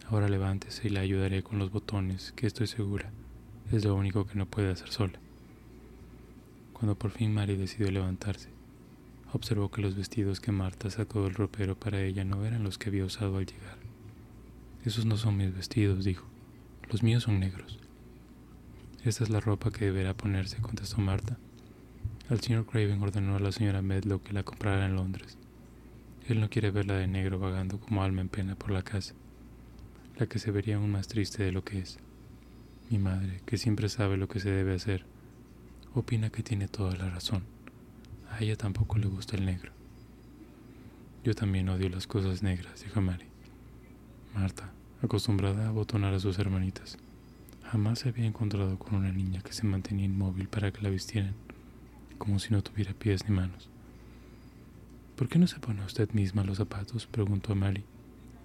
Ahora 0.09 0.27
levántese 0.27 0.87
y 0.87 0.89
la 0.89 1.01
ayudaré 1.01 1.43
con 1.43 1.59
los 1.59 1.71
botones, 1.71 2.33
que 2.35 2.47
estoy 2.47 2.65
segura 2.65 3.11
es 3.71 3.85
lo 3.85 3.95
único 3.95 4.25
que 4.25 4.35
no 4.35 4.45
puede 4.47 4.71
hacer 4.71 4.89
sola. 4.89 5.19
Cuando 6.73 6.95
por 6.95 7.11
fin 7.11 7.33
Mary 7.33 7.55
decidió 7.55 7.91
levantarse, 7.91 8.49
observó 9.33 9.69
que 9.69 9.81
los 9.81 9.95
vestidos 9.95 10.39
que 10.39 10.51
Marta 10.51 10.89
sacó 10.89 11.23
del 11.23 11.35
ropero 11.35 11.75
para 11.75 12.01
ella 12.01 12.23
no 12.23 12.45
eran 12.45 12.63
los 12.63 12.77
que 12.77 12.89
había 12.89 13.05
usado 13.05 13.37
al 13.37 13.45
llegar. 13.45 13.77
Esos 14.85 15.05
no 15.05 15.17
son 15.17 15.37
mis 15.37 15.53
vestidos, 15.53 16.03
dijo. 16.03 16.25
Los 16.89 17.03
míos 17.03 17.23
son 17.23 17.39
negros. 17.39 17.77
Esta 19.03 19.23
es 19.23 19.29
la 19.29 19.39
ropa 19.39 19.71
que 19.71 19.85
deberá 19.85 20.15
ponerse, 20.15 20.61
contestó 20.61 20.99
Marta. 20.99 21.37
El 22.29 22.39
señor 22.39 22.65
Craven 22.65 23.01
ordenó 23.01 23.35
a 23.35 23.39
la 23.39 23.51
señora 23.51 23.81
Medlow 23.81 24.21
que 24.21 24.33
la 24.33 24.43
comprara 24.43 24.85
en 24.85 24.95
Londres. 24.95 25.37
Él 26.29 26.39
no 26.39 26.49
quiere 26.49 26.71
verla 26.71 26.95
de 26.95 27.07
negro 27.07 27.39
vagando 27.39 27.79
como 27.79 28.03
alma 28.03 28.21
en 28.21 28.29
pena 28.29 28.55
por 28.55 28.71
la 28.71 28.83
casa 28.83 29.13
la 30.19 30.27
que 30.27 30.37
se 30.37 30.51
vería 30.51 30.75
aún 30.75 30.91
más 30.91 31.07
triste 31.07 31.43
de 31.43 31.53
lo 31.53 31.63
que 31.63 31.79
es. 31.79 31.97
Mi 32.89 32.99
madre, 32.99 33.41
que 33.45 33.57
siempre 33.57 33.87
sabe 33.87 34.17
lo 34.17 34.27
que 34.27 34.41
se 34.41 34.51
debe 34.51 34.75
hacer, 34.75 35.05
opina 35.95 36.29
que 36.29 36.43
tiene 36.43 36.67
toda 36.67 36.95
la 36.97 37.09
razón. 37.09 37.43
A 38.29 38.43
ella 38.43 38.57
tampoco 38.57 38.97
le 38.97 39.07
gusta 39.07 39.37
el 39.37 39.45
negro. 39.45 39.71
Yo 41.23 41.33
también 41.33 41.69
odio 41.69 41.87
las 41.89 42.05
cosas 42.05 42.43
negras, 42.43 42.83
dijo 42.83 42.99
Mary. 42.99 43.27
Marta, 44.35 44.73
acostumbrada 45.01 45.65
a 45.65 45.69
abotonar 45.69 46.13
a 46.13 46.19
sus 46.19 46.37
hermanitas, 46.37 46.97
jamás 47.63 47.99
se 47.99 48.09
había 48.09 48.25
encontrado 48.25 48.77
con 48.77 48.95
una 48.95 49.11
niña 49.11 49.41
que 49.41 49.53
se 49.53 49.65
mantenía 49.65 50.05
inmóvil 50.05 50.49
para 50.49 50.71
que 50.71 50.81
la 50.81 50.89
vistieran, 50.89 51.33
como 52.17 52.39
si 52.39 52.51
no 52.51 52.61
tuviera 52.61 52.93
pies 52.93 53.27
ni 53.27 53.33
manos. 53.33 53.68
¿Por 55.19 55.27
qué 55.27 55.37
no 55.37 55.47
se 55.47 55.59
pone 55.59 55.83
usted 55.83 56.09
misma 56.13 56.45
los 56.45 56.59
zapatos? 56.59 57.05
preguntó 57.05 57.53
Mary, 57.53 57.83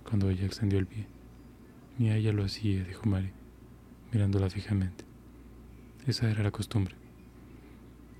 cuando 0.02 0.28
ella 0.28 0.44
extendió 0.44 0.80
el 0.80 0.88
pie. 0.88 1.06
Ni 1.98 2.10
ella 2.10 2.32
lo 2.32 2.42
hacía, 2.44 2.82
dijo 2.82 3.08
Mary, 3.08 3.30
mirándola 4.10 4.50
fijamente. 4.50 5.04
Esa 6.04 6.28
era 6.28 6.42
la 6.42 6.50
costumbre. 6.50 6.96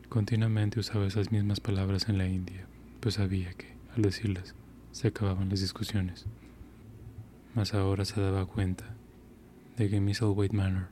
Continuamente 0.08 0.78
usaba 0.78 1.04
esas 1.04 1.32
mismas 1.32 1.58
palabras 1.58 2.08
en 2.08 2.16
la 2.16 2.28
India, 2.28 2.68
pues 3.00 3.16
sabía 3.16 3.52
que, 3.54 3.74
al 3.96 4.02
decirlas, 4.02 4.54
se 4.92 5.08
acababan 5.08 5.48
las 5.48 5.60
discusiones. 5.60 6.26
Mas 7.56 7.74
ahora 7.74 8.04
se 8.04 8.20
daba 8.20 8.46
cuenta 8.46 8.84
de 9.76 9.90
que 9.90 10.00
Miss 10.00 10.22
White 10.22 10.56
Manor 10.56 10.90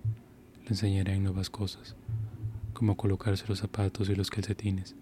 le 0.65 0.71
enseñaría 0.71 1.17
nuevas 1.21 1.49
cosas, 1.49 1.95
como 2.73 2.97
colocarse 2.97 3.47
los 3.47 3.61
zapatos 3.61 4.09
y 4.09 4.17
los 4.17 4.31
calcetines, 4.31 4.97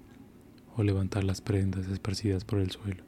o 0.77 0.83
levantar 0.83 1.25
las 1.25 1.41
prendas 1.41 1.87
esparcidas 1.89 2.45
por 2.45 2.61
el 2.61 2.71
suelo. 2.71 3.05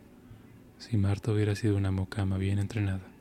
Si 0.78 0.96
Marta 0.96 1.32
hubiera 1.32 1.54
sido 1.54 1.76
una 1.76 1.90
mocama 1.90 2.38
bien 2.38 2.58
entrenada, 2.58 3.12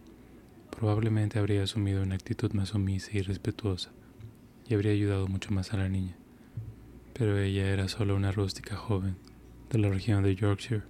Probablemente 0.81 1.37
habría 1.37 1.61
asumido 1.61 2.01
una 2.01 2.15
actitud 2.15 2.53
más 2.53 2.69
sumisa 2.69 3.11
y 3.13 3.21
respetuosa 3.21 3.91
y 4.67 4.73
habría 4.73 4.93
ayudado 4.93 5.27
mucho 5.27 5.53
más 5.53 5.73
a 5.73 5.77
la 5.77 5.89
niña. 5.89 6.15
Pero 7.13 7.37
ella 7.37 7.67
era 7.67 7.87
solo 7.87 8.15
una 8.15 8.31
rústica 8.31 8.75
joven 8.75 9.15
de 9.69 9.77
la 9.77 9.89
región 9.89 10.23
de 10.23 10.35
Yorkshire, 10.35 10.81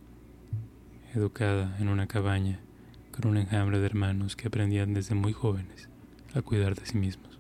educada 1.14 1.76
en 1.80 1.90
una 1.90 2.08
cabaña 2.08 2.62
con 3.12 3.30
un 3.30 3.38
enjambre 3.38 3.80
de 3.80 3.86
hermanos 3.86 4.38
que 4.38 4.48
aprendían 4.48 4.94
desde 4.94 5.14
muy 5.16 5.34
jóvenes 5.34 5.90
a 6.34 6.42
cuidar 6.42 6.76
de 6.76 6.86
sí 6.86 6.98
mismos. 6.98 7.38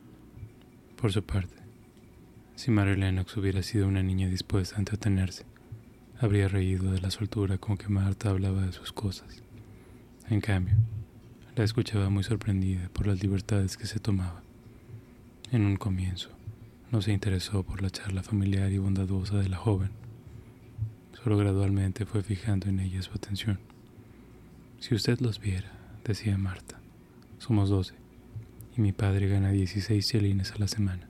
Por 0.97 1.13
su 1.13 1.23
parte, 1.23 1.55
si 2.55 2.69
Mary 2.69 2.97
Lennox 2.97 3.37
hubiera 3.37 3.63
sido 3.63 3.87
una 3.87 4.03
niña 4.03 4.27
dispuesta 4.27 4.75
a 4.75 4.79
entretenerse, 4.79 5.45
habría 6.21 6.47
reído 6.47 6.91
de 6.91 7.01
la 7.01 7.09
soltura 7.09 7.57
con 7.57 7.77
que 7.77 7.89
Marta 7.89 8.29
hablaba 8.29 8.61
de 8.61 8.71
sus 8.71 8.93
cosas. 8.93 9.41
En 10.29 10.39
cambio, 10.39 10.75
la 11.55 11.63
escuchaba 11.63 12.09
muy 12.09 12.23
sorprendida 12.23 12.89
por 12.93 13.07
las 13.07 13.23
libertades 13.23 13.75
que 13.75 13.87
se 13.87 13.99
tomaba. 13.99 14.43
En 15.51 15.65
un 15.65 15.77
comienzo, 15.77 16.29
no 16.91 17.01
se 17.01 17.11
interesó 17.11 17.63
por 17.63 17.81
la 17.81 17.89
charla 17.89 18.21
familiar 18.21 18.71
y 18.71 18.77
bondadosa 18.77 19.37
de 19.37 19.49
la 19.49 19.57
joven. 19.57 19.89
Solo 21.23 21.37
gradualmente 21.37 22.05
fue 22.05 22.21
fijando 22.21 22.69
en 22.69 22.79
ella 22.79 23.01
su 23.01 23.13
atención. 23.13 23.59
Si 24.79 24.93
usted 24.93 25.19
los 25.21 25.39
viera, 25.39 25.71
decía 26.05 26.37
Marta, 26.37 26.79
somos 27.39 27.69
doce, 27.69 27.95
y 28.77 28.81
mi 28.81 28.91
padre 28.91 29.27
gana 29.27 29.51
16 29.51 30.07
chelines 30.07 30.51
a 30.51 30.59
la 30.59 30.67
semana. 30.67 31.09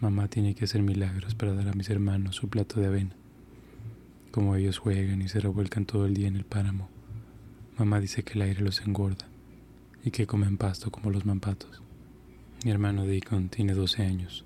Mamá 0.00 0.26
tiene 0.26 0.56
que 0.56 0.64
hacer 0.64 0.82
milagros 0.82 1.36
para 1.36 1.54
dar 1.54 1.68
a 1.68 1.72
mis 1.72 1.88
hermanos 1.88 2.34
su 2.34 2.48
plato 2.48 2.80
de 2.80 2.86
avena. 2.86 3.17
Como 4.30 4.56
ellos 4.56 4.78
juegan 4.78 5.22
y 5.22 5.28
se 5.28 5.40
revuelcan 5.40 5.86
todo 5.86 6.04
el 6.04 6.14
día 6.14 6.28
en 6.28 6.36
el 6.36 6.44
páramo, 6.44 6.88
mamá 7.78 7.98
dice 7.98 8.22
que 8.22 8.34
el 8.34 8.42
aire 8.42 8.60
los 8.60 8.82
engorda 8.82 9.26
y 10.04 10.10
que 10.10 10.26
comen 10.26 10.58
pasto 10.58 10.90
como 10.90 11.10
los 11.10 11.24
mampatos. 11.24 11.82
Mi 12.64 12.70
hermano 12.70 13.06
Deacon 13.06 13.48
tiene 13.48 13.72
12 13.72 14.02
años 14.02 14.44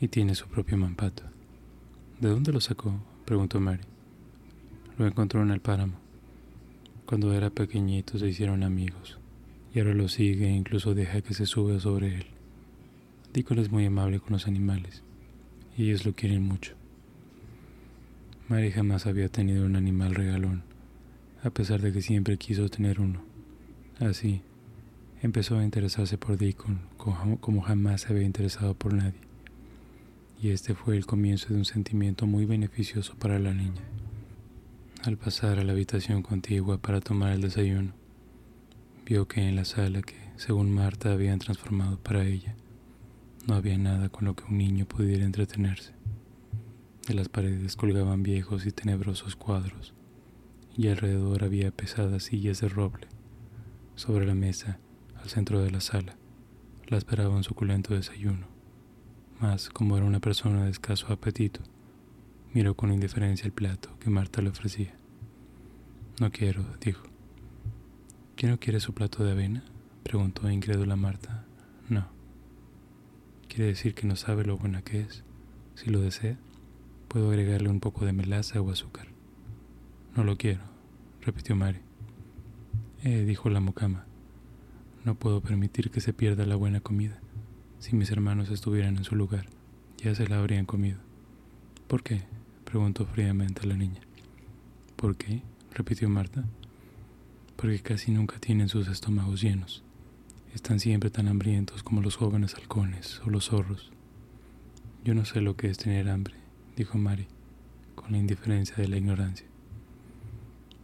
y 0.00 0.08
tiene 0.08 0.34
su 0.34 0.46
propio 0.48 0.76
mampato. 0.76 1.22
¿De 2.20 2.28
dónde 2.28 2.52
lo 2.52 2.60
sacó? 2.60 3.00
preguntó 3.24 3.60
Mary. 3.60 3.84
Lo 4.98 5.06
encontró 5.06 5.42
en 5.42 5.50
el 5.50 5.60
páramo. 5.60 5.94
Cuando 7.06 7.32
era 7.32 7.50
pequeñito 7.50 8.18
se 8.18 8.28
hicieron 8.28 8.62
amigos 8.62 9.18
y 9.74 9.78
ahora 9.78 9.94
lo 9.94 10.08
sigue 10.08 10.48
e 10.48 10.52
incluso 10.52 10.94
deja 10.94 11.22
que 11.22 11.34
se 11.34 11.46
sube 11.46 11.80
sobre 11.80 12.14
él. 12.14 12.26
Deacon 13.32 13.58
es 13.58 13.70
muy 13.70 13.86
amable 13.86 14.20
con 14.20 14.32
los 14.32 14.46
animales 14.46 15.02
y 15.76 15.84
ellos 15.84 16.04
lo 16.04 16.14
quieren 16.14 16.42
mucho. 16.42 16.74
Mary 18.46 18.70
jamás 18.70 19.06
había 19.06 19.30
tenido 19.30 19.64
un 19.64 19.74
animal 19.74 20.14
regalón, 20.14 20.64
a 21.42 21.48
pesar 21.48 21.80
de 21.80 21.92
que 21.94 22.02
siempre 22.02 22.36
quiso 22.36 22.68
tener 22.68 23.00
uno. 23.00 23.22
Así, 24.00 24.42
empezó 25.22 25.58
a 25.58 25.64
interesarse 25.64 26.18
por 26.18 26.36
Deacon 26.36 26.80
como 27.40 27.62
jamás 27.62 28.02
se 28.02 28.12
había 28.12 28.24
interesado 28.24 28.74
por 28.74 28.92
nadie. 28.92 29.20
Y 30.42 30.50
este 30.50 30.74
fue 30.74 30.98
el 30.98 31.06
comienzo 31.06 31.48
de 31.48 31.54
un 31.54 31.64
sentimiento 31.64 32.26
muy 32.26 32.44
beneficioso 32.44 33.14
para 33.14 33.38
la 33.38 33.54
niña. 33.54 33.80
Al 35.04 35.16
pasar 35.16 35.58
a 35.58 35.64
la 35.64 35.72
habitación 35.72 36.22
contigua 36.22 36.76
para 36.76 37.00
tomar 37.00 37.32
el 37.32 37.40
desayuno, 37.40 37.92
vio 39.06 39.26
que 39.26 39.40
en 39.40 39.56
la 39.56 39.64
sala 39.64 40.02
que, 40.02 40.16
según 40.36 40.70
Marta, 40.70 41.12
habían 41.12 41.38
transformado 41.38 41.98
para 41.98 42.26
ella, 42.26 42.54
no 43.46 43.54
había 43.54 43.78
nada 43.78 44.10
con 44.10 44.26
lo 44.26 44.36
que 44.36 44.44
un 44.44 44.58
niño 44.58 44.84
pudiera 44.84 45.24
entretenerse. 45.24 45.92
De 47.06 47.12
las 47.12 47.28
paredes 47.28 47.76
colgaban 47.76 48.22
viejos 48.22 48.64
y 48.64 48.72
tenebrosos 48.72 49.36
cuadros, 49.36 49.92
y 50.74 50.88
alrededor 50.88 51.44
había 51.44 51.70
pesadas 51.70 52.24
sillas 52.24 52.62
de 52.62 52.68
roble. 52.68 53.08
Sobre 53.94 54.26
la 54.26 54.34
mesa, 54.34 54.78
al 55.16 55.28
centro 55.28 55.60
de 55.60 55.70
la 55.70 55.82
sala, 55.82 56.16
la 56.86 56.96
esperaba 56.96 57.34
un 57.34 57.44
suculento 57.44 57.92
desayuno. 57.92 58.46
Mas, 59.38 59.68
como 59.68 59.98
era 59.98 60.06
una 60.06 60.20
persona 60.20 60.64
de 60.64 60.70
escaso 60.70 61.12
apetito, 61.12 61.60
miró 62.54 62.74
con 62.74 62.90
indiferencia 62.90 63.44
el 63.44 63.52
plato 63.52 63.98
que 63.98 64.08
Marta 64.08 64.40
le 64.40 64.48
ofrecía. 64.48 64.94
No 66.20 66.30
quiero, 66.30 66.64
dijo. 66.80 67.06
¿Quién 68.34 68.52
no 68.52 68.58
quiere 68.58 68.80
su 68.80 68.94
plato 68.94 69.24
de 69.24 69.32
avena? 69.32 69.62
preguntó 70.04 70.48
incrédula 70.48 70.96
Marta. 70.96 71.44
No. 71.90 72.08
Quiere 73.48 73.66
decir 73.66 73.94
que 73.94 74.06
no 74.06 74.16
sabe 74.16 74.44
lo 74.44 74.56
buena 74.56 74.80
que 74.80 75.02
es. 75.02 75.22
Si 75.74 75.90
lo 75.90 76.00
desea, 76.00 76.38
puedo 77.04 77.30
agregarle 77.30 77.68
un 77.68 77.80
poco 77.80 78.04
de 78.04 78.12
melaza 78.12 78.60
o 78.60 78.70
azúcar. 78.70 79.08
No 80.16 80.24
lo 80.24 80.36
quiero, 80.36 80.62
repitió 81.20 81.56
Mary. 81.56 81.80
Eh, 83.02 83.24
dijo 83.24 83.50
la 83.50 83.60
mucama. 83.60 84.06
No 85.04 85.14
puedo 85.14 85.40
permitir 85.40 85.90
que 85.90 86.00
se 86.00 86.12
pierda 86.12 86.46
la 86.46 86.56
buena 86.56 86.80
comida. 86.80 87.20
Si 87.78 87.94
mis 87.94 88.10
hermanos 88.10 88.50
estuvieran 88.50 88.96
en 88.96 89.04
su 89.04 89.14
lugar, 89.14 89.46
ya 89.98 90.14
se 90.14 90.26
la 90.26 90.38
habrían 90.38 90.66
comido. 90.66 90.98
¿Por 91.86 92.02
qué? 92.02 92.22
preguntó 92.64 93.04
fríamente 93.04 93.66
la 93.66 93.76
niña. 93.76 94.00
¿Por 94.96 95.16
qué? 95.16 95.42
repitió 95.74 96.08
Marta. 96.08 96.44
Porque 97.56 97.80
casi 97.80 98.10
nunca 98.10 98.38
tienen 98.38 98.68
sus 98.68 98.88
estómagos 98.88 99.42
llenos. 99.42 99.84
Están 100.54 100.80
siempre 100.80 101.10
tan 101.10 101.28
hambrientos 101.28 101.82
como 101.82 102.00
los 102.00 102.16
jóvenes 102.16 102.54
halcones 102.54 103.20
o 103.26 103.30
los 103.30 103.46
zorros. 103.46 103.92
Yo 105.04 105.14
no 105.14 105.24
sé 105.24 105.40
lo 105.40 105.56
que 105.56 105.68
es 105.68 105.76
tener 105.76 106.08
hambre, 106.08 106.36
dijo 106.76 106.98
Mary, 106.98 107.26
con 107.94 108.12
la 108.12 108.18
indiferencia 108.18 108.76
de 108.76 108.88
la 108.88 108.96
ignorancia. 108.96 109.46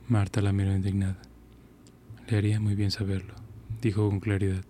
Marta 0.09 0.41
la 0.41 0.53
miró 0.53 0.75
indignada. 0.75 1.19
Le 2.29 2.39
haría 2.39 2.61
muy 2.61 2.75
bien 2.75 2.91
saberlo, 2.91 3.35
dijo 3.81 4.09
con 4.09 4.21
claridad. 4.21 4.65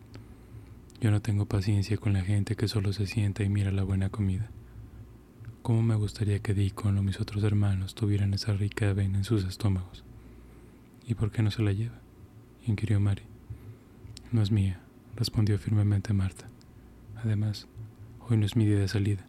Yo 1.01 1.11
no 1.11 1.21
tengo 1.21 1.47
paciencia 1.47 1.97
con 1.97 2.13
la 2.13 2.23
gente 2.23 2.57
que 2.57 2.69
solo 2.69 2.93
se 2.93 3.07
sienta 3.07 3.43
y 3.43 3.49
mira 3.49 3.71
la 3.71 3.83
buena 3.83 4.11
comida. 4.11 4.51
¿Cómo 5.63 5.83
me 5.83 5.95
gustaría 5.95 6.41
que 6.41 6.55
Deacon 6.55 6.99
o 6.99 7.03
mis 7.03 7.21
otros 7.21 7.45
hermanos 7.45 7.95
tuvieran 7.95 8.35
esa 8.35 8.53
rica 8.53 8.91
avena 8.91 9.19
en 9.19 9.25
sus 9.25 9.45
estómagos? 9.45 10.05
¿Y 11.07 11.15
por 11.15 11.31
qué 11.31 11.43
no 11.43 11.51
se 11.51 11.63
la 11.63 11.73
lleva? 11.73 12.01
inquirió 12.67 13.01
Mary. 13.01 13.23
No 14.33 14.43
es 14.43 14.51
mía, 14.51 14.81
respondió 15.17 15.59
firmemente 15.59 16.13
Marta. 16.13 16.49
Además, 17.17 17.67
hoy 18.29 18.37
no 18.37 18.47
es 18.47 18.57
mi 18.57 18.65
día 18.65 18.79
de 18.79 18.89
salida. 18.89 19.27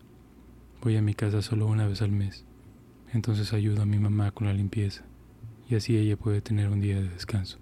Voy 0.82 0.98
a 0.98 1.02
mi 1.04 1.14
casa 1.14 1.44
solo 1.44 1.68
una 1.68 1.86
vez 1.86 2.02
al 2.02 2.12
mes. 2.12 2.44
Entonces 3.14 3.54
ayudo 3.54 3.84
a 3.84 3.86
mi 3.86 4.00
mamá 4.00 4.32
con 4.32 4.48
la 4.48 4.54
limpieza 4.54 5.04
y 5.70 5.76
así 5.76 5.96
ella 5.96 6.18
puede 6.18 6.42
tener 6.42 6.70
un 6.70 6.82
día 6.82 6.96
de 6.96 7.08
descanso. 7.08 7.60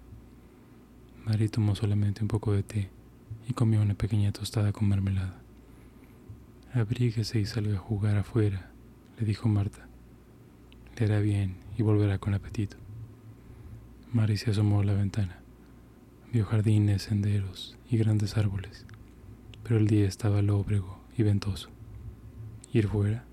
Mary 1.26 1.50
tomó 1.50 1.74
solamente 1.74 2.22
un 2.22 2.28
poco 2.28 2.54
de 2.54 2.62
té 2.62 2.90
y 3.46 3.52
comió 3.52 3.82
una 3.82 3.92
pequeña 3.92 4.32
tostada 4.32 4.72
con 4.72 4.88
mermelada. 4.88 5.38
Abríguese 6.72 7.38
y 7.38 7.44
salga 7.44 7.76
a 7.76 7.80
jugar 7.80 8.16
afuera, 8.16 8.70
le 9.18 9.26
dijo 9.26 9.50
Marta. 9.50 9.86
Le 10.96 11.04
hará 11.04 11.20
bien 11.20 11.56
y 11.76 11.82
volverá 11.82 12.18
con 12.18 12.32
apetito. 12.32 12.78
Mary 14.14 14.38
se 14.38 14.52
asomó 14.52 14.80
a 14.80 14.84
la 14.84 14.94
ventana. 14.94 15.40
Vio 16.32 16.46
jardines, 16.46 17.02
senderos 17.02 17.76
y 17.90 17.98
grandes 17.98 18.38
árboles, 18.38 18.86
pero 19.62 19.76
el 19.76 19.88
día 19.88 20.08
estaba 20.08 20.40
lóbrego 20.40 21.00
y 21.18 21.22
ventoso. 21.22 21.68
¿Ir 22.72 22.86
fuera? 22.86 23.24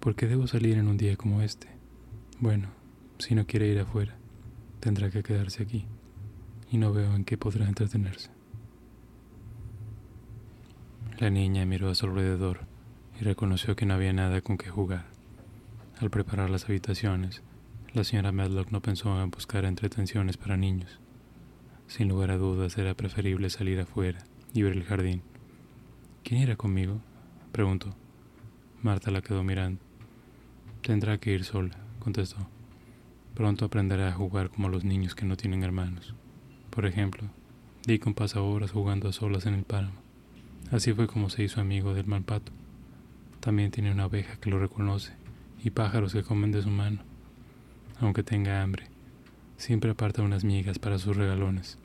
¿Por 0.00 0.14
qué 0.14 0.26
debo 0.26 0.46
salir 0.46 0.76
en 0.76 0.86
un 0.86 0.98
día 0.98 1.16
como 1.16 1.40
este? 1.40 1.68
Bueno, 2.40 2.68
si 3.18 3.34
no 3.34 3.46
quiere 3.46 3.68
ir 3.68 3.78
afuera, 3.78 4.18
tendrá 4.80 5.10
que 5.10 5.22
quedarse 5.22 5.62
aquí, 5.62 5.86
y 6.70 6.76
no 6.76 6.92
veo 6.92 7.14
en 7.14 7.24
qué 7.24 7.38
podrá 7.38 7.66
entretenerse. 7.66 8.30
La 11.18 11.30
niña 11.30 11.64
miró 11.64 11.88
a 11.88 11.94
su 11.94 12.04
alrededor 12.04 12.66
y 13.18 13.24
reconoció 13.24 13.76
que 13.76 13.86
no 13.86 13.94
había 13.94 14.12
nada 14.12 14.42
con 14.42 14.58
que 14.58 14.68
jugar. 14.68 15.06
Al 15.98 16.10
preparar 16.10 16.50
las 16.50 16.66
habitaciones, 16.66 17.42
la 17.94 18.04
señora 18.04 18.30
Medlock 18.30 18.72
no 18.72 18.82
pensó 18.82 19.22
en 19.22 19.30
buscar 19.30 19.64
entretenciones 19.64 20.36
para 20.36 20.58
niños. 20.58 21.00
Sin 21.86 22.08
lugar 22.08 22.30
a 22.30 22.36
dudas 22.36 22.76
era 22.76 22.92
preferible 22.92 23.48
salir 23.48 23.80
afuera 23.80 24.18
y 24.52 24.60
ver 24.62 24.74
el 24.74 24.84
jardín. 24.84 25.22
¿Quién 26.24 26.42
irá 26.42 26.56
conmigo? 26.56 27.00
preguntó. 27.52 27.96
Marta 28.82 29.10
la 29.10 29.20
quedó 29.20 29.44
mirando. 29.44 29.78
Tendrá 30.80 31.18
que 31.18 31.32
ir 31.32 31.44
sola, 31.44 31.76
contestó. 31.98 32.48
Pronto 33.34 33.66
aprenderá 33.66 34.08
a 34.08 34.12
jugar 34.12 34.48
como 34.48 34.70
los 34.70 34.84
niños 34.84 35.14
que 35.14 35.26
no 35.26 35.36
tienen 35.36 35.62
hermanos. 35.62 36.14
Por 36.70 36.86
ejemplo, 36.86 37.28
Deacon 37.86 38.14
pasa 38.14 38.40
horas 38.40 38.70
jugando 38.70 39.08
a 39.08 39.12
solas 39.12 39.44
en 39.44 39.52
el 39.52 39.64
páramo. 39.64 40.00
Así 40.70 40.94
fue 40.94 41.08
como 41.08 41.28
se 41.28 41.42
hizo 41.42 41.60
amigo 41.60 41.92
del 41.92 42.06
malpato. 42.06 42.52
También 43.40 43.70
tiene 43.70 43.92
una 43.92 44.04
abeja 44.04 44.36
que 44.36 44.48
lo 44.48 44.58
reconoce 44.58 45.12
y 45.62 45.70
pájaros 45.70 46.14
que 46.14 46.22
comen 46.22 46.50
de 46.50 46.62
su 46.62 46.70
mano. 46.70 47.02
Aunque 48.00 48.22
tenga 48.22 48.62
hambre, 48.62 48.86
siempre 49.58 49.90
aparta 49.90 50.22
unas 50.22 50.42
migas 50.42 50.78
para 50.78 50.98
sus 50.98 51.18
regalones. 51.18 51.76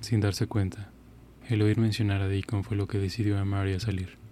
Sin 0.00 0.20
darse 0.20 0.48
cuenta, 0.48 0.90
el 1.48 1.62
oír 1.62 1.78
mencionar 1.78 2.20
a 2.20 2.26
Deacon 2.26 2.64
fue 2.64 2.76
lo 2.76 2.88
que 2.88 2.98
decidió 2.98 3.38
a 3.38 3.44
Mary 3.44 3.74
a 3.74 3.80
salir. 3.80 4.25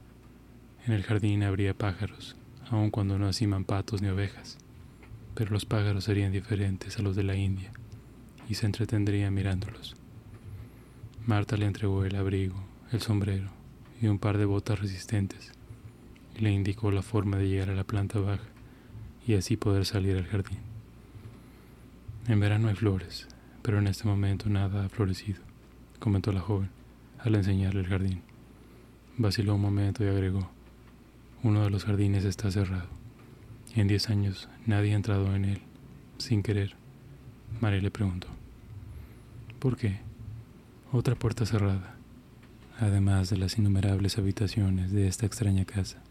En 0.87 0.93
el 0.93 1.03
jardín 1.03 1.43
habría 1.43 1.72
pájaros, 1.72 2.37
aun 2.70 2.91
cuando 2.91 3.18
no 3.18 3.26
hacían 3.26 3.64
patos 3.64 4.03
ni 4.03 4.09
ovejas, 4.09 4.59
pero 5.35 5.51
los 5.51 5.64
pájaros 5.64 6.05
serían 6.05 6.30
diferentes 6.30 6.99
a 6.99 7.03
los 7.03 7.16
de 7.16 7.22
la 7.22 7.37
India 7.37 7.72
y 8.51 8.55
se 8.55 8.66
entretendría 8.66 9.30
mirándolos. 9.30 9.97
Marta 11.26 11.57
le 11.57 11.64
entregó 11.64 12.05
el 12.05 12.16
abrigo, 12.16 12.62
el 12.93 13.01
sombrero 13.01 13.49
y 14.03 14.09
un 14.09 14.18
par 14.18 14.37
de 14.37 14.45
botas 14.45 14.78
resistentes 14.78 15.53
y 16.37 16.41
le 16.41 16.51
indicó 16.53 16.91
la 16.91 17.01
forma 17.01 17.39
de 17.39 17.49
llegar 17.49 17.70
a 17.70 17.74
la 17.74 17.85
planta 17.85 18.18
baja 18.18 18.45
y 19.26 19.35
así 19.35 19.57
poder 19.57 19.87
salir 19.87 20.18
al 20.18 20.26
jardín. 20.26 20.59
En 22.28 22.41
verano 22.41 22.68
hay 22.68 22.74
flores, 22.74 23.26
pero 23.62 23.78
en 23.78 23.87
este 23.87 24.07
momento 24.07 24.51
nada 24.51 24.85
ha 24.85 24.89
florecido, 24.91 25.41
comentó 25.99 26.30
la 26.30 26.41
joven 26.41 26.68
al 27.20 27.37
enseñarle 27.37 27.80
el 27.80 27.87
jardín. 27.87 28.22
Vaciló 29.16 29.55
un 29.55 29.62
momento 29.62 30.05
y 30.05 30.09
agregó, 30.09 30.51
uno 31.45 31.63
de 31.63 31.71
los 31.71 31.85
jardines 31.85 32.25
está 32.25 32.51
cerrado. 32.51 32.89
En 33.77 33.87
diez 33.87 34.09
años 34.09 34.49
nadie 34.67 34.93
ha 34.93 34.97
entrado 34.97 35.37
en 35.37 35.45
él, 35.45 35.61
sin 36.17 36.43
querer. 36.43 36.75
María 37.61 37.83
le 37.83 37.91
preguntó, 37.91 38.29
¿por 39.59 39.77
qué? 39.77 40.01
Otra 40.91 41.15
puerta 41.15 41.47
cerrada. 41.47 41.97
además 42.81 43.31
de 43.31 43.37
las 43.37 43.57
innumerables 43.57 44.19
habitaciones 44.19 44.91
de 44.91 45.07
esta 45.07 45.27
extraña 45.27 45.65
casa. 45.65 46.03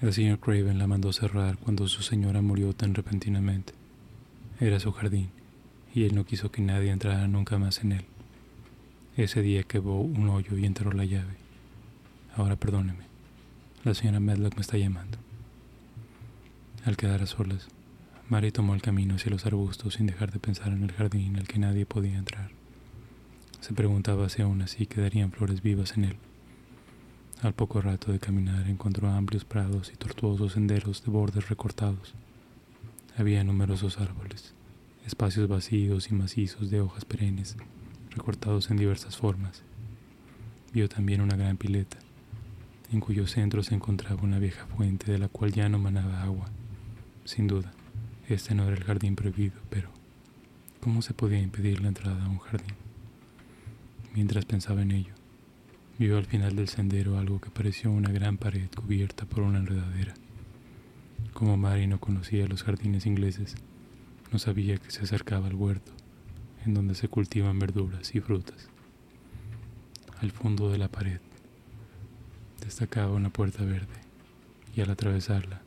El 0.00 0.12
señor 0.12 0.40
Craven 0.40 0.78
la 0.78 0.86
mandó 0.88 1.12
cerrar 1.12 1.56
cuando 1.58 1.86
su 1.86 2.02
señora 2.02 2.40
murió 2.42 2.72
tan 2.72 2.94
repentinamente. 2.94 3.74
Era 4.58 4.80
su 4.80 4.90
jardín, 4.90 5.28
y 5.94 6.04
él 6.04 6.14
no 6.16 6.24
quiso 6.24 6.50
que 6.50 6.62
nadie 6.62 6.90
entrara 6.90 7.28
nunca 7.28 7.58
más 7.58 7.84
en 7.84 7.92
él. 7.92 8.04
Ese 9.16 9.42
día 9.42 9.62
quebró 9.62 9.96
un 9.96 10.28
hoyo 10.30 10.56
y 10.56 10.64
enterró 10.64 10.92
la 10.92 11.04
llave. 11.04 11.36
Ahora 12.34 12.56
perdóneme. 12.56 13.07
La 13.88 13.94
señora 13.94 14.20
Medlock 14.20 14.54
me 14.54 14.60
está 14.60 14.76
llamando. 14.76 15.16
Al 16.84 16.98
quedar 16.98 17.22
a 17.22 17.26
solas, 17.26 17.68
Mary 18.28 18.52
tomó 18.52 18.74
el 18.74 18.82
camino 18.82 19.14
hacia 19.14 19.30
los 19.30 19.46
arbustos 19.46 19.94
sin 19.94 20.04
dejar 20.04 20.30
de 20.30 20.38
pensar 20.38 20.74
en 20.74 20.82
el 20.82 20.92
jardín 20.92 21.38
al 21.38 21.48
que 21.48 21.58
nadie 21.58 21.86
podía 21.86 22.18
entrar. 22.18 22.50
Se 23.60 23.72
preguntaba 23.72 24.28
si 24.28 24.42
aún 24.42 24.60
así 24.60 24.84
quedarían 24.84 25.32
flores 25.32 25.62
vivas 25.62 25.96
en 25.96 26.04
él. 26.04 26.16
Al 27.40 27.54
poco 27.54 27.80
rato 27.80 28.12
de 28.12 28.18
caminar 28.18 28.68
encontró 28.68 29.08
amplios 29.08 29.46
prados 29.46 29.90
y 29.90 29.96
tortuosos 29.96 30.52
senderos 30.52 31.02
de 31.02 31.10
bordes 31.10 31.48
recortados. 31.48 32.12
Había 33.16 33.42
numerosos 33.42 33.96
árboles, 33.96 34.52
espacios 35.06 35.48
vacíos 35.48 36.10
y 36.10 36.14
macizos 36.14 36.68
de 36.68 36.82
hojas 36.82 37.06
perennes 37.06 37.56
recortados 38.10 38.70
en 38.70 38.76
diversas 38.76 39.16
formas. 39.16 39.62
Vio 40.74 40.90
también 40.90 41.22
una 41.22 41.36
gran 41.36 41.56
pileta, 41.56 41.96
en 42.90 43.00
cuyo 43.00 43.26
centro 43.26 43.62
se 43.62 43.74
encontraba 43.74 44.22
una 44.22 44.38
vieja 44.38 44.66
fuente 44.66 45.12
de 45.12 45.18
la 45.18 45.28
cual 45.28 45.52
ya 45.52 45.68
no 45.68 45.78
manaba 45.78 46.22
agua. 46.22 46.46
Sin 47.24 47.46
duda, 47.46 47.72
este 48.28 48.54
no 48.54 48.64
era 48.64 48.76
el 48.76 48.84
jardín 48.84 49.16
prohibido, 49.16 49.60
pero 49.68 49.90
¿cómo 50.80 51.02
se 51.02 51.14
podía 51.14 51.40
impedir 51.40 51.80
la 51.80 51.88
entrada 51.88 52.24
a 52.24 52.28
un 52.28 52.38
jardín? 52.38 52.76
Mientras 54.14 54.44
pensaba 54.44 54.82
en 54.82 54.92
ello, 54.92 55.12
vio 55.98 56.16
al 56.16 56.26
final 56.26 56.56
del 56.56 56.68
sendero 56.68 57.18
algo 57.18 57.40
que 57.40 57.50
pareció 57.50 57.90
una 57.90 58.10
gran 58.10 58.38
pared 58.38 58.68
cubierta 58.74 59.26
por 59.26 59.42
una 59.42 59.58
enredadera. 59.58 60.14
Como 61.34 61.56
Mary 61.56 61.86
no 61.86 62.00
conocía 62.00 62.46
los 62.46 62.62
jardines 62.62 63.06
ingleses, 63.06 63.56
no 64.32 64.38
sabía 64.38 64.78
que 64.78 64.90
se 64.90 65.02
acercaba 65.02 65.46
al 65.46 65.54
huerto 65.54 65.92
en 66.64 66.74
donde 66.74 66.94
se 66.94 67.08
cultivan 67.08 67.58
verduras 67.58 68.14
y 68.14 68.20
frutas. 68.20 68.68
Al 70.20 70.32
fondo 70.32 70.70
de 70.70 70.78
la 70.78 70.88
pared 70.88 71.20
destacaba 72.60 73.14
una 73.14 73.30
puerta 73.30 73.64
verde 73.64 74.00
y 74.74 74.80
al 74.80 74.90
atravesarla, 74.90 75.62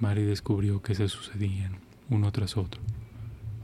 Mary 0.00 0.24
descubrió 0.24 0.82
que 0.82 0.94
se 0.94 1.08
sucedían, 1.08 1.78
uno 2.10 2.32
tras 2.32 2.56
otro, 2.56 2.80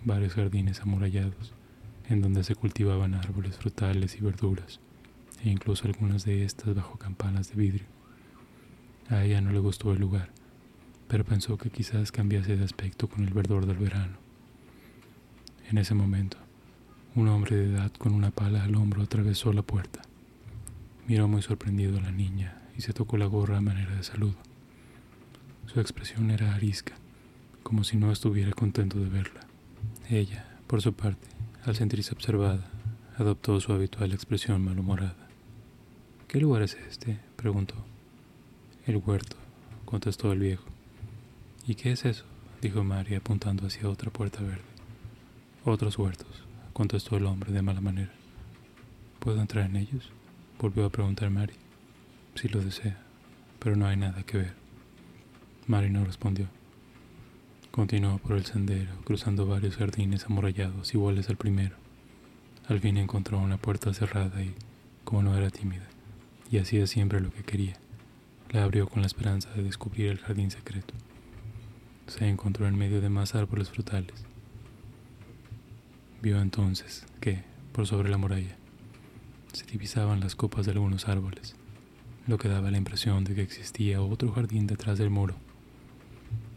varios 0.04 0.34
jardines 0.34 0.80
amurallados 0.80 1.54
en 2.10 2.20
donde 2.20 2.42
se 2.42 2.56
cultivaban 2.56 3.14
árboles 3.14 3.56
frutales 3.56 4.16
y 4.16 4.20
verduras, 4.20 4.80
e 5.44 5.48
incluso 5.48 5.86
algunas 5.86 6.24
de 6.24 6.44
estas 6.44 6.74
bajo 6.74 6.98
campanas 6.98 7.50
de 7.50 7.54
vidrio. 7.54 7.86
A 9.08 9.22
ella 9.24 9.40
no 9.40 9.52
le 9.52 9.60
gustó 9.60 9.92
el 9.92 10.00
lugar, 10.00 10.30
pero 11.06 11.24
pensó 11.24 11.56
que 11.56 11.70
quizás 11.70 12.10
cambiase 12.10 12.56
de 12.56 12.64
aspecto 12.64 13.08
con 13.08 13.24
el 13.24 13.32
verdor 13.32 13.64
del 13.64 13.78
verano. 13.78 14.16
En 15.68 15.78
ese 15.78 15.94
momento, 15.94 16.36
un 17.14 17.28
hombre 17.28 17.56
de 17.56 17.74
edad 17.74 17.92
con 17.92 18.12
una 18.12 18.32
pala 18.32 18.64
al 18.64 18.74
hombro 18.74 19.02
atravesó 19.02 19.52
la 19.52 19.62
puerta. 19.62 20.02
Miró 21.06 21.28
muy 21.28 21.42
sorprendido 21.42 21.98
a 21.98 22.02
la 22.02 22.12
niña 22.12 22.56
y 22.76 22.82
se 22.82 22.92
tocó 22.92 23.16
la 23.16 23.26
gorra 23.26 23.58
a 23.58 23.60
manera 23.60 23.94
de 23.94 24.02
saludo. 24.02 24.36
Su 25.66 25.80
expresión 25.80 26.30
era 26.30 26.54
arisca, 26.54 26.94
como 27.62 27.84
si 27.84 27.96
no 27.96 28.10
estuviera 28.10 28.52
contento 28.52 28.98
de 28.98 29.08
verla. 29.08 29.40
Ella, 30.08 30.44
por 30.66 30.82
su 30.82 30.92
parte, 30.92 31.28
al 31.64 31.76
sentirse 31.76 32.12
observada, 32.12 32.68
adoptó 33.16 33.60
su 33.60 33.72
habitual 33.72 34.12
expresión 34.12 34.64
malhumorada. 34.64 35.28
¿Qué 36.26 36.40
lugar 36.40 36.62
es 36.62 36.74
este? 36.74 37.18
preguntó. 37.36 37.74
El 38.86 38.96
huerto, 38.96 39.36
contestó 39.84 40.32
el 40.32 40.40
viejo. 40.40 40.64
¿Y 41.66 41.74
qué 41.74 41.92
es 41.92 42.04
eso? 42.04 42.24
dijo 42.62 42.82
María 42.82 43.18
apuntando 43.18 43.66
hacia 43.66 43.88
otra 43.88 44.10
puerta 44.10 44.42
verde. 44.42 44.62
Otros 45.64 45.98
huertos, 45.98 46.44
contestó 46.72 47.16
el 47.16 47.26
hombre 47.26 47.52
de 47.52 47.62
mala 47.62 47.80
manera. 47.80 48.12
¿Puedo 49.18 49.40
entrar 49.40 49.66
en 49.66 49.76
ellos? 49.76 50.10
Volvió 50.60 50.84
a 50.84 50.90
preguntar 50.90 51.30
Mary. 51.30 51.54
Si 52.34 52.48
lo 52.48 52.60
desea, 52.60 52.98
pero 53.58 53.76
no 53.76 53.86
hay 53.86 53.96
nada 53.96 54.22
que 54.24 54.38
ver. 54.38 54.54
Mary 55.66 55.90
no 55.90 56.04
respondió. 56.04 56.48
Continuó 57.70 58.18
por 58.18 58.36
el 58.36 58.44
sendero, 58.44 58.92
cruzando 59.04 59.46
varios 59.46 59.76
jardines 59.76 60.26
amurallados 60.26 60.92
iguales 60.92 61.28
al 61.28 61.36
primero. 61.36 61.76
Al 62.68 62.80
fin 62.80 62.96
encontró 62.96 63.38
una 63.38 63.56
puerta 63.56 63.94
cerrada 63.94 64.42
y, 64.42 64.54
como 65.04 65.22
no 65.22 65.36
era 65.36 65.50
tímida, 65.50 65.88
y 66.50 66.58
hacía 66.58 66.86
siempre 66.86 67.20
lo 67.20 67.32
que 67.32 67.42
quería, 67.42 67.74
la 68.50 68.64
abrió 68.64 68.88
con 68.88 69.00
la 69.00 69.06
esperanza 69.06 69.50
de 69.54 69.62
descubrir 69.62 70.08
el 70.08 70.18
jardín 70.18 70.50
secreto. 70.50 70.94
Se 72.06 72.28
encontró 72.28 72.66
en 72.66 72.76
medio 72.76 73.00
de 73.00 73.08
más 73.08 73.34
árboles 73.34 73.70
frutales 73.70 74.24
Vio 76.22 76.38
entonces 76.42 77.06
que, 77.18 77.44
por 77.72 77.86
sobre 77.86 78.10
la 78.10 78.18
muralla, 78.18 78.54
se 79.52 79.66
divisaban 79.66 80.20
las 80.20 80.34
copas 80.34 80.66
de 80.66 80.72
algunos 80.72 81.08
árboles, 81.08 81.54
lo 82.26 82.38
que 82.38 82.48
daba 82.48 82.70
la 82.70 82.78
impresión 82.78 83.24
de 83.24 83.34
que 83.34 83.42
existía 83.42 84.00
otro 84.02 84.32
jardín 84.32 84.66
detrás 84.66 84.98
del 84.98 85.10
muro. 85.10 85.36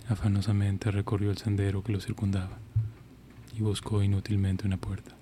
Afanosamente 0.10 0.92
recorrió 0.92 1.32
el 1.32 1.38
sendero 1.38 1.84
que 1.84 1.94
lo 1.94 2.02
circundaba 2.02 2.58
y 3.58 3.62
buscó 3.62 4.04
inútilmente 4.04 4.68
una 4.68 4.78
puerta. 4.78 5.16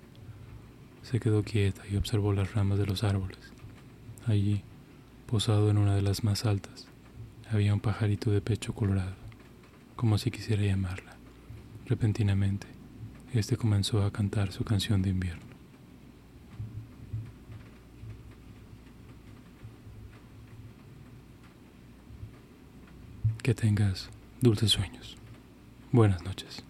Se 1.04 1.20
quedó 1.20 1.44
quieta 1.44 1.82
y 1.92 1.96
observó 1.98 2.34
las 2.34 2.54
ramas 2.54 2.80
de 2.80 2.86
los 2.86 3.04
árboles. 3.04 3.40
Allí, 4.28 4.64
posado 5.26 5.70
en 5.70 5.78
una 5.78 5.96
de 5.96 6.02
las 6.02 6.24
más 6.24 6.46
altas, 6.46 6.88
había 7.50 7.74
un 7.74 7.80
pajarito 7.80 8.32
de 8.32 8.42
pecho 8.42 8.74
colorado, 8.74 9.16
como 9.96 10.18
si 10.18 10.32
quisiera 10.32 10.64
llamarla. 10.64 11.18
Repentinamente, 11.86 12.68
este 13.34 13.58
comenzó 13.58 14.04
a 14.04 14.12
cantar 14.12 14.52
su 14.52 14.64
canción 14.64 15.02
de 15.02 15.10
invierno. 15.10 15.51
Que 23.42 23.56
tengas 23.56 24.10
dulces 24.40 24.72
sueños. 24.72 25.18
Buenas 25.92 26.24
noches. 26.24 26.64